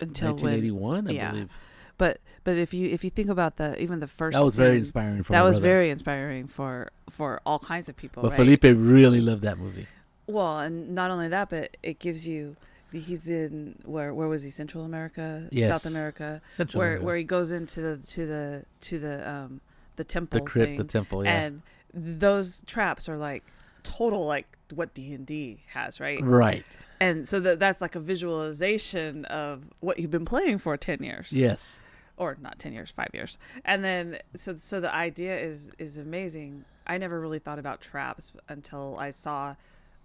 until 0.00 0.28
when, 0.28 0.54
1981, 0.62 1.08
I 1.08 1.10
yeah. 1.10 1.30
believe. 1.30 1.50
but 1.98 2.20
but 2.44 2.56
if 2.56 2.72
you 2.72 2.88
if 2.88 3.04
you 3.04 3.10
think 3.10 3.28
about 3.28 3.56
the 3.56 3.80
even 3.82 4.00
the 4.00 4.06
first 4.06 4.36
That 4.36 4.44
was 4.44 4.56
very 4.56 4.78
inspiring. 4.78 5.22
For 5.22 5.32
that 5.32 5.42
was 5.42 5.58
brother. 5.58 5.68
very 5.68 5.90
inspiring 5.90 6.46
for 6.46 6.90
for 7.10 7.40
all 7.44 7.58
kinds 7.58 7.88
of 7.88 7.96
people. 7.96 8.22
But 8.22 8.30
right? 8.30 8.36
Felipe 8.36 8.64
really 8.64 9.20
loved 9.20 9.42
that 9.42 9.58
movie. 9.58 9.86
Well, 10.26 10.58
and 10.58 10.94
not 10.94 11.10
only 11.10 11.28
that, 11.28 11.50
but 11.50 11.76
it 11.82 11.98
gives 11.98 12.26
you. 12.28 12.56
He's 12.92 13.28
in 13.28 13.76
where? 13.84 14.14
Where 14.14 14.28
was 14.28 14.42
he? 14.42 14.50
Central 14.50 14.84
America, 14.84 15.46
Yes. 15.52 15.68
South 15.68 15.90
America, 15.90 16.40
Central 16.50 16.78
where 16.78 16.88
America. 16.88 17.04
where 17.06 17.16
he 17.16 17.24
goes 17.24 17.52
into 17.52 17.80
the 17.80 17.96
to 17.98 18.26
the 18.26 18.64
to 18.80 18.98
the 18.98 19.28
um 19.30 19.60
the 19.96 20.04
temple 20.04 20.40
the 20.40 20.46
crypt, 20.46 20.68
thing, 20.68 20.76
the 20.78 20.84
temple, 20.84 21.24
yeah. 21.24 21.40
and 21.40 21.62
those 21.92 22.62
traps 22.66 23.08
are 23.08 23.16
like 23.16 23.44
total 23.82 24.26
like 24.26 24.46
what 24.74 24.94
D 24.94 25.12
and 25.12 25.26
D 25.26 25.60
has, 25.74 26.00
right? 26.00 26.20
right. 26.22 26.64
and 27.00 27.26
so 27.28 27.40
that 27.40 27.58
that's 27.60 27.80
like 27.80 27.94
a 27.94 28.00
visualization 28.00 29.24
of 29.26 29.70
what 29.80 29.98
you've 29.98 30.10
been 30.10 30.24
playing 30.24 30.58
for 30.58 30.76
10 30.76 31.02
years 31.02 31.32
Yes. 31.32 31.82
or 32.16 32.36
not 32.40 32.58
10 32.58 32.72
years 32.72 32.90
5 32.90 33.08
years 33.14 33.38
and 33.64 33.82
then 33.84 34.18
so 34.36 34.54
so 34.56 34.80
the 34.80 34.94
idea 34.94 35.38
is 35.38 35.70
is 35.78 35.96
amazing 35.96 36.64
i 36.86 36.98
never 36.98 37.18
really 37.20 37.38
thought 37.38 37.58
about 37.58 37.80
traps 37.80 38.32
until 38.48 38.96
i 38.98 39.10
saw 39.10 39.54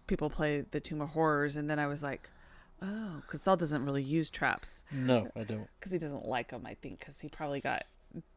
people 0.08 0.30
play 0.30 0.64
the 0.72 0.80
tomb 0.80 1.02
of 1.02 1.10
horrors 1.10 1.56
and 1.58 1.70
then 1.70 1.78
i 1.80 1.88
was 1.88 2.02
like 2.04 2.30
oh 2.84 3.22
because 3.26 3.42
saul 3.42 3.56
doesn't 3.58 3.86
really 3.86 4.04
use 4.04 4.30
traps 4.30 4.84
No, 4.92 5.30
I 5.36 5.44
don't. 5.44 5.68
because 5.80 5.92
he 5.92 5.98
doesn't 5.98 6.26
like 6.28 6.50
them 6.50 6.66
i 6.66 6.74
think 6.76 7.00
because 7.00 7.20
he 7.22 7.30
probably 7.30 7.62
got 7.62 7.84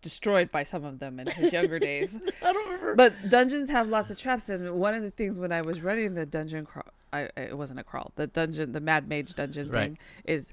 destroyed 0.01 0.51
by 0.51 0.63
some 0.63 0.85
of 0.85 0.99
them 1.01 1.21
in 1.21 1.27
his 1.27 1.53
younger 1.53 1.79
days 1.79 2.19
I 2.43 2.53
don't 2.53 2.67
remember. 2.71 2.95
but 2.95 3.29
dungeons 3.29 3.69
have 3.71 3.89
lots 3.89 4.11
of 4.11 4.17
traps, 4.19 4.49
and 4.49 4.71
one 4.79 4.95
of 4.95 5.03
the 5.03 5.11
things 5.11 5.39
when 5.39 5.53
I 5.53 5.61
was 5.61 5.83
running 5.83 6.15
the 6.15 6.25
dungeon 6.25 6.65
crawl, 6.65 6.87
I 7.13 7.29
it 7.37 7.59
wasn't 7.59 7.81
a 7.81 7.85
crawl, 7.85 8.11
the 8.17 8.27
dungeon, 8.27 8.73
the 8.73 8.81
Mad 8.81 9.07
Mage 9.07 9.35
dungeon 9.35 9.69
Right. 9.71 9.83
thing 9.89 9.99
is 10.25 10.53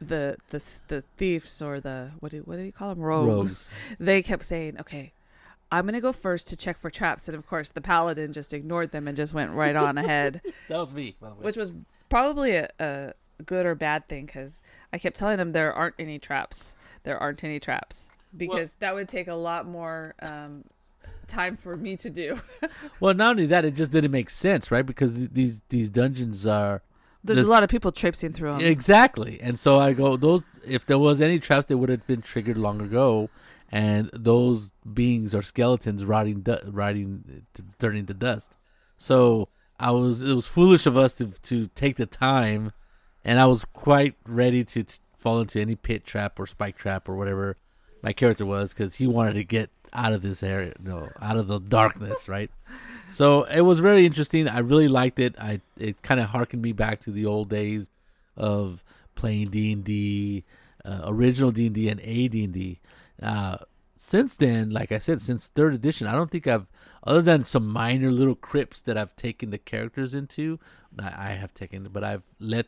the 0.00 0.36
the 0.50 0.58
the 0.88 1.02
thieves 1.16 1.60
or 1.60 1.80
the 1.80 2.12
what 2.20 2.30
do 2.30 2.38
what 2.44 2.56
do 2.56 2.62
you 2.62 2.70
call 2.70 2.90
them 2.94 3.02
rogues? 3.02 3.28
Rogues. 3.28 3.70
They 3.98 4.22
kept 4.22 4.44
saying, 4.44 4.78
okay. 4.80 5.12
I'm 5.72 5.86
gonna 5.86 6.00
go 6.02 6.12
first 6.12 6.46
to 6.48 6.56
check 6.56 6.76
for 6.78 6.88
traps, 6.90 7.26
and 7.28 7.36
of 7.36 7.46
course 7.46 7.72
the 7.72 7.80
paladin 7.80 8.32
just 8.32 8.52
ignored 8.52 8.92
them 8.92 9.08
and 9.08 9.16
just 9.16 9.32
went 9.34 9.50
right 9.52 9.74
on 9.74 9.96
ahead, 9.98 10.40
That 10.68 10.78
was 10.78 10.92
me, 10.94 11.16
by 11.20 11.30
the 11.30 11.34
way. 11.34 11.40
which 11.42 11.56
was 11.56 11.72
probably 12.10 12.56
a, 12.56 12.68
a 12.78 13.12
good 13.44 13.66
or 13.66 13.74
bad 13.74 14.08
thing 14.08 14.26
because 14.26 14.62
I 14.92 14.98
kept 14.98 15.16
telling 15.16 15.38
him 15.38 15.50
there 15.52 15.72
aren't 15.72 15.96
any 15.98 16.18
traps, 16.18 16.74
there 17.02 17.18
aren't 17.18 17.42
any 17.44 17.58
traps 17.60 18.08
because 18.36 18.74
that 18.80 18.94
would 18.94 19.08
take 19.08 19.28
a 19.28 19.34
lot 19.34 19.66
more 19.66 20.14
um, 20.22 20.64
time 21.26 21.56
for 21.56 21.76
me 21.76 21.96
to 21.96 22.10
do. 22.10 22.40
well, 23.00 23.14
not 23.14 23.30
only 23.32 23.46
that, 23.46 23.64
it 23.64 23.74
just 23.74 23.92
didn't 23.92 24.10
make 24.10 24.30
sense, 24.30 24.70
right? 24.70 24.84
Because 24.84 25.28
these 25.28 25.62
these 25.68 25.90
dungeons 25.90 26.46
are 26.46 26.82
There's 27.24 27.46
a 27.46 27.50
lot 27.50 27.62
of 27.62 27.70
people 27.70 27.92
traipsing 27.92 28.32
through 28.32 28.52
them. 28.52 28.60
exactly, 28.60 29.38
and 29.40 29.58
so 29.58 29.78
I 29.78 29.92
go 29.92 30.16
those. 30.16 30.46
If 30.66 30.86
there 30.86 30.98
was 30.98 31.20
any 31.20 31.38
traps, 31.38 31.66
they 31.66 31.74
would 31.74 31.88
have 31.88 32.06
been 32.06 32.22
triggered 32.22 32.58
long 32.58 32.80
ago, 32.80 33.30
and 33.70 34.10
those 34.12 34.72
beings 34.92 35.34
are 35.34 35.42
skeletons 35.42 36.04
rotting, 36.04 36.40
du- 36.40 36.62
rotting, 36.66 37.44
to, 37.54 37.64
turning 37.78 38.06
to 38.06 38.14
dust. 38.14 38.56
So 38.96 39.48
I 39.78 39.90
was 39.90 40.22
it 40.22 40.34
was 40.34 40.46
foolish 40.46 40.86
of 40.86 40.96
us 40.96 41.14
to 41.14 41.32
to 41.42 41.66
take 41.74 41.96
the 41.96 42.06
time, 42.06 42.72
and 43.24 43.38
I 43.40 43.46
was 43.46 43.64
quite 43.72 44.14
ready 44.26 44.64
to 44.64 44.84
t- 44.84 44.98
fall 45.18 45.40
into 45.40 45.60
any 45.60 45.76
pit 45.76 46.04
trap 46.04 46.38
or 46.40 46.46
spike 46.46 46.76
trap 46.76 47.08
or 47.08 47.14
whatever 47.16 47.56
my 48.02 48.12
character 48.12 48.44
was 48.44 48.72
because 48.74 48.96
he 48.96 49.06
wanted 49.06 49.34
to 49.34 49.44
get 49.44 49.70
out 49.92 50.12
of 50.12 50.22
this 50.22 50.42
area, 50.42 50.72
you 50.82 50.88
no, 50.88 51.10
out 51.20 51.36
of 51.36 51.46
the 51.48 51.58
darkness, 51.60 52.28
right? 52.28 52.50
So 53.10 53.42
it 53.42 53.60
was 53.60 53.78
very 53.78 54.06
interesting. 54.06 54.48
I 54.48 54.60
really 54.60 54.88
liked 54.88 55.18
it. 55.18 55.34
I 55.38 55.60
it 55.76 56.00
kind 56.00 56.18
of 56.18 56.28
harkened 56.30 56.62
me 56.62 56.72
back 56.72 57.00
to 57.00 57.10
the 57.10 57.26
old 57.26 57.50
days 57.50 57.90
of 58.38 58.82
playing 59.14 59.50
D 59.50 59.70
and 59.70 59.84
D, 59.84 60.44
uh, 60.82 61.02
original 61.04 61.50
D 61.50 61.66
and 61.66 61.74
D 61.74 61.90
and 61.90 62.00
A 62.02 62.28
D 62.28 62.44
and 62.44 62.54
D. 62.54 62.80
Uh, 63.22 63.58
Since 63.96 64.36
then, 64.36 64.70
like 64.70 64.90
I 64.92 64.98
said, 64.98 65.20
since 65.20 65.48
third 65.48 65.74
edition, 65.74 66.06
I 66.06 66.12
don't 66.12 66.30
think 66.30 66.46
I've, 66.46 66.70
other 67.04 67.20
than 67.20 67.44
some 67.44 67.66
minor 67.68 68.10
little 68.10 68.34
crypts 68.34 68.80
that 68.82 68.96
I've 68.96 69.14
taken 69.14 69.50
the 69.50 69.58
characters 69.58 70.14
into, 70.14 70.58
I 70.98 71.28
I 71.28 71.30
have 71.32 71.52
taken, 71.52 71.86
but 71.92 72.02
I've 72.02 72.24
let, 72.40 72.66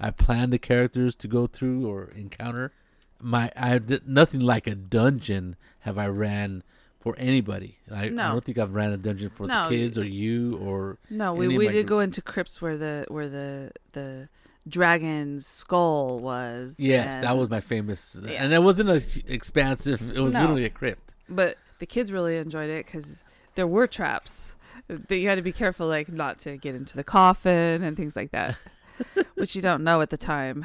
I 0.00 0.10
planned 0.10 0.52
the 0.52 0.58
characters 0.58 1.14
to 1.16 1.28
go 1.28 1.46
through 1.46 1.86
or 1.86 2.08
encounter. 2.16 2.72
My 3.20 3.52
I 3.56 3.78
did 3.78 4.08
nothing 4.08 4.40
like 4.40 4.66
a 4.66 4.74
dungeon 4.74 5.56
have 5.80 5.98
I 5.98 6.06
ran 6.06 6.62
for 6.98 7.14
anybody. 7.18 7.78
I, 7.90 8.04
I 8.04 8.08
don't 8.08 8.44
think 8.44 8.58
I've 8.58 8.74
ran 8.74 8.90
a 8.92 8.96
dungeon 8.96 9.28
for 9.30 9.46
No, 9.46 9.64
the 9.64 9.68
kids 9.70 9.98
or 9.98 10.04
you 10.04 10.56
or 10.58 10.98
No, 11.10 11.34
we, 11.34 11.48
we 11.56 11.68
did 11.68 11.86
go 11.86 12.00
into 12.00 12.22
crypts 12.22 12.60
where 12.62 12.76
the 12.78 13.04
where 13.08 13.28
the 13.28 13.72
the 13.92 14.28
dragon's 14.68 15.46
skull 15.46 16.18
was. 16.20 16.76
Yes, 16.78 17.20
that 17.22 17.36
was 17.36 17.50
my 17.50 17.60
famous, 17.60 18.18
Yeah. 18.22 18.42
and 18.44 18.52
it 18.52 18.62
wasn't 18.62 18.88
a 18.90 19.02
expansive. 19.26 20.10
It 20.16 20.20
was 20.20 20.32
No. 20.34 20.40
literally 20.40 20.64
a 20.64 20.70
crypt. 20.70 21.14
But 21.28 21.56
the 21.78 21.86
kids 21.86 22.12
really 22.12 22.36
enjoyed 22.36 22.70
it 22.70 22.86
because 22.86 23.24
there 23.54 23.66
were 23.66 23.86
traps 23.86 24.56
that 24.88 25.16
you 25.16 25.28
had 25.28 25.36
to 25.36 25.42
be 25.42 25.52
careful, 25.52 25.86
like 25.88 26.08
not 26.10 26.38
to 26.40 26.56
get 26.56 26.74
into 26.74 26.96
the 26.96 27.04
coffin 27.04 27.82
and 27.82 27.96
things 27.96 28.16
like 28.16 28.30
that, 28.32 28.58
which 29.34 29.54
you 29.56 29.62
don't 29.62 29.82
know 29.84 30.00
at 30.00 30.10
the 30.10 30.16
time. 30.16 30.64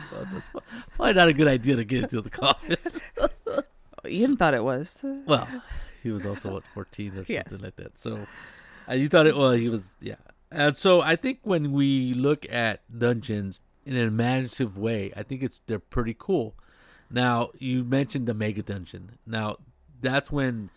Probably 0.95 1.13
not 1.13 1.27
a 1.27 1.33
good 1.33 1.47
idea 1.47 1.75
to 1.75 1.83
get 1.85 2.03
into 2.03 2.21
the 2.21 2.29
coffin. 2.29 2.75
Ian 4.07 4.37
thought 4.37 4.53
it 4.53 4.63
was. 4.63 5.03
well, 5.25 5.47
he 6.03 6.11
was 6.11 6.25
also 6.25 6.51
what 6.53 6.63
fourteen 6.73 7.11
or 7.13 7.25
something 7.25 7.35
Yes. 7.49 7.61
like 7.61 7.75
that. 7.77 7.97
So, 7.97 8.25
uh, 8.89 8.93
you 8.93 9.09
thought 9.09 9.25
it? 9.27 9.35
Well, 9.35 9.51
he 9.51 9.69
was. 9.69 9.95
Yeah. 9.99 10.15
And 10.51 10.77
so 10.77 11.01
I 11.01 11.15
think 11.15 11.39
when 11.43 11.71
we 11.71 12.13
look 12.13 12.45
at 12.53 12.81
dungeons 12.97 13.59
in 13.85 13.95
an 13.95 14.07
imaginative 14.07 14.77
way, 14.77 15.11
I 15.17 15.23
think 15.23 15.41
it's 15.41 15.59
they're 15.65 15.79
pretty 15.79 16.15
cool. 16.17 16.53
Now 17.09 17.49
you 17.57 17.83
mentioned 17.83 18.27
the 18.27 18.33
mega 18.33 18.61
dungeon. 18.61 19.17
Now 19.25 19.57
that's 20.01 20.31
when 20.31 20.69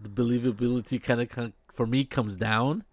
the 0.00 0.08
believability 0.08 1.02
kind 1.02 1.20
of 1.20 1.52
for 1.66 1.86
me 1.86 2.04
comes 2.04 2.36
down. 2.36 2.84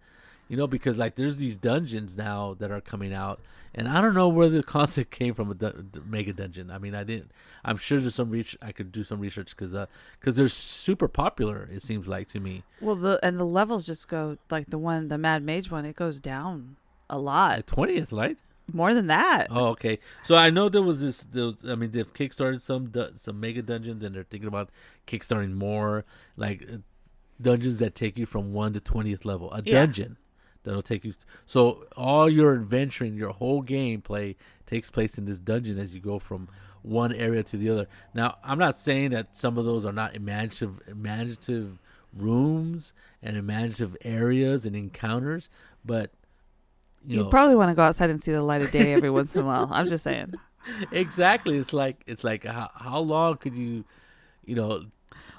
You 0.48 0.56
know, 0.56 0.68
because 0.68 0.96
like 0.96 1.16
there's 1.16 1.38
these 1.38 1.56
dungeons 1.56 2.16
now 2.16 2.54
that 2.60 2.70
are 2.70 2.80
coming 2.80 3.12
out, 3.12 3.40
and 3.74 3.88
I 3.88 4.00
don't 4.00 4.14
know 4.14 4.28
where 4.28 4.48
the 4.48 4.62
concept 4.76 5.10
came 5.10 5.34
from 5.34 5.50
a 5.50 5.54
dun- 5.54 5.90
mega 6.06 6.32
dungeon. 6.32 6.70
I 6.70 6.78
mean, 6.78 6.94
I 6.94 7.02
didn't. 7.02 7.32
I'm 7.64 7.76
sure 7.78 7.98
there's 7.98 8.14
some 8.14 8.30
reach. 8.30 8.56
I 8.62 8.70
could 8.70 8.92
do 8.92 9.02
some 9.02 9.18
research 9.18 9.56
because 9.56 9.74
because 10.20 10.36
they're 10.36 10.48
super 10.48 11.08
popular. 11.08 11.68
It 11.72 11.82
seems 11.82 12.06
like 12.06 12.28
to 12.28 12.38
me. 12.40 12.62
Well, 12.80 12.94
the 12.94 13.18
and 13.24 13.38
the 13.38 13.44
levels 13.44 13.86
just 13.86 14.06
go 14.08 14.38
like 14.48 14.70
the 14.70 14.78
one, 14.78 15.08
the 15.08 15.18
Mad 15.18 15.42
Mage 15.42 15.70
one. 15.70 15.84
It 15.84 15.96
goes 15.96 16.20
down 16.20 16.76
a 17.10 17.18
lot, 17.18 17.66
Twentieth, 17.66 18.12
right? 18.12 18.38
more 18.72 18.94
than 18.94 19.06
that. 19.08 19.46
Oh, 19.50 19.66
okay. 19.70 19.98
So 20.24 20.34
I 20.36 20.50
know 20.50 20.68
there 20.68 20.82
was 20.82 21.00
this. 21.00 21.24
There 21.24 21.46
was, 21.46 21.64
I 21.68 21.74
mean, 21.74 21.90
they've 21.90 22.12
kickstarted 22.14 22.60
some 22.60 22.92
some 23.14 23.40
mega 23.40 23.62
dungeons, 23.62 24.04
and 24.04 24.14
they're 24.14 24.22
thinking 24.22 24.48
about 24.48 24.70
kickstarting 25.08 25.54
more 25.54 26.04
like 26.36 26.62
uh, 26.72 26.76
dungeons 27.42 27.80
that 27.80 27.94
take 27.96 28.16
you 28.16 28.26
from 28.26 28.52
one 28.52 28.72
to 28.74 28.80
twentieth 28.80 29.24
level. 29.24 29.52
A 29.52 29.60
Yeah. 29.64 29.80
dungeon 29.80 30.16
that'll 30.66 30.82
take 30.82 31.04
you. 31.04 31.14
So 31.46 31.84
all 31.96 32.28
your 32.28 32.54
adventuring, 32.54 33.14
your 33.16 33.30
whole 33.30 33.62
gameplay 33.62 34.36
takes 34.66 34.90
place 34.90 35.16
in 35.16 35.24
this 35.24 35.38
dungeon 35.38 35.78
as 35.78 35.94
you 35.94 36.00
go 36.00 36.18
from 36.18 36.48
one 36.82 37.12
area 37.12 37.42
to 37.44 37.56
the 37.56 37.70
other. 37.70 37.86
Now, 38.14 38.36
I'm 38.44 38.58
not 38.58 38.76
saying 38.76 39.10
that 39.12 39.36
some 39.36 39.56
of 39.58 39.64
those 39.64 39.84
are 39.86 39.92
not 39.92 40.14
imaginative, 40.14 40.80
imaginative 40.88 41.80
rooms 42.12 42.92
and 43.22 43.36
imaginative 43.36 43.96
areas 44.04 44.66
and 44.66 44.76
encounters, 44.76 45.48
but 45.84 46.10
you 47.04 47.18
You 47.18 47.24
know, 47.24 47.30
probably 47.30 47.54
want 47.54 47.70
to 47.70 47.74
go 47.74 47.82
outside 47.82 48.10
and 48.10 48.20
see 48.20 48.32
the 48.32 48.42
light 48.42 48.62
of 48.62 48.70
day 48.70 48.92
every 48.92 49.10
once 49.10 49.34
in 49.36 49.42
a 49.42 49.46
while. 49.46 49.68
I'm 49.70 49.86
just 49.86 50.04
saying. 50.04 50.34
exactly 50.90 51.56
it's 51.58 51.72
like 51.72 52.02
it's 52.08 52.24
like 52.24 52.44
how, 52.44 52.68
how 52.74 52.98
long 52.98 53.36
could 53.36 53.54
you 53.54 53.84
you 54.44 54.56
know 54.56 54.84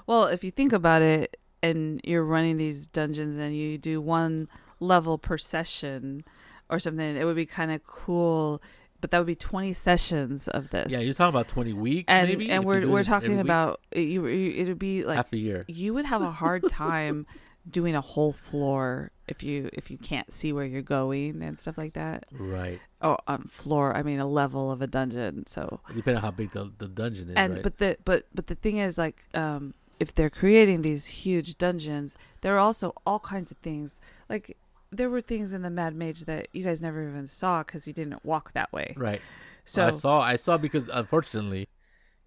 Well, 0.06 0.24
if 0.24 0.42
you 0.42 0.50
think 0.50 0.72
about 0.72 1.02
it, 1.02 1.36
and 1.62 2.00
you're 2.02 2.24
running 2.24 2.56
these 2.56 2.86
dungeons, 2.86 3.36
and 3.36 3.54
you 3.54 3.76
do 3.76 4.00
one 4.00 4.48
level 4.80 5.18
per 5.18 5.38
session 5.38 6.24
or 6.70 6.78
something, 6.78 7.16
it 7.16 7.24
would 7.24 7.36
be 7.36 7.46
kind 7.46 7.70
of 7.70 7.84
cool. 7.84 8.60
But 9.00 9.12
that 9.12 9.18
would 9.18 9.26
be 9.28 9.36
20 9.36 9.72
sessions 9.74 10.48
of 10.48 10.70
this. 10.70 10.90
yeah 10.90 10.98
you're 10.98 11.14
talking 11.14 11.28
about 11.28 11.46
20 11.46 11.72
weeks 11.72 12.06
and 12.08 12.28
maybe 12.28 12.50
and 12.50 12.64
we're 12.64 12.84
we're 12.88 13.04
talking 13.04 13.38
about 13.38 13.80
you. 13.94 14.26
you- 14.26 14.50
It 14.60 14.66
would 14.66 14.78
be 14.80 15.04
like 15.04 15.14
half 15.16 15.32
a 15.32 15.36
year 15.38 15.64
you 15.68 15.94
would 15.94 16.04
have 16.06 16.20
a 16.20 16.32
hard 16.32 16.64
time 16.68 17.24
doing 17.70 17.94
a 17.94 18.00
whole 18.00 18.32
floor 18.32 19.12
if 19.28 19.44
you 19.44 19.70
if 19.72 19.88
you 19.88 19.98
can't 19.98 20.32
see 20.32 20.52
where 20.52 20.64
you're 20.64 20.82
going 20.82 21.42
and 21.44 21.60
stuff 21.60 21.78
like 21.78 21.92
that. 21.92 22.26
right 22.32 22.80
Oh, 23.00 23.16
um, 23.28 23.44
floor. 23.44 23.96
I 23.96 24.02
mean, 24.02 24.18
a 24.18 24.26
level 24.26 24.72
of 24.72 24.82
a 24.82 24.88
dungeon. 24.88 25.46
So 25.46 25.78
depending 25.94 26.16
on 26.16 26.22
how 26.22 26.32
big 26.32 26.50
the, 26.50 26.72
the 26.78 26.88
dungeon 26.88 27.28
is 27.30 27.34
and 27.36 27.54
right 27.54 27.62
but 27.62 27.78
the 27.78 27.98
but 28.04 28.24
but 28.34 28.48
the 28.48 28.56
thing 28.56 28.78
is 28.78 28.98
like 28.98 29.22
um 29.32 29.74
if 30.00 30.12
they're 30.12 30.30
creating 30.42 30.82
these 30.82 31.06
huge 31.22 31.56
dungeons 31.58 32.16
there 32.40 32.54
are 32.56 32.58
also 32.58 32.92
all 33.06 33.20
kinds 33.20 33.52
of 33.52 33.58
things 33.58 34.00
like 34.28 34.56
there 34.90 35.10
were 35.10 35.20
things 35.20 35.52
in 35.52 35.62
the 35.62 35.70
mad 35.70 35.94
mage 35.94 36.24
that 36.24 36.48
you 36.52 36.64
guys 36.64 36.80
never 36.80 37.06
even 37.06 37.26
saw 37.26 37.62
because 37.62 37.86
you 37.86 37.92
didn't 37.92 38.24
walk 38.24 38.52
that 38.52 38.72
way. 38.72 38.94
Right. 38.96 39.20
So 39.64 39.86
i 39.86 39.90
saw 39.90 40.20
i 40.20 40.36
saw 40.36 40.56
because 40.56 40.88
unfortunately 40.88 41.68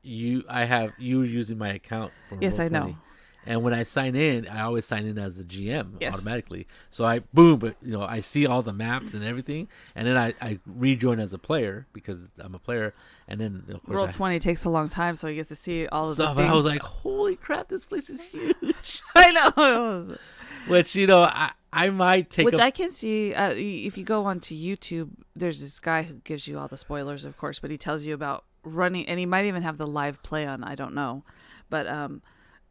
you 0.03 0.43
i 0.47 0.63
have 0.65 0.93
you 0.99 1.23
using 1.23 1.57
my 1.57 1.69
account 1.69 2.13
for 2.29 2.37
yes 2.39 2.59
i 2.59 2.67
Roll20. 2.67 2.71
know 2.71 2.97
and 3.45 3.63
when 3.63 3.73
i 3.73 3.83
sign 3.83 4.15
in 4.15 4.47
i 4.47 4.61
always 4.61 4.85
sign 4.85 5.05
in 5.05 5.17
as 5.17 5.37
the 5.37 5.43
gm 5.43 5.93
Yes. 5.99 6.13
automatically 6.13 6.67
so 6.89 7.05
i 7.05 7.19
boom 7.33 7.59
but 7.59 7.75
you 7.81 7.91
know 7.91 8.01
i 8.03 8.19
see 8.19 8.45
all 8.45 8.61
the 8.61 8.73
maps 8.73 9.13
and 9.13 9.23
everything 9.23 9.67
and 9.95 10.07
then 10.07 10.17
i 10.17 10.33
i 10.41 10.59
rejoin 10.65 11.19
as 11.19 11.33
a 11.33 11.37
player 11.39 11.87
because 11.93 12.29
i'm 12.39 12.53
a 12.55 12.59
player 12.59 12.93
and 13.27 13.39
then 13.41 13.63
of 13.69 13.81
course 13.83 13.97
roll 13.97 14.07
I, 14.07 14.11
20 14.11 14.39
takes 14.39 14.63
a 14.65 14.69
long 14.69 14.89
time 14.89 15.15
so 15.15 15.27
he 15.27 15.35
gets 15.35 15.49
to 15.49 15.55
see 15.55 15.87
all 15.87 16.09
of 16.11 16.17
so 16.17 16.27
the 16.27 16.33
but 16.33 16.41
things 16.41 16.51
i 16.51 16.55
was 16.55 16.65
like 16.65 16.81
holy 16.81 17.35
crap 17.35 17.67
this 17.69 17.85
place 17.85 18.09
is 18.09 18.21
huge 18.31 19.01
i 19.15 19.31
know 19.31 20.17
which 20.67 20.95
you 20.95 21.07
know 21.07 21.23
I 21.23 21.51
I 21.73 21.89
might 21.89 22.29
take 22.29 22.45
which 22.45 22.59
a, 22.59 22.63
I 22.63 22.69
can 22.69 22.91
see 22.91 23.33
uh, 23.33 23.53
if 23.55 23.97
you 23.97 24.03
go 24.03 24.25
onto 24.25 24.53
YouTube. 24.53 25.11
There's 25.33 25.61
this 25.61 25.79
guy 25.79 26.03
who 26.03 26.15
gives 26.15 26.45
you 26.45 26.59
all 26.59 26.67
the 26.67 26.75
spoilers, 26.75 27.23
of 27.23 27.37
course, 27.37 27.59
but 27.59 27.71
he 27.71 27.77
tells 27.77 28.03
you 28.05 28.13
about 28.13 28.43
running, 28.65 29.07
and 29.07 29.17
he 29.17 29.25
might 29.25 29.45
even 29.45 29.63
have 29.63 29.77
the 29.77 29.87
live 29.87 30.21
play 30.21 30.45
on. 30.45 30.65
I 30.65 30.75
don't 30.75 30.93
know, 30.93 31.23
but 31.69 31.87
um, 31.87 32.23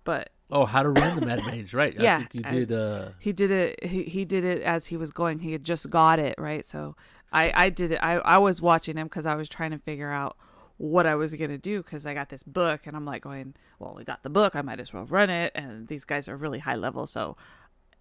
but 0.05 0.29
oh 0.53 0.65
how 0.65 0.83
to 0.83 0.91
run 0.91 1.19
the 1.19 1.27
Mad 1.27 1.45
Mage 1.47 1.75
right 1.75 1.95
yeah, 1.99 2.17
I 2.17 2.19
think 2.19 2.35
you 2.35 2.43
did 2.43 2.73
uh 2.73 3.11
he 3.19 3.33
did 3.33 3.51
it. 3.51 3.85
He 3.85 4.05
he 4.05 4.25
did 4.25 4.45
it 4.45 4.63
as 4.63 4.87
he 4.87 4.97
was 4.97 5.11
going. 5.11 5.41
He 5.41 5.53
had 5.53 5.65
just 5.65 5.91
got 5.91 6.19
it 6.19 6.35
right, 6.39 6.65
so 6.65 6.97
I 7.33 7.53
I 7.55 7.71
did 7.71 7.93
it. 7.93 7.99
I 8.03 8.19
I 8.19 8.39
was 8.39 8.61
watching 8.61 8.97
him 8.97 9.07
because 9.07 9.27
I 9.27 9.35
was 9.35 9.49
trying 9.49 9.71
to 9.71 9.79
figure 9.79 10.11
out 10.11 10.37
what 10.77 11.07
I 11.07 11.15
was 11.15 11.35
gonna 11.35 11.59
do 11.59 11.83
because 11.83 12.07
I 12.07 12.15
got 12.15 12.31
this 12.31 12.43
book 12.43 12.87
and 12.87 12.97
I'm 12.97 13.05
like 13.05 13.23
going, 13.23 13.55
well, 13.79 13.95
we 13.97 14.05
got 14.05 14.23
the 14.23 14.31
book. 14.31 14.57
I 14.57 14.63
might 14.63 14.81
as 14.81 14.93
well 14.93 15.05
run 15.05 15.31
it. 15.31 15.53
And 15.55 15.89
these 15.89 16.05
guys 16.05 16.29
are 16.29 16.37
really 16.37 16.61
high 16.61 16.77
level, 16.77 17.07
so 17.07 17.37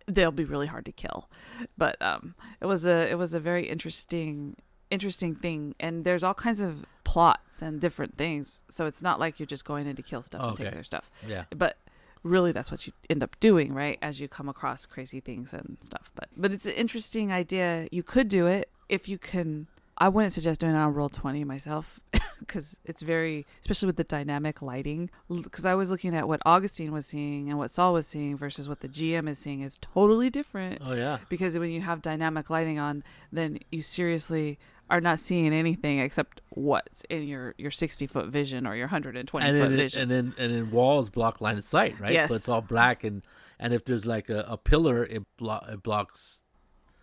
they'll 0.07 0.31
be 0.31 0.45
really 0.45 0.67
hard 0.67 0.85
to 0.85 0.91
kill. 0.91 1.29
But 1.77 2.01
um, 2.01 2.35
it 2.61 2.65
was 2.65 2.85
a 2.85 3.09
it 3.09 3.17
was 3.17 3.33
a 3.33 3.39
very 3.39 3.67
interesting 3.67 4.55
interesting 4.89 5.35
thing, 5.35 5.75
and 5.79 6.03
there's 6.03 6.23
all 6.23 6.33
kinds 6.33 6.61
of 6.61 6.85
plots 7.03 7.61
and 7.61 7.79
different 7.79 8.17
things. 8.17 8.63
So 8.69 8.85
it's 8.85 9.01
not 9.01 9.19
like 9.19 9.39
you're 9.39 9.47
just 9.47 9.65
going 9.65 9.87
in 9.87 9.95
to 9.95 10.01
kill 10.01 10.21
stuff 10.21 10.41
and 10.43 10.57
take 10.57 10.71
their 10.71 10.83
stuff. 10.83 11.11
Yeah. 11.27 11.45
But 11.55 11.77
really, 12.23 12.51
that's 12.51 12.71
what 12.71 12.85
you 12.87 12.93
end 13.09 13.23
up 13.23 13.39
doing, 13.39 13.73
right? 13.73 13.97
As 14.01 14.19
you 14.19 14.27
come 14.27 14.49
across 14.49 14.85
crazy 14.85 15.19
things 15.19 15.53
and 15.53 15.77
stuff. 15.81 16.11
But 16.15 16.29
but 16.35 16.51
it's 16.53 16.65
an 16.65 16.73
interesting 16.73 17.31
idea. 17.31 17.87
You 17.91 18.03
could 18.03 18.27
do 18.29 18.47
it 18.47 18.69
if 18.89 19.07
you 19.09 19.17
can. 19.17 19.67
I 20.01 20.07
wouldn't 20.07 20.31
suggest 20.31 20.61
doing 20.61 20.75
it 20.75 20.77
on 20.77 20.93
roll 20.93 21.09
twenty 21.09 21.43
myself 21.43 21.99
because 22.39 22.77
it's 22.85 23.01
very, 23.01 23.45
especially 23.61 23.87
with 23.87 23.97
the 23.97 24.05
dynamic 24.05 24.61
lighting. 24.61 25.09
Because 25.29 25.65
I 25.65 25.75
was 25.75 25.91
looking 25.91 26.15
at 26.15 26.25
what 26.25 26.41
Augustine 26.45 26.93
was 26.93 27.05
seeing 27.05 27.49
and 27.49 27.57
what 27.57 27.69
Saul 27.69 27.91
was 27.93 28.07
seeing 28.07 28.37
versus 28.37 28.69
what 28.69 28.79
the 28.79 28.87
GM 28.87 29.27
is 29.27 29.39
seeing 29.39 29.59
is 29.61 29.77
totally 29.81 30.29
different 30.29 30.81
Oh 30.85 30.93
yeah. 30.93 31.17
because 31.27 31.57
when 31.57 31.69
you 31.71 31.81
have 31.81 32.01
dynamic 32.01 32.49
lighting 32.49 32.79
on, 32.79 33.03
then 33.29 33.59
you 33.71 33.81
seriously 33.81 34.57
are 34.89 35.01
not 35.01 35.19
seeing 35.19 35.53
anything 35.53 35.99
except 35.99 36.41
what's 36.49 37.03
in 37.09 37.23
your 37.27 37.53
your 37.57 37.71
60 37.71 38.07
foot 38.07 38.27
vision 38.27 38.65
or 38.65 38.75
your 38.75 38.87
120 38.87 39.45
And 39.47 39.59
foot 39.59 39.71
vision. 39.71 40.01
and 40.01 40.11
then 40.11 40.33
and 40.37 40.53
then 40.53 40.71
walls 40.71 41.09
block 41.09 41.41
line 41.41 41.57
of 41.57 41.63
sight, 41.63 41.99
right? 41.99 42.13
Yes. 42.13 42.29
So 42.29 42.35
it's 42.35 42.49
all 42.49 42.61
black 42.61 43.03
and 43.03 43.21
and 43.59 43.73
if 43.73 43.85
there's 43.85 44.05
like 44.05 44.29
a, 44.29 44.45
a 44.47 44.57
pillar, 44.57 45.05
it 45.05 45.23
blo- 45.37 45.63
it 45.69 45.83
blocks. 45.83 46.43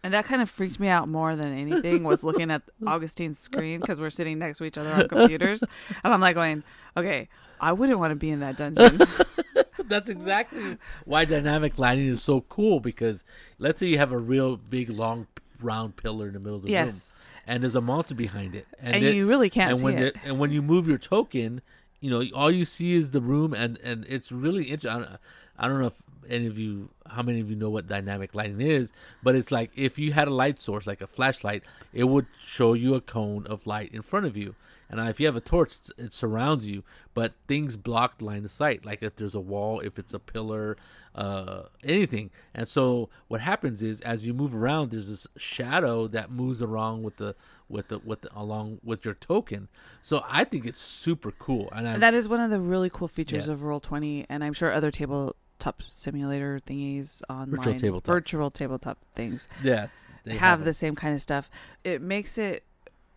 And 0.03 0.14
that 0.14 0.25
kind 0.25 0.40
of 0.40 0.49
freaked 0.49 0.79
me 0.79 0.88
out 0.88 1.09
more 1.09 1.35
than 1.35 1.57
anything 1.57 2.05
was 2.05 2.22
looking 2.22 2.51
at 2.51 2.62
Augustine's 2.87 3.38
screen 3.38 3.81
because 3.81 4.01
we're 4.01 4.11
sitting 4.11 4.38
next 4.38 4.59
to 4.59 4.64
each 4.64 4.79
other 4.79 4.92
on 4.92 5.09
computers, 5.09 5.64
and 6.05 6.14
I'm 6.14 6.20
like 6.20 6.37
going, 6.37 6.62
okay, 6.96 7.29
I 7.61 7.72
wouldn't 7.72 7.99
want 7.99 8.12
to 8.12 8.16
be 8.16 8.31
in 8.31 8.40
that 8.40 8.57
dungeon. 8.57 9.01
That's 9.88 10.09
exactly 10.09 10.79
why 11.05 11.25
dynamic 11.25 11.79
lighting 11.79 12.07
is 12.07 12.22
so 12.22 12.40
cool 12.42 12.81
because 12.81 13.25
let's 13.59 13.81
say 13.81 13.87
you 13.87 13.99
have 13.99 14.12
a 14.12 14.18
real 14.18 14.57
big 14.57 14.90
long 14.90 15.27
round 15.61 15.96
pillar 15.96 16.29
in 16.29 16.35
the 16.35 16.40
middle 16.40 16.57
of 16.57 16.62
the 16.62 16.70
yes, 16.70 17.12
room 17.12 17.36
and 17.46 17.62
there's 17.62 17.74
a 17.74 17.80
monster 17.80 18.14
behind 18.14 18.54
it 18.54 18.66
and, 18.80 18.96
it- 19.04 19.14
you 19.14 19.26
really 19.26 19.50
can't 19.50 19.70
and 19.70 19.78
see 19.78 19.85
when 19.85 19.98
it. 19.98 20.16
and 20.24 20.38
when 20.38 20.50
you 20.50 20.62
move 20.62 20.87
your 20.88 20.98
token, 20.98 21.61
you 22.00 22.11
know 22.11 22.22
all 22.35 22.50
you 22.50 22.64
see 22.64 22.94
is 22.94 23.12
the 23.12 23.20
room, 23.20 23.54
and 23.54 23.78
and 23.82 24.04
it's 24.09 24.30
really 24.32 24.64
interesting. 24.64 24.90
I 24.90 25.04
don't, 25.04 25.18
I 25.59 25.68
don't 25.68 25.80
know 25.80 25.87
if 25.87 26.02
any 26.28 26.46
of 26.46 26.59
you, 26.59 26.88
how 27.09 27.22
many 27.22 27.40
of 27.40 27.48
you 27.48 27.56
know 27.56 27.70
what 27.70 27.87
dynamic 27.87 28.35
lighting 28.35 28.61
is, 28.61 28.92
but 29.22 29.35
it's 29.37 29.50
like 29.52 29.70
if 29.76 29.98
you 29.98 30.12
had 30.12 30.26
a 30.28 30.35
light 30.35 30.61
source, 30.61 30.87
like 30.87 31.00
a 31.00 31.06
flashlight, 31.06 31.62
it 31.94 32.04
would 32.04 32.26
show 32.40 32.74
you 32.74 32.94
a 32.96 33.00
cone 33.00 33.46
of 33.46 33.66
light 33.66 33.92
in 33.94 34.02
front 34.02 34.26
of 34.26 34.37
you. 34.37 34.54
And 34.88 35.01
if 35.09 35.18
you 35.18 35.27
have 35.27 35.37
a 35.37 35.40
torch, 35.40 35.72
it 35.99 36.12
surrounds 36.12 36.68
you, 36.68 36.85
but 37.12 37.33
things 37.49 37.77
block 37.77 38.18
the 38.18 38.25
line 38.25 38.44
of 38.44 38.51
sight. 38.51 38.85
Like 38.85 39.03
if 39.03 39.16
there's 39.16 39.35
a 39.35 39.40
wall, 39.40 39.81
if 39.81 39.99
it's 39.99 40.14
a 40.14 40.18
pillar, 40.18 40.77
uh, 41.14 41.64
anything. 41.83 42.31
And 42.55 42.68
so 42.68 43.09
what 43.29 43.40
happens 43.40 43.83
is, 43.83 44.01
as 44.03 44.27
you 44.27 44.33
move 44.35 44.55
around, 44.55 44.90
there's 44.90 45.09
this 45.09 45.27
shadow 45.37 46.07
that 46.09 46.31
moves 46.31 46.62
around 46.62 47.03
with 47.03 47.16
the 47.16 47.35
with 47.68 47.88
the 47.88 47.99
with 47.99 48.20
the, 48.22 48.31
along 48.38 48.79
with 48.85 49.05
your 49.05 49.14
token. 49.14 49.68
So 50.03 50.22
I 50.31 50.44
think 50.44 50.66
it's 50.66 50.81
super 50.81 51.33
cool. 51.33 51.68
And 51.75 52.01
that 52.03 52.14
is 52.14 52.29
one 52.29 52.40
of 52.40 52.51
the 52.51 52.61
really 52.61 52.90
cool 52.90 53.09
features 53.09 53.46
Yes. 53.46 53.49
of 53.49 53.64
Roll 53.64 53.81
Twenty, 53.81 54.25
and 54.29 54.44
I'm 54.44 54.53
sure 54.53 54.72
other 54.72 54.92
tabletop 54.92 55.83
simulator 55.88 56.61
thingies 56.64 57.22
online, 57.29 57.59
tabletops. 57.79 58.05
virtual 58.07 58.51
tabletop 58.51 58.99
things 59.16 59.49
yes, 59.64 60.11
they 60.25 60.37
have 60.37 60.61
it. 60.61 60.64
the 60.64 60.72
same 60.75 60.94
kind 60.94 61.14
of 61.14 61.20
stuff. 61.20 61.51
It 61.83 62.01
makes 62.03 62.38
it 62.38 62.62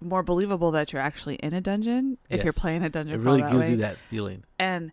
more 0.02 0.24
believable 0.24 0.72
that 0.72 0.94
you're 0.94 1.02
actually 1.02 1.36
in 1.36 1.54
a 1.54 1.62
dungeon 1.62 2.18
if 2.30 2.44
you're 2.44 2.54
playing 2.54 2.84
a 2.84 2.90
dungeon 2.90 3.16
It 3.16 3.24
really 3.24 3.42
gives 3.42 3.54
way. 3.56 3.72
you 3.72 3.78
that 3.78 3.98
feeling. 4.10 4.44
and 4.58 4.92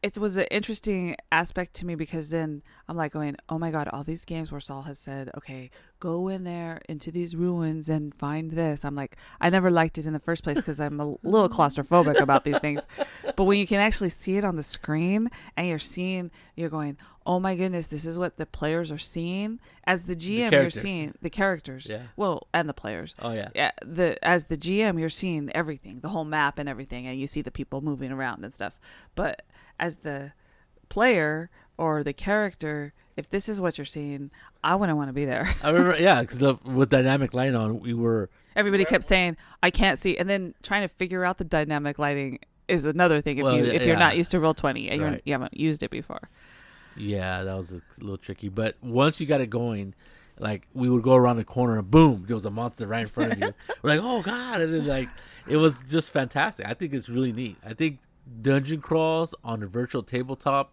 it 0.00 0.16
was 0.16 0.36
an 0.36 0.46
interesting 0.52 1.16
aspect 1.32 1.74
to 1.74 1.84
me 1.86 1.96
because 1.96 2.30
then 2.30 2.62
I'm 2.88 2.96
like 2.96 3.10
going, 3.12 3.34
oh 3.48 3.58
my 3.58 3.72
god, 3.72 3.88
all 3.88 4.04
these 4.04 4.24
games 4.24 4.52
where 4.52 4.60
Saul 4.60 4.82
has 4.82 4.96
said, 4.98 5.28
okay, 5.36 5.70
go 6.00 6.28
in 6.28 6.44
there 6.44 6.80
into 6.88 7.10
these 7.10 7.34
ruins 7.34 7.88
and 7.88 8.14
find 8.14 8.52
this. 8.52 8.84
I'm 8.84 8.94
like, 8.94 9.16
I 9.40 9.50
never 9.50 9.70
liked 9.70 9.98
it 9.98 10.06
in 10.06 10.12
the 10.12 10.20
first 10.20 10.44
place 10.44 10.56
because 10.56 10.80
I'm 10.80 11.00
a 11.00 11.16
little 11.22 11.48
claustrophobic 11.48 12.20
about 12.20 12.44
these 12.44 12.58
things. 12.58 12.86
But 13.36 13.44
when 13.44 13.58
you 13.60 13.68
can 13.68 13.78
actually 13.78 14.08
see 14.08 14.36
it 14.36 14.44
on 14.44 14.56
the 14.56 14.64
screen 14.64 15.30
and 15.56 15.68
you're 15.68 15.78
seeing, 15.78 16.32
you're 16.56 16.68
going, 16.70 16.96
oh 17.24 17.38
my 17.38 17.54
goodness, 17.54 17.86
this 17.86 18.04
is 18.04 18.18
what 18.18 18.36
the 18.36 18.46
players 18.46 18.90
are 18.90 18.98
seeing. 18.98 19.60
As 19.84 20.06
the 20.06 20.16
GM, 20.16 20.50
you're 20.50 20.70
seeing 20.70 21.14
the 21.22 21.30
characters. 21.30 21.86
Yeah. 21.88 22.02
Well, 22.16 22.48
and 22.52 22.68
the 22.68 22.74
players 22.74 23.14
Oh 23.20 23.32
yeah. 23.32 23.50
yeah, 23.54 23.70
the 23.84 24.18
as 24.26 24.46
the 24.46 24.56
GM, 24.56 24.98
you're 24.98 25.08
seeing 25.10 25.50
everything, 25.54 26.00
the 26.00 26.08
whole 26.08 26.24
map 26.24 26.58
and 26.58 26.68
everything, 26.68 27.06
and 27.06 27.20
you 27.20 27.28
see 27.28 27.42
the 27.42 27.52
people 27.52 27.80
moving 27.80 28.10
around 28.10 28.42
and 28.44 28.52
stuff. 28.52 28.80
But 29.14 29.42
as 29.78 29.98
the 29.98 30.32
player 30.88 31.50
or 31.78 32.02
the 32.02 32.12
character, 32.12 32.92
if 33.16 33.30
this 33.30 33.48
is 33.48 33.60
what 33.60 33.78
you're 33.78 33.84
seeing, 33.84 34.30
I 34.62 34.74
wouldn't 34.74 34.98
want 34.98 35.08
to 35.08 35.12
be 35.14 35.24
there. 35.24 35.48
I 35.62 35.70
remember, 35.70 35.98
yeah, 35.98 36.20
because 36.20 36.42
with 36.64 36.90
dynamic 36.90 37.32
light 37.32 37.54
on, 37.54 37.80
we 37.80 37.94
were 37.94 38.28
Everybody 38.56 38.84
kept 38.84 39.04
saying, 39.04 39.36
"I 39.62 39.70
can't 39.70 39.98
see," 40.00 40.18
and 40.18 40.28
then 40.28 40.54
trying 40.62 40.82
to 40.82 40.88
figure 40.88 41.24
out 41.24 41.38
the 41.38 41.44
dynamic 41.44 41.96
lighting 41.98 42.40
is 42.66 42.84
another 42.84 43.20
thing. 43.20 43.38
If 43.38 43.44
Well, 43.44 43.56
you 43.56 43.64
yeah, 43.64 43.72
if 43.72 43.86
you're 43.86 43.96
not 43.96 44.16
used 44.16 44.32
to 44.32 44.40
roll 44.40 44.52
twenty 44.52 44.88
and 44.90 45.00
you're, 45.00 45.10
Right. 45.10 45.22
you 45.24 45.32
haven't 45.32 45.56
used 45.56 45.82
it 45.84 45.90
before, 45.90 46.28
Yeah, 46.96 47.44
that 47.44 47.56
was 47.56 47.70
a 47.72 47.80
little 48.00 48.18
tricky. 48.18 48.48
But 48.48 48.74
once 48.82 49.20
you 49.20 49.26
got 49.26 49.40
it 49.40 49.48
going, 49.48 49.94
like 50.40 50.66
we 50.74 50.90
would 50.90 51.04
go 51.04 51.14
around 51.14 51.36
the 51.36 51.44
corner 51.44 51.78
and 51.78 51.88
boom, 51.88 52.24
there 52.26 52.34
was 52.34 52.44
a 52.44 52.50
monster 52.50 52.86
right 52.88 53.02
in 53.02 53.06
front 53.06 53.34
of 53.34 53.38
you. 53.38 53.54
We're 53.82 53.90
like, 53.96 54.00
oh 54.02 54.22
god, 54.22 54.60
and 54.60 54.74
then 54.74 54.86
like 54.88 55.08
it 55.46 55.56
was 55.58 55.82
just 55.88 56.10
fantastic. 56.10 56.66
I 56.66 56.74
think 56.74 56.92
it's 56.92 57.08
really 57.08 57.32
neat. 57.32 57.56
I 57.64 57.74
think 57.74 58.00
dungeon 58.42 58.80
crawls 58.80 59.36
on 59.44 59.62
a 59.62 59.66
virtual 59.68 60.02
tabletop. 60.02 60.72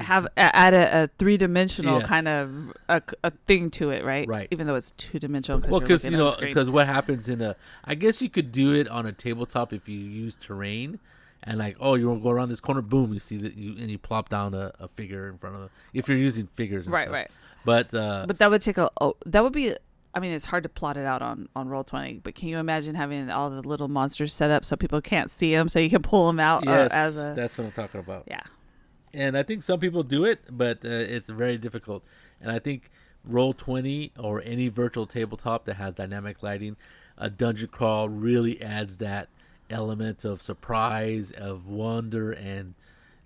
Have 0.00 0.26
add 0.36 0.74
a, 0.74 1.04
a 1.04 1.10
three 1.18 1.36
dimensional 1.36 1.98
Yes. 2.00 2.08
kind 2.08 2.28
of 2.28 2.72
a, 2.88 3.02
a 3.22 3.30
thing 3.46 3.70
to 3.72 3.90
it, 3.90 4.04
right? 4.04 4.26
Right. 4.26 4.48
Even 4.50 4.66
though 4.66 4.76
it's 4.76 4.92
two 4.92 5.18
dimensional. 5.18 5.60
well, 5.68 5.80
because 5.80 6.04
you 6.04 6.16
know, 6.16 6.34
because 6.38 6.70
what 6.70 6.86
happens 6.86 7.28
in 7.28 7.40
a, 7.40 7.56
I 7.84 7.94
guess 7.94 8.22
you 8.22 8.28
could 8.30 8.52
do 8.52 8.74
it 8.74 8.88
on 8.88 9.06
a 9.06 9.12
tabletop 9.12 9.72
if 9.72 9.88
you 9.88 9.98
use 9.98 10.34
terrain. 10.34 10.98
And 11.44 11.58
like, 11.58 11.76
oh, 11.80 11.96
you 11.96 12.06
want 12.08 12.20
to 12.20 12.22
go 12.22 12.30
around 12.30 12.50
this 12.50 12.60
corner, 12.60 12.82
boom, 12.82 13.12
you 13.12 13.18
see 13.18 13.36
that 13.38 13.56
you 13.56 13.70
and 13.72 13.90
you 13.90 13.98
plop 13.98 14.28
down 14.28 14.54
a, 14.54 14.70
a 14.78 14.86
figure 14.86 15.28
in 15.28 15.38
front 15.38 15.56
of. 15.56 15.62
them. 15.62 15.70
If 15.92 16.08
you're 16.08 16.16
using 16.16 16.46
figures, 16.54 16.86
and 16.86 16.94
right, 16.94 17.02
stuff. 17.06 17.14
right. 17.14 17.30
But 17.64 17.92
uh, 17.92 18.26
But 18.28 18.38
that 18.38 18.48
would 18.50 18.62
take 18.62 18.78
a 18.78 18.88
oh, 19.00 19.16
that 19.26 19.42
would 19.42 19.52
be 19.52 19.74
I 20.14 20.20
mean 20.20 20.30
it's 20.30 20.44
hard 20.44 20.62
to 20.62 20.68
plot 20.68 20.96
it 20.96 21.04
out 21.04 21.20
on 21.20 21.48
on 21.56 21.68
roll 21.68 21.82
20 21.84 22.20
but 22.22 22.34
can 22.36 22.48
you 22.48 22.58
imagine 22.58 22.94
having 22.94 23.28
all 23.30 23.50
the 23.50 23.62
little 23.66 23.88
monsters 23.88 24.32
set 24.32 24.50
up 24.50 24.64
so 24.64 24.76
people 24.76 25.00
can't 25.00 25.30
see 25.30 25.52
them 25.54 25.68
so 25.68 25.78
you 25.80 25.90
can 25.90 26.02
pull 26.02 26.26
them 26.26 26.38
out 26.38 26.64
yes, 26.64 26.92
uh, 26.92 26.94
as 26.94 27.16
a 27.16 27.32
that's 27.34 27.56
what 27.58 27.64
I'm 27.64 27.72
talking 27.72 28.00
about. 28.00 28.24
yeah 28.28 28.42
and 29.14 29.36
I 29.36 29.42
think 29.42 29.62
some 29.62 29.80
people 29.80 30.02
do 30.02 30.24
it, 30.24 30.44
but 30.50 30.84
uh, 30.84 30.88
it's 30.88 31.28
very 31.28 31.58
difficult. 31.58 32.02
And 32.40 32.50
I 32.50 32.58
think 32.58 32.90
Roll 33.24 33.52
Twenty 33.52 34.12
or 34.18 34.42
any 34.44 34.68
virtual 34.68 35.06
tabletop 35.06 35.64
that 35.66 35.74
has 35.74 35.94
dynamic 35.94 36.42
lighting, 36.42 36.76
a 37.16 37.30
dungeon 37.30 37.68
crawl 37.68 38.08
really 38.08 38.60
adds 38.62 38.98
that 38.98 39.28
element 39.70 40.24
of 40.24 40.42
surprise, 40.42 41.30
of 41.30 41.68
wonder, 41.68 42.32
and 42.32 42.74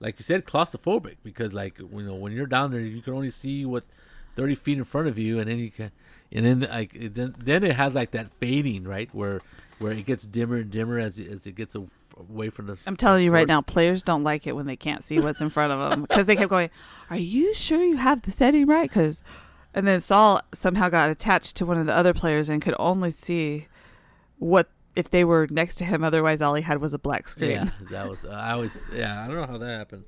like 0.01 0.19
you 0.19 0.23
said, 0.23 0.45
claustrophobic. 0.45 1.17
Because 1.23 1.55
like 1.55 1.79
you 1.79 1.89
know 2.03 2.15
when 2.15 2.33
you're 2.33 2.47
down 2.47 2.71
there, 2.73 2.81
you 2.81 3.01
can 3.03 3.15
only 3.15 3.31
see 3.31 3.65
what 3.65 3.85
thirty 4.35 4.55
feet 4.55 4.79
in 4.79 4.85
front 4.85 5.09
of 5.09 5.19
you, 5.19 5.39
and 5.39 5.49
then 5.49 5.59
you 5.59 5.71
can, 5.71 5.91
and 6.31 6.45
then 6.45 6.71
like 6.71 6.93
then 7.15 7.35
then 7.39 7.65
it 7.65 7.77
has 7.77 7.95
like 7.95 8.11
that 8.11 8.31
fading 8.31 8.85
right 8.85 9.09
where 9.13 9.41
where 9.79 9.93
it 9.93 10.07
gets 10.07 10.27
dimmer 10.27 10.57
and 10.57 10.71
dimmer 10.71 10.99
as 10.99 11.19
as 11.19 11.47
it 11.47 11.55
gets 11.55 11.75
a- 11.75 11.87
away 12.17 12.51
from 12.51 12.67
the. 12.67 12.79
I'm 12.87 12.97
telling 12.97 13.25
you 13.25 13.33
right 13.33 13.47
now 13.47 13.61
players 13.63 14.03
don't 14.03 14.25
like 14.25 14.47
it 14.47 14.53
when 14.57 14.67
they 14.67 14.77
can't 14.77 15.05
see 15.05 15.19
what's 15.21 15.41
in 15.41 15.51
front 15.51 15.73
of 15.73 15.91
them 15.91 16.03
because 16.03 16.27
they 16.27 16.37
kept 16.37 16.51
going 16.51 16.71
are 17.11 17.17
you 17.17 17.55
sure 17.55 17.83
you 17.83 17.97
have 17.97 18.23
the 18.23 18.31
setting 18.31 18.67
right 18.67 18.91
cuz 18.91 19.23
and 19.75 19.87
then 19.87 20.01
Saul 20.01 20.41
somehow 20.55 20.89
got 20.89 21.11
attached 21.11 21.57
to 21.57 21.67
one 21.67 21.77
of 21.79 21.87
the 21.87 21.95
other 21.95 22.15
players 22.15 22.49
and 22.49 22.63
could 22.63 22.75
only 22.79 23.11
see 23.11 23.67
what 24.39 24.69
if 24.95 25.11
they 25.11 25.25
were 25.25 25.47
next 25.51 25.75
to 25.77 25.85
him 25.85 26.03
otherwise 26.03 26.41
all 26.41 26.55
he 26.55 26.63
had 26.63 26.81
was 26.81 26.95
a 26.95 26.99
black 26.99 27.29
screen 27.29 27.51
Yeah, 27.51 27.71
that 27.91 28.09
was. 28.09 28.25
Uh, 28.25 28.29
I 28.31 28.53
always. 28.53 28.89
Yeah, 28.95 29.23
I 29.23 29.27
don't 29.27 29.37
know 29.37 29.47
how 29.47 29.59
that 29.59 29.79
happened. 29.79 30.05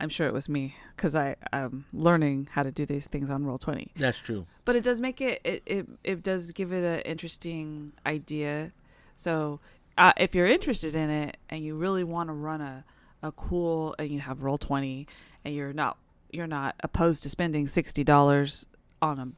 I'm 0.00 0.08
sure 0.08 0.26
it 0.26 0.32
was 0.32 0.48
me 0.48 0.74
because 0.96 1.14
I 1.14 1.36
am 1.52 1.84
learning 1.92 2.48
how 2.50 2.64
to 2.64 2.72
do 2.72 2.84
these 2.84 3.06
things 3.06 3.30
on 3.30 3.44
roll 3.44 3.58
20 3.58 3.92
That's 3.94 4.18
true. 4.18 4.46
but 4.64 4.74
it 4.74 4.82
does 4.82 5.00
make 5.00 5.20
it 5.20 5.40
it, 5.44 5.62
it, 5.64 5.86
it 6.02 6.22
does 6.24 6.50
give 6.50 6.72
it 6.72 6.82
an 6.82 7.00
interesting 7.02 7.92
idea 8.04 8.72
so 9.14 9.60
uh, 9.98 10.12
if 10.16 10.34
you're 10.34 10.46
interested 10.46 10.94
in 10.94 11.10
it 11.10 11.36
and 11.50 11.64
you 11.64 11.74
really 11.76 12.04
want 12.04 12.28
to 12.28 12.32
run 12.32 12.60
a, 12.60 12.84
a 13.22 13.32
cool 13.32 13.94
and 13.98 14.08
you 14.10 14.20
have 14.20 14.42
roll 14.42 14.58
20 14.58 15.06
and 15.44 15.54
you're 15.54 15.72
not 15.72 15.96
you're 16.30 16.46
not 16.46 16.74
opposed 16.80 17.22
to 17.24 17.28
spending 17.30 17.66
$60 17.66 18.66
on 19.02 19.18
a 19.18 19.28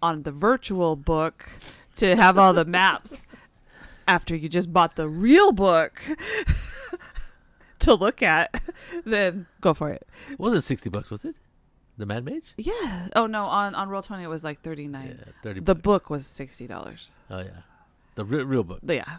on 0.00 0.22
the 0.22 0.32
virtual 0.32 0.94
book 0.96 1.48
to 1.96 2.14
have 2.16 2.38
all 2.38 2.52
the 2.52 2.64
maps 2.64 3.26
after 4.08 4.34
you 4.36 4.48
just 4.48 4.72
bought 4.72 4.94
the 4.96 5.08
real 5.08 5.50
book 5.52 6.00
to 7.80 7.94
look 7.94 8.22
at 8.22 8.60
then 9.04 9.46
go 9.60 9.74
for 9.74 9.90
it 9.90 10.06
It 10.30 10.38
wasn't 10.38 10.64
sixty 10.64 10.88
bucks, 10.90 11.10
was 11.10 11.24
it? 11.24 11.36
The 11.96 12.06
Mad 12.06 12.24
Mage. 12.24 12.54
yeah 12.56 13.08
oh 13.16 13.26
no 13.26 13.44
on 13.46 13.74
on 13.74 13.88
roll 13.88 14.02
20 14.02 14.22
it 14.22 14.28
was 14.28 14.44
like 14.44 14.60
39 14.62 15.04
Yeah, 15.18 15.32
thirty. 15.42 15.60
the 15.60 15.74
bucks. 15.74 15.82
book 15.82 16.10
was 16.10 16.24
$60 16.24 17.10
Oh 17.30 17.38
yeah, 17.40 17.50
the 18.14 18.24
re- 18.24 18.44
real 18.44 18.62
book. 18.64 18.80
Yeah. 18.84 19.16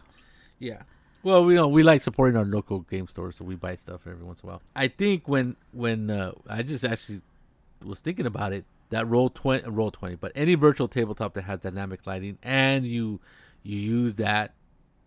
Yeah. 0.59 0.83
Well, 1.21 1.43
we 1.43 1.55
know 1.55 1.67
we 1.67 1.83
like 1.83 2.01
supporting 2.01 2.37
our 2.37 2.45
local 2.45 2.79
game 2.79 3.07
stores, 3.07 3.35
so 3.37 3.43
we 3.45 3.55
buy 3.55 3.75
stuff 3.75 4.07
every 4.07 4.23
once 4.23 4.41
in 4.41 4.47
a 4.47 4.51
while. 4.53 4.61
I 4.75 4.87
think 4.87 5.27
when 5.27 5.55
when 5.73 6.09
uh, 6.09 6.31
I 6.49 6.63
just 6.63 6.85
actually 6.85 7.21
was 7.83 7.99
thinking 7.99 8.25
about 8.25 8.53
it, 8.53 8.65
that 8.89 9.07
roll 9.07 9.29
twenty, 9.29 9.67
roll 9.69 9.91
twenty, 9.91 10.15
but 10.15 10.31
any 10.35 10.55
virtual 10.55 10.87
tabletop 10.87 11.33
that 11.33 11.43
has 11.43 11.59
dynamic 11.59 12.07
lighting 12.07 12.37
and 12.41 12.85
you 12.85 13.19
you 13.63 13.77
use 13.77 14.15
that 14.15 14.53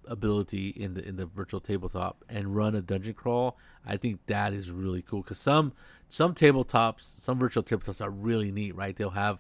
ability 0.07 0.69
in 0.69 0.95
the 0.95 1.07
in 1.07 1.17
the 1.17 1.25
virtual 1.25 1.61
tabletop 1.61 2.25
and 2.29 2.55
run 2.55 2.75
a 2.75 2.83
dungeon 2.83 3.15
crawl, 3.15 3.57
I 3.87 3.97
think 3.97 4.21
that 4.27 4.53
is 4.53 4.71
really 4.71 5.01
cool 5.01 5.23
because 5.23 5.39
some 5.39 5.73
some 6.09 6.35
tabletops, 6.35 7.03
some 7.03 7.39
virtual 7.39 7.63
tabletops 7.63 8.05
are 8.05 8.11
really 8.11 8.51
neat, 8.51 8.77
right? 8.77 8.95
They'll 8.95 9.11
have 9.11 9.39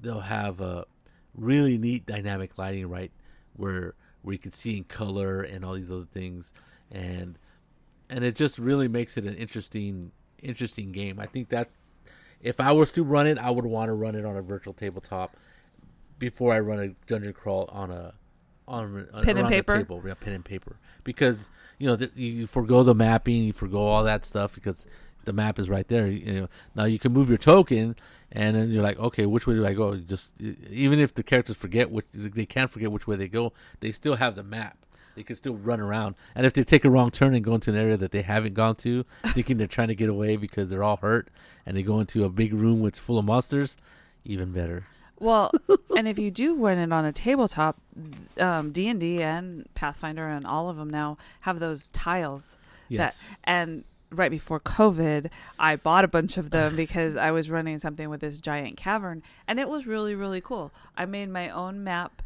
they'll 0.00 0.20
have 0.20 0.60
a 0.60 0.86
really 1.34 1.78
neat 1.78 2.04
dynamic 2.04 2.58
lighting, 2.58 2.88
right, 2.88 3.12
where 3.56 3.94
where 4.22 4.32
you 4.32 4.38
can 4.38 4.52
see 4.52 4.76
in 4.76 4.84
color 4.84 5.40
and 5.40 5.64
all 5.64 5.74
these 5.74 5.90
other 5.90 6.06
things, 6.10 6.52
and 6.90 7.38
and 8.10 8.24
it 8.24 8.34
just 8.34 8.58
really 8.58 8.88
makes 8.88 9.16
it 9.16 9.24
an 9.24 9.34
interesting 9.36 10.12
interesting 10.42 10.92
game. 10.92 11.18
I 11.18 11.26
think 11.26 11.48
that 11.50 11.70
if 12.40 12.60
I 12.60 12.72
was 12.72 12.92
to 12.92 13.02
run 13.02 13.26
it, 13.26 13.38
I 13.38 13.50
would 13.50 13.66
want 13.66 13.88
to 13.88 13.94
run 13.94 14.14
it 14.14 14.24
on 14.24 14.36
a 14.36 14.42
virtual 14.42 14.72
tabletop 14.72 15.36
before 16.18 16.52
I 16.52 16.60
run 16.60 16.78
a 16.78 16.88
dungeon 17.06 17.32
crawl 17.32 17.68
on 17.72 17.90
a 17.90 18.14
on, 18.66 19.08
on 19.12 19.24
pen 19.24 19.38
and 19.38 19.48
paper 19.48 19.76
table, 19.76 20.02
yeah, 20.06 20.14
pen 20.14 20.34
and 20.34 20.44
paper, 20.44 20.76
because 21.04 21.50
you 21.78 21.86
know 21.86 21.96
the, 21.96 22.10
you 22.14 22.46
forego 22.46 22.82
the 22.82 22.94
mapping, 22.94 23.44
you 23.44 23.52
forego 23.52 23.78
all 23.78 24.04
that 24.04 24.24
stuff 24.24 24.54
because 24.54 24.86
the 25.24 25.32
map 25.32 25.58
is 25.58 25.70
right 25.70 25.88
there. 25.88 26.06
You 26.06 26.40
know, 26.40 26.48
now 26.74 26.84
you 26.84 26.98
can 26.98 27.12
move 27.12 27.28
your 27.28 27.38
token, 27.38 27.96
and 28.32 28.56
then 28.56 28.70
you're 28.70 28.82
like, 28.82 28.98
okay, 28.98 29.26
which 29.26 29.46
way 29.46 29.54
do 29.54 29.66
I 29.66 29.74
go? 29.74 29.96
Just 29.96 30.32
even 30.40 30.98
if 30.98 31.14
the 31.14 31.22
characters 31.22 31.56
forget 31.56 31.90
which 31.90 32.06
they 32.12 32.46
can't 32.46 32.70
forget 32.70 32.92
which 32.92 33.06
way 33.06 33.16
they 33.16 33.28
go, 33.28 33.52
they 33.80 33.92
still 33.92 34.16
have 34.16 34.34
the 34.34 34.42
map. 34.42 34.76
They 35.14 35.24
can 35.24 35.34
still 35.34 35.56
run 35.56 35.80
around, 35.80 36.14
and 36.36 36.46
if 36.46 36.52
they 36.52 36.62
take 36.62 36.84
a 36.84 36.90
wrong 36.90 37.10
turn 37.10 37.34
and 37.34 37.42
go 37.42 37.54
into 37.54 37.70
an 37.70 37.76
area 37.76 37.96
that 37.96 38.12
they 38.12 38.22
haven't 38.22 38.54
gone 38.54 38.76
to, 38.76 39.04
thinking 39.26 39.56
they're 39.56 39.66
trying 39.66 39.88
to 39.88 39.96
get 39.96 40.08
away 40.08 40.36
because 40.36 40.70
they're 40.70 40.84
all 40.84 40.98
hurt, 40.98 41.28
and 41.66 41.76
they 41.76 41.82
go 41.82 41.98
into 41.98 42.24
a 42.24 42.28
big 42.28 42.54
room 42.54 42.78
with 42.78 42.96
full 42.96 43.18
of 43.18 43.24
monsters, 43.24 43.76
even 44.24 44.52
better. 44.52 44.86
Well, 45.18 45.50
and 45.96 46.06
if 46.06 46.20
you 46.20 46.30
do 46.30 46.54
run 46.54 46.78
it 46.78 46.92
on 46.92 47.04
a 47.04 47.12
tabletop, 47.12 47.78
um, 48.38 48.70
D 48.70 48.88
and 48.88 49.00
D 49.00 49.20
and 49.20 49.66
Pathfinder 49.74 50.28
and 50.28 50.46
all 50.46 50.68
of 50.68 50.76
them 50.76 50.90
now 50.90 51.18
have 51.40 51.58
those 51.58 51.88
tiles. 51.88 52.56
Yes. 52.88 53.28
That, 53.28 53.38
and 53.44 53.84
right 54.10 54.30
before 54.30 54.60
COVID, 54.60 55.30
I 55.58 55.76
bought 55.76 56.04
a 56.04 56.08
bunch 56.08 56.36
of 56.38 56.50
them 56.50 56.76
because 56.76 57.16
I 57.16 57.30
was 57.30 57.50
running 57.50 57.78
something 57.78 58.08
with 58.08 58.20
this 58.20 58.38
giant 58.38 58.76
cavern, 58.76 59.22
and 59.46 59.58
it 59.60 59.68
was 59.68 59.86
really 59.86 60.14
really 60.14 60.40
cool. 60.40 60.72
I 60.96 61.04
made 61.06 61.28
my 61.30 61.48
own 61.50 61.84
map. 61.84 62.22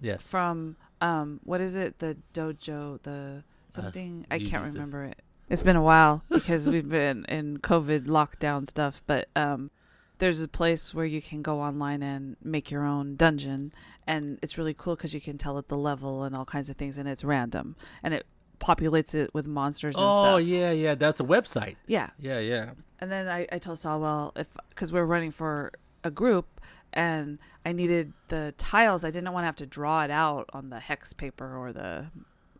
Yes. 0.00 0.26
From 0.28 0.76
um, 1.00 1.40
what 1.44 1.60
is 1.60 1.74
it? 1.74 1.98
The 1.98 2.16
dojo, 2.34 3.02
the 3.02 3.42
Uh, 3.68 3.70
something 3.70 4.26
I 4.30 4.38
can't 4.38 4.64
used 4.64 4.76
it. 4.76 4.78
remember 4.78 5.04
it. 5.04 5.20
It's 5.48 5.62
been 5.62 5.76
a 5.76 5.82
while 5.82 6.22
because 6.28 6.68
we've 6.68 6.88
been 6.88 7.24
in 7.28 7.58
COVID 7.58 8.06
lockdown 8.06 8.66
stuff, 8.66 9.02
but 9.06 9.28
um, 9.36 9.70
there's 10.18 10.40
a 10.40 10.48
place 10.48 10.92
where 10.94 11.04
you 11.04 11.22
can 11.22 11.42
go 11.42 11.60
online 11.60 12.02
and 12.02 12.36
make 12.42 12.70
your 12.70 12.84
own 12.84 13.16
dungeon, 13.16 13.72
and 14.06 14.38
it's 14.42 14.58
really 14.58 14.74
cool 14.74 14.96
because 14.96 15.14
you 15.14 15.20
can 15.20 15.38
tell 15.38 15.56
it 15.58 15.68
the 15.68 15.76
level 15.76 16.24
and 16.24 16.34
all 16.34 16.44
kinds 16.44 16.68
of 16.70 16.76
things, 16.76 16.98
and 16.98 17.08
it's 17.08 17.22
random, 17.22 17.76
and 18.02 18.12
it 18.14 18.26
populates 18.60 19.14
it 19.14 19.32
with 19.34 19.46
monsters 19.46 19.96
and 19.96 20.02
stuff. 20.02 20.24
Oh 20.24 20.38
stuff. 20.38 20.42
yeah, 20.48 20.70
yeah. 20.72 20.94
That's 20.94 21.20
a 21.20 21.24
website. 21.24 21.76
Yeah, 21.86 22.10
Yeah, 22.18 22.38
yeah. 22.38 22.70
and 23.00 23.10
then 23.12 23.28
I, 23.28 23.46
I 23.52 23.58
told 23.58 23.78
Saul, 23.78 24.00
well, 24.00 24.32
if 24.36 24.56
because 24.68 24.92
we're 24.92 25.04
running 25.04 25.30
for 25.30 25.72
a 26.04 26.10
group 26.10 26.60
and 26.92 27.38
I 27.64 27.72
needed 27.72 28.12
the 28.28 28.54
tiles, 28.56 29.04
I 29.04 29.10
didn't 29.10 29.32
want 29.32 29.42
to 29.42 29.46
have 29.46 29.56
to 29.56 29.66
draw 29.66 30.02
it 30.04 30.10
out 30.10 30.48
on 30.52 30.70
the 30.70 30.80
hex 30.80 31.12
paper 31.12 31.56
or 31.56 31.72
the, 31.72 32.06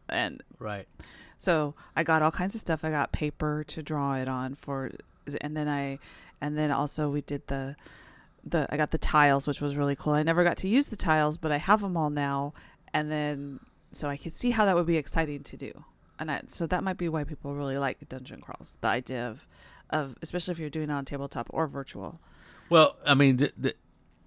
and 0.09 0.43
Right. 0.59 0.87
so 1.39 1.75
I 1.95 2.03
got 2.03 2.23
all 2.23 2.31
kinds 2.33 2.55
of 2.55 2.61
stuff. 2.61 2.85
I 2.85 2.91
got 2.91 3.13
paper 3.13 3.65
to 3.69 3.83
draw 3.83 4.17
it 4.17 4.29
on 4.29 4.55
for, 4.55 4.91
and 5.41 5.57
then 5.57 5.69
I, 5.69 5.99
and 6.41 6.59
then 6.59 6.71
also 6.71 7.09
we 7.09 7.23
did 7.23 7.47
the, 7.47 7.77
the 8.45 8.67
I 8.71 8.77
got 8.77 8.91
the 8.91 8.99
tiles, 8.99 9.47
which 9.49 9.61
was 9.61 9.77
really 9.77 9.97
cool. 9.97 10.13
I 10.13 10.23
never 10.23 10.45
got 10.45 10.57
to 10.59 10.69
use 10.69 10.89
the 10.89 10.97
tiles, 10.97 11.37
but 11.39 11.51
I 11.51 11.57
have 11.59 11.81
them 11.81 11.97
all 11.97 12.11
now, 12.11 12.53
and 12.93 13.11
then 13.11 13.61
so 13.97 14.09
I 14.09 14.17
could 14.17 14.33
see 14.33 14.51
how 14.51 14.65
that 14.67 14.75
would 14.75 14.87
be 14.87 14.97
exciting 14.97 15.43
to 15.43 15.57
do, 15.57 15.85
and 16.19 16.31
I, 16.31 16.43
so 16.49 16.67
that 16.67 16.85
might 16.85 16.99
be 16.99 17.09
why 17.09 17.25
people 17.25 17.55
really 17.55 17.79
like 17.79 18.07
dungeon 18.09 18.41
crawls. 18.41 18.79
The 18.81 18.89
idea 18.89 19.29
of, 19.29 19.47
of 19.91 20.17
especially 20.23 20.53
if 20.53 20.59
you're 20.59 20.71
doing 20.71 20.91
it 20.91 20.93
on 20.93 21.05
tabletop 21.05 21.47
or 21.51 21.67
virtual. 21.67 22.21
Well, 22.69 22.97
I 23.07 23.15
mean, 23.15 23.37
the, 23.39 23.53
the, 23.57 23.75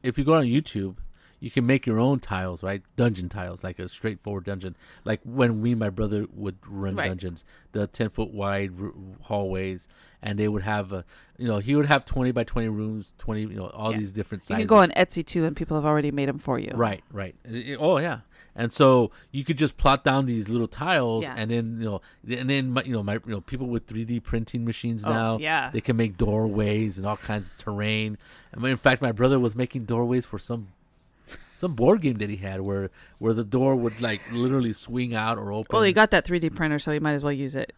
if 0.03 0.17
you 0.17 0.23
go 0.23 0.36
on 0.36 0.45
YouTube, 0.45 0.97
you 1.39 1.49
can 1.49 1.65
make 1.65 1.86
your 1.86 1.99
own 1.99 2.19
tiles, 2.19 2.63
right? 2.63 2.82
Dungeon 2.95 3.30
tiles, 3.30 3.63
like 3.63 3.80
a 3.80 3.88
straightforward 3.89 4.45
dungeon. 4.45 4.75
Like 5.06 5.21
when 5.23 5.62
we, 5.62 5.71
and 5.71 5.80
my 5.80 5.89
brother, 5.89 6.25
would 6.34 6.58
run 6.67 6.95
Right. 6.95 7.08
dungeons, 7.08 7.45
the 7.71 7.88
ten 7.88 8.10
foot 8.10 8.32
wide 8.32 8.71
r- 8.82 8.91
hallways, 9.21 9.88
and 10.21 10.38
they 10.38 10.47
would 10.47 10.63
have, 10.63 10.91
a, 10.91 11.06
you 11.38 11.47
know, 11.47 11.60
he 11.60 11.75
would 11.75 11.86
have 11.86 12.04
twenty 12.06 12.32
by 12.32 12.43
twenty 12.43 12.67
rooms, 12.69 13.13
twenty, 13.17 13.41
you 13.41 13.56
know, 13.56 13.67
all 13.67 13.91
Yeah. 13.91 13.99
these 13.99 14.12
different 14.12 14.43
sizes. 14.43 14.60
You 14.60 14.67
can 14.67 14.75
go 14.75 14.78
on 14.82 14.89
Etsy 14.91 15.25
too, 15.25 15.45
and 15.45 15.56
people 15.56 15.78
have 15.78 15.86
already 15.86 16.12
made 16.12 16.28
them 16.28 16.39
for 16.39 16.60
you. 16.60 16.71
Right, 16.75 17.04
right. 17.12 17.36
It- 17.45 17.78
oh 17.80 17.97
yeah. 17.99 18.19
And 18.56 18.73
so 18.73 19.12
you 19.32 19.45
could 19.45 19.58
just 19.58 19.78
plot 19.78 20.04
down 20.04 20.25
these 20.25 20.49
little 20.49 20.67
tiles, 20.67 21.23
Yeah. 21.23 21.36
and 21.38 21.49
then 21.52 21.78
you 21.80 21.86
know, 21.86 22.02
and 22.28 22.49
then 22.49 22.71
my- 22.71 22.84
you 22.84 22.91
know, 22.91 23.04
my 23.04 23.13
you 23.13 23.21
know, 23.28 23.39
people 23.41 23.67
with 23.67 23.86
three 23.88 24.04
D 24.04 24.19
printing 24.19 24.65
machines 24.65 25.06
Oh, 25.06 25.10
now, 25.13 25.38
yeah. 25.38 25.69
they 25.71 25.80
can 25.80 25.95
make 25.95 26.17
doorways 26.17 26.97
and 26.97 27.08
all 27.08 27.15
kinds 27.15 27.47
of 27.52 27.58
terrain. 27.58 28.17
I 28.54 28.60
mean, 28.60 28.71
in 28.71 28.78
fact, 28.78 29.02
my 29.02 29.13
brother 29.13 29.39
was 29.39 29.56
making 29.56 29.86
doorways 29.86 30.25
for 30.25 30.38
some 30.39 30.69
some 31.59 31.75
board 31.75 32.01
game 32.01 32.17
that 32.19 32.29
he 32.29 32.37
had, 32.37 32.61
where 32.61 32.89
where 33.17 33.33
the 33.33 33.43
door 33.43 33.75
would 33.75 33.99
like 33.99 34.21
literally 34.31 34.71
swing 34.73 35.13
out 35.13 35.37
or 35.37 35.51
open. 35.51 35.67
Well, 35.73 35.83
he 35.83 35.91
got 35.91 36.11
that 36.11 36.25
3D 36.25 36.55
printer, 36.55 36.79
so 36.79 36.91
he 36.91 36.99
might 36.99 37.13
as 37.13 37.23
well 37.23 37.33
use 37.33 37.53
it. 37.53 37.73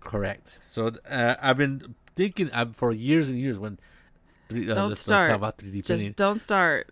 correct. 0.00 0.58
So 0.62 0.92
uh, 1.08 1.36
I've 1.40 1.56
been 1.56 1.94
thinking 2.14 2.50
uh, 2.52 2.66
for 2.72 2.92
years 2.92 3.28
and 3.28 3.38
years 3.38 3.58
when. 3.58 3.78
Three, 4.48 4.70
uh, 4.70 4.74
Don't 4.74 4.96
start. 4.98 5.30
About 5.30 5.56
3D 5.56 5.70
printing. 5.86 5.98
Just 6.08 6.16
don't 6.16 6.38
start. 6.38 6.90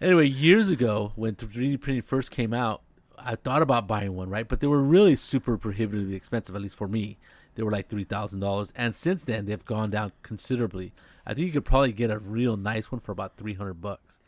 Anyway, 0.00 0.28
years 0.28 0.70
ago 0.70 1.12
when 1.16 1.34
3D 1.34 1.80
printing 1.80 2.02
first 2.02 2.30
came 2.30 2.52
out, 2.54 2.82
I 3.18 3.34
thought 3.34 3.62
about 3.62 3.88
buying 3.88 4.14
one, 4.14 4.28
right? 4.28 4.46
But 4.46 4.60
they 4.60 4.66
were 4.68 4.82
really 4.82 5.16
super 5.16 5.56
prohibitively 5.58 6.14
expensive, 6.14 6.54
at 6.54 6.62
least 6.62 6.76
for 6.76 6.86
me. 6.86 7.18
They 7.54 7.62
were 7.64 7.70
like 7.70 7.88
three 7.88 8.04
thousand 8.04 8.40
dollars, 8.40 8.72
and 8.76 8.94
since 8.94 9.24
then 9.24 9.46
they've 9.46 9.64
gone 9.64 9.90
down 9.90 10.12
considerably. 10.22 10.92
I 11.26 11.34
think 11.34 11.46
you 11.46 11.52
could 11.52 11.64
probably 11.64 11.92
get 11.92 12.10
a 12.10 12.18
real 12.18 12.56
nice 12.56 12.90
one 12.90 13.00
for 13.00 13.12
about 13.12 13.36
three 13.36 13.54
hundred 13.54 13.74
bucks. 13.80 14.18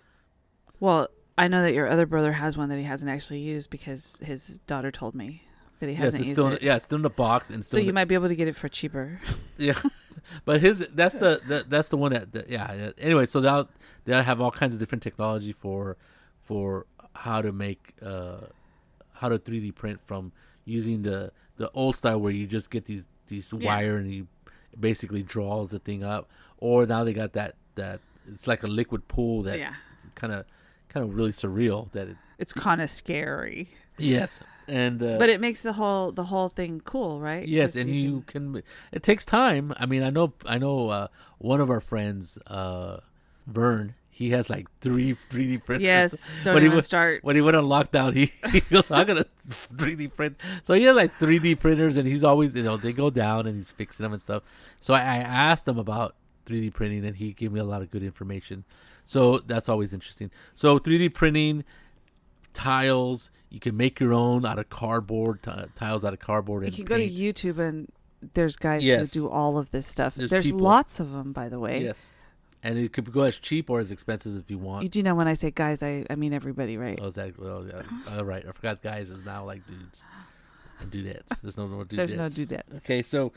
Well, 0.85 1.09
I 1.39 1.49
know 1.49 1.63
that 1.63 1.73
your 1.73 1.89
other 1.89 2.05
brother 2.05 2.33
has 2.33 2.59
one 2.59 2.69
that 2.69 2.77
he 2.77 2.85
hasn't 2.85 3.11
actually 3.11 3.39
used 3.39 3.71
because 3.71 4.21
his 4.23 4.59
daughter 4.67 4.91
told 4.91 5.15
me 5.15 5.43
that 5.81 5.89
he 5.89 5.95
hasn't 5.95 6.21
it's 6.21 6.29
used 6.29 6.39
still 6.39 6.53
it. 6.53 6.63
yeah, 6.63 6.77
it's 6.77 6.85
still 6.85 6.97
in 6.97 7.03
the 7.03 7.09
box 7.09 7.49
and 7.49 7.65
so 7.65 7.79
you 7.79 7.87
the- 7.87 7.93
might 7.95 8.05
be 8.05 8.15
able 8.15 8.29
to 8.29 8.37
get 8.37 8.49
it 8.49 8.55
for 8.55 8.69
cheaper. 8.69 9.19
yeah. 9.57 9.79
But 10.45 10.61
his 10.61 10.87
that's 10.95 11.19
the, 11.19 11.41
the 11.49 11.65
that's 11.67 11.89
the 11.89 11.97
one 11.97 12.13
that, 12.13 12.33
that 12.33 12.51
yeah. 12.51 12.71
yeah. 12.75 12.91
Anyway, 12.99 13.25
so 13.25 13.41
they'll 13.41 13.67
they'll 14.05 14.23
have 14.23 14.43
all 14.43 14.51
kinds 14.51 14.75
of 14.75 14.79
different 14.79 15.03
technology 15.03 15.53
for 15.53 15.97
for 16.37 16.85
how 17.15 17.41
to 17.41 17.51
make 17.51 17.95
uh 18.03 18.41
how 19.15 19.31
to 19.31 19.39
3D 19.39 19.75
print 19.75 20.01
from 20.05 20.33
using 20.67 21.03
the 21.03 21.33
the 21.57 21.71
old 21.73 21.97
style 21.97 22.21
where 22.21 22.33
you 22.33 22.47
just 22.47 22.69
get 22.69 22.85
these 22.85 23.09
these 23.29 23.51
Yeah. 23.57 23.67
wire 23.75 23.97
and 23.97 24.13
you 24.13 24.27
basically 24.79 25.23
draws 25.23 25.71
the 25.71 25.79
thing 25.79 26.05
up, 26.05 26.29
or 26.59 26.85
now 26.85 27.05
they 27.05 27.15
got 27.15 27.33
that 27.33 27.55
that 27.77 28.01
it's 28.31 28.47
like 28.47 28.63
a 28.63 28.67
liquid 28.69 29.09
pool 29.09 29.43
that 29.45 29.59
yeah, 29.59 29.75
kind 30.15 30.33
of 30.35 30.45
kind 30.95 31.05
of 31.05 31.15
really 31.15 31.33
surreal 31.33 31.91
that 31.93 32.09
it 32.09 32.17
it's 32.39 32.53
kind 32.55 32.81
of 32.81 32.89
scary, 32.89 33.69
yes 33.99 34.41
and 34.67 35.03
uh, 35.03 35.19
but 35.19 35.29
it 35.29 35.41
makes 35.43 35.63
the 35.63 35.75
whole 35.75 36.11
the 36.11 36.25
whole 36.25 36.49
thing 36.49 36.81
cool, 36.85 37.21
right? 37.21 37.47
Yes, 37.47 37.77
and 37.77 37.91
you 37.91 38.23
can. 38.27 38.63
It 38.93 39.03
takes 39.03 39.25
time. 39.27 39.75
I 39.77 39.85
mean, 39.85 40.03
I 40.03 40.09
know. 40.09 40.33
I 40.47 40.57
know. 40.57 40.89
Uh, 40.89 41.09
one 41.37 41.61
of 41.61 41.69
our 41.69 41.81
friends, 41.83 42.39
uh, 42.47 43.01
Vern, 43.47 43.95
he 44.09 44.31
has 44.31 44.49
like 44.49 44.67
three 44.81 45.13
3D 45.15 45.63
printers. 45.67 45.83
Yes, 45.85 46.41
don't 46.45 46.55
When 46.55 46.63
he 46.63 46.71
was- 46.71 46.87
start. 46.87 47.23
When 47.23 47.37
he 47.37 47.43
went 47.43 47.57
on 47.59 47.65
lockdown, 47.65 48.15
he, 48.15 48.33
he 48.53 48.61
goes, 48.61 48.91
"I'm 48.91 49.07
gonna 49.07 49.27
3D 49.77 50.15
print." 50.15 50.41
So 50.63 50.73
he 50.73 50.85
has 50.85 50.97
like 50.97 51.13
3D 51.19 51.61
printers, 51.61 51.99
and 51.99 52.09
he's 52.09 52.25
always, 52.25 52.55
you 52.55 52.63
know, 52.63 52.79
they 52.79 52.95
go 52.95 53.11
down 53.11 53.47
and 53.47 53.57
he's 53.59 53.71
fixing 53.71 54.05
them 54.05 54.15
and 54.15 54.23
stuff. 54.23 54.43
So 54.81 54.95
I, 54.95 55.01
I 55.01 55.17
asked 55.19 55.69
him 55.69 55.77
about 55.79 56.15
3D 56.47 56.73
printing, 56.73 57.05
and 57.05 57.17
he 57.17 57.35
gave 57.35 57.53
me 57.53 57.61
a 57.61 57.65
lot 57.65 57.83
of 57.83 57.91
good 57.91 58.03
information. 58.03 58.65
So 59.07 59.39
that's 59.39 59.69
always 59.69 59.93
interesting. 59.93 60.31
So 60.55 60.79
3D 60.79 61.13
printing 61.13 61.65
tiles, 62.53 63.31
you 63.51 63.61
can 63.61 63.77
make 63.77 64.01
your 64.01 64.13
own 64.13 64.47
out 64.47 64.59
of 64.59 64.69
cardboard 64.71 65.43
t- 65.43 65.51
tiles 65.75 66.05
out 66.05 66.13
of 66.13 66.21
cardboard. 66.21 66.65
You 66.65 66.73
can 66.73 66.85
go 66.85 66.97
to. 66.97 67.09
YouTube 67.09 67.59
and 67.59 67.91
there's 68.35 68.57
guys 68.57 68.83
Yes. 68.83 69.13
who 69.13 69.21
do 69.21 69.29
all 69.29 69.59
of 69.59 69.71
this 69.71 69.87
stuff. 69.87 70.15
There's 70.15 70.31
There's, 70.31 70.51
lots 70.51 71.01
of 71.01 71.13
them, 71.13 71.33
by 71.33 71.49
the 71.49 71.59
way. 71.59 71.83
Yes. 71.83 72.13
And 72.63 72.79
it 72.79 72.95
could 72.95 73.13
go 73.13 73.23
as 73.23 73.39
cheap 73.39 73.69
or 73.69 73.79
as 73.81 73.93
expensive 73.93 74.37
if 74.39 74.51
you 74.51 74.57
want. 74.57 74.85
You 74.85 74.89
do 74.89 75.03
know 75.03 75.15
when 75.15 75.29
I 75.29 75.35
say 75.35 75.51
guys, 75.51 75.83
I 75.83 76.07
I 76.09 76.15
mean 76.15 76.33
everybody, 76.33 76.79
right? 76.79 76.99
Oh, 77.03 77.09
is 77.09 77.15
that 77.17 77.39
well? 77.39 77.67
Yeah. 77.67 77.83
All 78.17 78.25
right, 78.25 78.43
I 78.49 78.53
forgot. 78.53 78.81
Guys 78.81 79.11
is 79.11 79.23
now 79.27 79.45
like 79.45 79.67
dudes 79.67 80.03
and 80.81 80.91
dudettes. 80.91 81.43
There's 81.43 81.59
no 81.59 81.69
more 81.69 81.85
dudettes. 81.85 81.97
There's 81.97 82.15
no 82.15 82.27
dudettes. 82.29 82.79
Okay, 82.79 83.03
so 83.03 83.33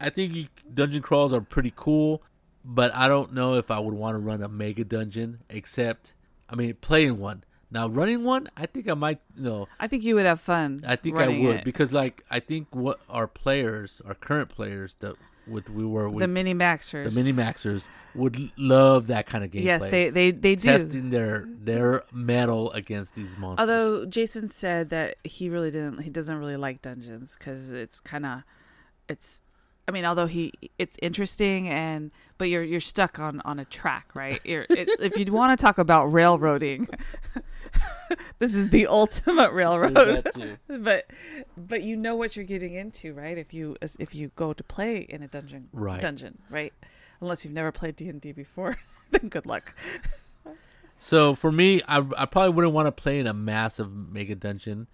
I 0.00 0.10
think 0.10 0.34
you, 0.34 0.46
dungeon 0.72 1.02
crawls 1.02 1.32
are 1.32 1.40
pretty 1.40 1.72
cool, 1.76 2.20
but 2.64 2.94
I 2.94 3.08
don't 3.08 3.32
know 3.34 3.54
if 3.54 3.70
I 3.70 3.78
would 3.78 3.94
want 3.94 4.14
to 4.14 4.18
run 4.18 4.42
a 4.42 4.48
mega 4.48 4.84
dungeon. 4.84 5.40
Except, 5.48 6.14
I 6.48 6.54
mean, 6.54 6.74
playing 6.74 7.18
one, 7.18 7.44
Now 7.70 7.88
running 7.88 8.22
one, 8.22 8.48
I 8.56 8.66
think 8.66 8.88
I 8.88 8.94
might. 8.94 9.20
You 9.36 9.42
know, 9.42 9.68
I 9.80 9.88
think 9.88 10.04
you 10.04 10.14
would 10.14 10.26
have 10.26 10.40
fun. 10.40 10.80
I 10.86 10.96
think 10.96 11.18
I 11.18 11.28
would 11.28 11.56
it. 11.56 11.64
because 11.64 11.92
like 11.92 12.24
I 12.30 12.40
think 12.40 12.68
what 12.74 13.00
our 13.08 13.26
players, 13.26 14.00
our 14.06 14.14
current 14.14 14.48
players 14.48 14.94
that 15.00 15.16
with 15.46 15.68
we 15.68 15.84
were 15.84 16.08
with 16.08 16.20
the 16.20 16.28
mini 16.28 16.54
maxers. 16.54 17.04
the 17.04 17.10
mini 17.10 17.32
maxers 17.32 17.88
would 18.14 18.50
love 18.56 19.08
that 19.08 19.26
kind 19.26 19.44
of 19.44 19.50
gameplay. 19.50 19.64
Yes, 19.64 19.82
they 19.86 20.08
they 20.10 20.30
they 20.30 20.54
do. 20.54 20.62
testing 20.62 21.10
their 21.10 21.46
their 21.48 22.04
mettle 22.12 22.70
against 22.72 23.14
these 23.14 23.36
monsters. 23.36 23.60
Although 23.60 24.06
Jason 24.06 24.48
said 24.48 24.90
that 24.90 25.16
he 25.24 25.48
really 25.48 25.70
didn't, 25.70 25.98
he 26.02 26.10
doesn't 26.10 26.36
really 26.36 26.56
like 26.56 26.80
dungeons 26.80 27.36
because 27.38 27.72
it's 27.72 28.00
kind 28.00 28.24
of, 28.24 28.42
it's, 29.08 29.42
I 29.86 29.92
mean, 29.92 30.04
although 30.04 30.26
he, 30.26 30.52
it's 30.78 30.98
interesting 31.02 31.68
and, 31.68 32.10
but 32.38 32.48
you're 32.48 32.62
you're 32.62 32.80
stuck 32.80 33.18
on 33.18 33.40
on 33.44 33.58
a 33.58 33.64
track, 33.66 34.14
right? 34.14 34.40
You're, 34.44 34.66
it, 34.70 34.90
if 34.98 35.18
you 35.18 35.30
want 35.32 35.58
to 35.58 35.62
talk 35.62 35.78
about 35.78 36.06
railroading, 36.06 36.88
this 38.38 38.54
is 38.54 38.70
the 38.70 38.86
ultimate 38.86 39.52
railroad. 39.52 40.26
but 40.68 41.04
but 41.56 41.82
you 41.82 41.96
know 41.96 42.16
what 42.16 42.34
you're 42.34 42.44
getting 42.44 42.74
into, 42.74 43.12
right? 43.12 43.36
If 43.36 43.52
you 43.52 43.76
if 43.98 44.14
you 44.14 44.30
go 44.36 44.52
to 44.52 44.64
play 44.64 44.98
in 44.98 45.22
a 45.22 45.28
dungeon, 45.28 45.68
Right. 45.72 46.00
dungeon, 46.00 46.38
right? 46.50 46.72
Unless 47.20 47.44
you've 47.44 47.54
never 47.54 47.70
played 47.72 47.96
D 47.96 48.08
and 48.08 48.20
D 48.20 48.32
before, 48.32 48.76
then 49.10 49.28
good 49.28 49.46
luck. 49.46 49.74
So 50.96 51.34
for 51.34 51.50
me, 51.52 51.82
I, 51.88 51.98
I 52.16 52.24
probably 52.26 52.50
wouldn't 52.54 52.72
want 52.72 52.86
to 52.86 52.92
play 52.92 53.18
in 53.18 53.26
a 53.26 53.34
massive 53.34 53.92
mega 53.92 54.34
dungeon. 54.34 54.86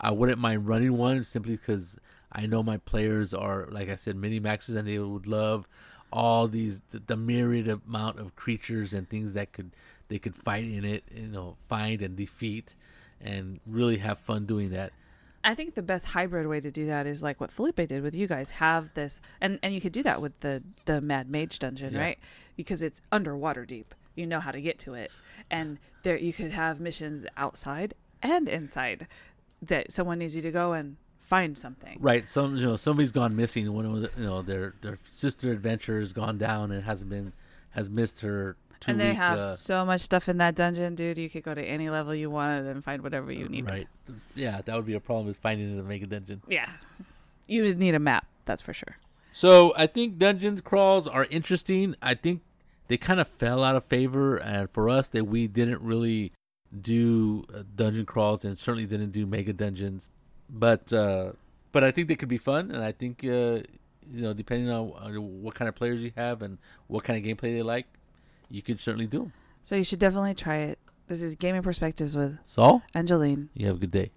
I 0.00 0.10
wouldn't 0.12 0.38
mind 0.38 0.68
running 0.68 0.96
one 0.96 1.24
simply 1.24 1.52
because 1.56 1.96
I 2.36 2.44
know 2.46 2.62
my 2.62 2.76
players 2.76 3.32
are, 3.32 3.66
like 3.70 3.88
I 3.88 3.96
said, 3.96 4.14
mini 4.14 4.40
maxers, 4.40 4.76
and 4.76 4.86
they 4.86 4.98
would 4.98 5.26
love 5.26 5.66
all 6.12 6.46
these 6.46 6.82
the, 6.90 6.98
the 7.00 7.16
myriad 7.16 7.66
amount 7.68 8.18
of 8.20 8.36
creatures 8.36 8.92
and 8.92 9.08
things 9.08 9.32
that 9.32 9.52
could 9.52 9.70
they 10.08 10.18
could 10.18 10.36
fight 10.36 10.64
in 10.64 10.84
it, 10.84 11.02
you 11.12 11.26
know, 11.28 11.56
find 11.66 12.02
and 12.02 12.14
defeat, 12.14 12.76
and 13.20 13.58
really 13.66 13.96
have 13.98 14.18
fun 14.20 14.44
doing 14.46 14.70
that. 14.70 14.92
I 15.42 15.54
think 15.54 15.74
the 15.74 15.82
best 15.82 16.08
hybrid 16.08 16.46
way 16.46 16.60
to 16.60 16.70
do 16.70 16.86
that 16.86 17.06
is 17.06 17.22
like 17.22 17.40
what 17.40 17.50
Felipe 17.50 17.76
did 17.88 18.02
with 18.02 18.14
you 18.14 18.26
guys. 18.26 18.50
Have 18.52 18.92
this, 18.94 19.20
and 19.40 19.58
and 19.62 19.72
you 19.74 19.80
could 19.80 19.92
do 19.92 20.02
that 20.02 20.20
with 20.20 20.38
the 20.40 20.62
the 20.84 21.00
Mad 21.00 21.30
Mage 21.30 21.58
dungeon, 21.58 21.94
Yeah. 21.94 22.00
right? 22.00 22.18
Because 22.56 22.82
it's 22.82 23.00
under 23.10 23.34
Waterdeep. 23.34 23.86
You 24.14 24.26
know 24.26 24.40
how 24.40 24.50
to 24.50 24.60
get 24.60 24.78
to 24.80 24.94
it, 24.94 25.10
and 25.50 25.78
there 26.02 26.18
you 26.18 26.32
could 26.34 26.50
have 26.52 26.80
missions 26.80 27.26
outside 27.36 27.94
and 28.22 28.48
inside 28.48 29.06
that 29.62 29.90
someone 29.90 30.18
needs 30.18 30.36
you 30.36 30.42
to 30.42 30.50
go 30.52 30.72
and 30.72 30.96
find 31.26 31.58
something. 31.58 31.98
Right. 32.00 32.28
Some 32.28 32.56
you 32.56 32.66
know 32.66 32.76
somebody's 32.76 33.12
gone 33.12 33.36
missing. 33.36 33.70
One 33.72 33.84
of 33.84 34.00
the, 34.00 34.10
you 34.16 34.24
know 34.26 34.42
their 34.42 34.74
their 34.80 34.98
sister 35.04 35.50
adventure 35.50 35.98
has 35.98 36.12
gone 36.12 36.38
down 36.38 36.70
and 36.70 36.84
hasn't 36.84 37.10
been 37.10 37.32
has 37.70 37.90
missed 37.90 38.20
her. 38.20 38.56
Two 38.78 38.90
and 38.92 39.00
they 39.00 39.08
week, 39.08 39.16
have 39.16 39.38
uh, 39.38 39.54
so 39.54 39.86
much 39.86 40.02
stuff 40.02 40.28
in 40.28 40.36
that 40.36 40.54
dungeon, 40.54 40.94
dude. 40.94 41.18
You 41.18 41.30
could 41.30 41.42
go 41.42 41.54
to 41.54 41.62
any 41.62 41.88
level 41.88 42.14
you 42.14 42.30
wanted 42.30 42.66
and 42.66 42.84
find 42.84 43.02
whatever 43.02 43.32
you 43.32 43.48
needed. 43.48 43.68
Right. 43.68 43.88
Yeah, 44.34 44.60
that 44.62 44.76
would 44.76 44.84
be 44.84 44.94
a 44.94 45.00
problem 45.00 45.30
is 45.30 45.36
finding 45.36 45.70
it 45.70 45.72
in 45.72 45.80
a 45.80 45.82
mega 45.82 46.06
dungeon. 46.06 46.42
Yeah, 46.46 46.70
you 47.48 47.64
would 47.64 47.78
need 47.78 47.94
a 47.94 47.98
map. 47.98 48.26
That's 48.44 48.62
for 48.62 48.72
sure. 48.72 48.98
So 49.32 49.72
I 49.76 49.86
think 49.86 50.18
dungeon 50.18 50.60
crawls 50.60 51.06
are 51.06 51.26
interesting. 51.30 51.96
I 52.00 52.14
think 52.14 52.42
they 52.88 52.96
kind 52.96 53.18
of 53.18 53.28
fell 53.28 53.64
out 53.64 53.76
of 53.76 53.84
favor, 53.84 54.36
and 54.36 54.70
for 54.70 54.88
us, 54.88 55.08
that 55.10 55.24
we 55.24 55.48
didn't 55.48 55.80
really 55.80 56.32
do 56.78 57.44
uh, 57.52 57.62
dungeon 57.74 58.06
crawls, 58.06 58.44
and 58.44 58.56
certainly 58.56 58.86
didn't 58.86 59.10
do 59.10 59.26
mega 59.26 59.52
dungeons. 59.52 60.10
But 60.48 60.92
uh, 60.92 61.32
but 61.72 61.84
I 61.84 61.90
think 61.90 62.08
they 62.08 62.14
could 62.14 62.28
be 62.28 62.38
fun, 62.38 62.70
and 62.70 62.82
I 62.82 62.92
think 62.92 63.24
uh, 63.24 63.62
you 64.08 64.22
know 64.22 64.32
depending 64.32 64.70
on 64.70 64.88
what 65.42 65.54
kind 65.54 65.68
of 65.68 65.74
players 65.74 66.04
you 66.04 66.12
have 66.16 66.42
and 66.42 66.58
what 66.86 67.04
kind 67.04 67.18
of 67.18 67.24
gameplay 67.24 67.54
they 67.54 67.62
like, 67.62 67.86
you 68.48 68.62
could 68.62 68.80
certainly 68.80 69.06
do 69.06 69.18
them. 69.20 69.32
So 69.62 69.74
you 69.76 69.84
should 69.84 69.98
definitely 69.98 70.34
try 70.34 70.58
it. 70.58 70.78
This 71.08 71.22
is 71.22 71.34
Gaming 71.34 71.62
Perspectives 71.62 72.16
with 72.16 72.38
Saul, 72.44 72.82
Angeline. 72.94 73.48
you 73.54 73.66
have 73.66 73.76
a 73.76 73.80
good 73.80 73.90
day. 73.92 74.10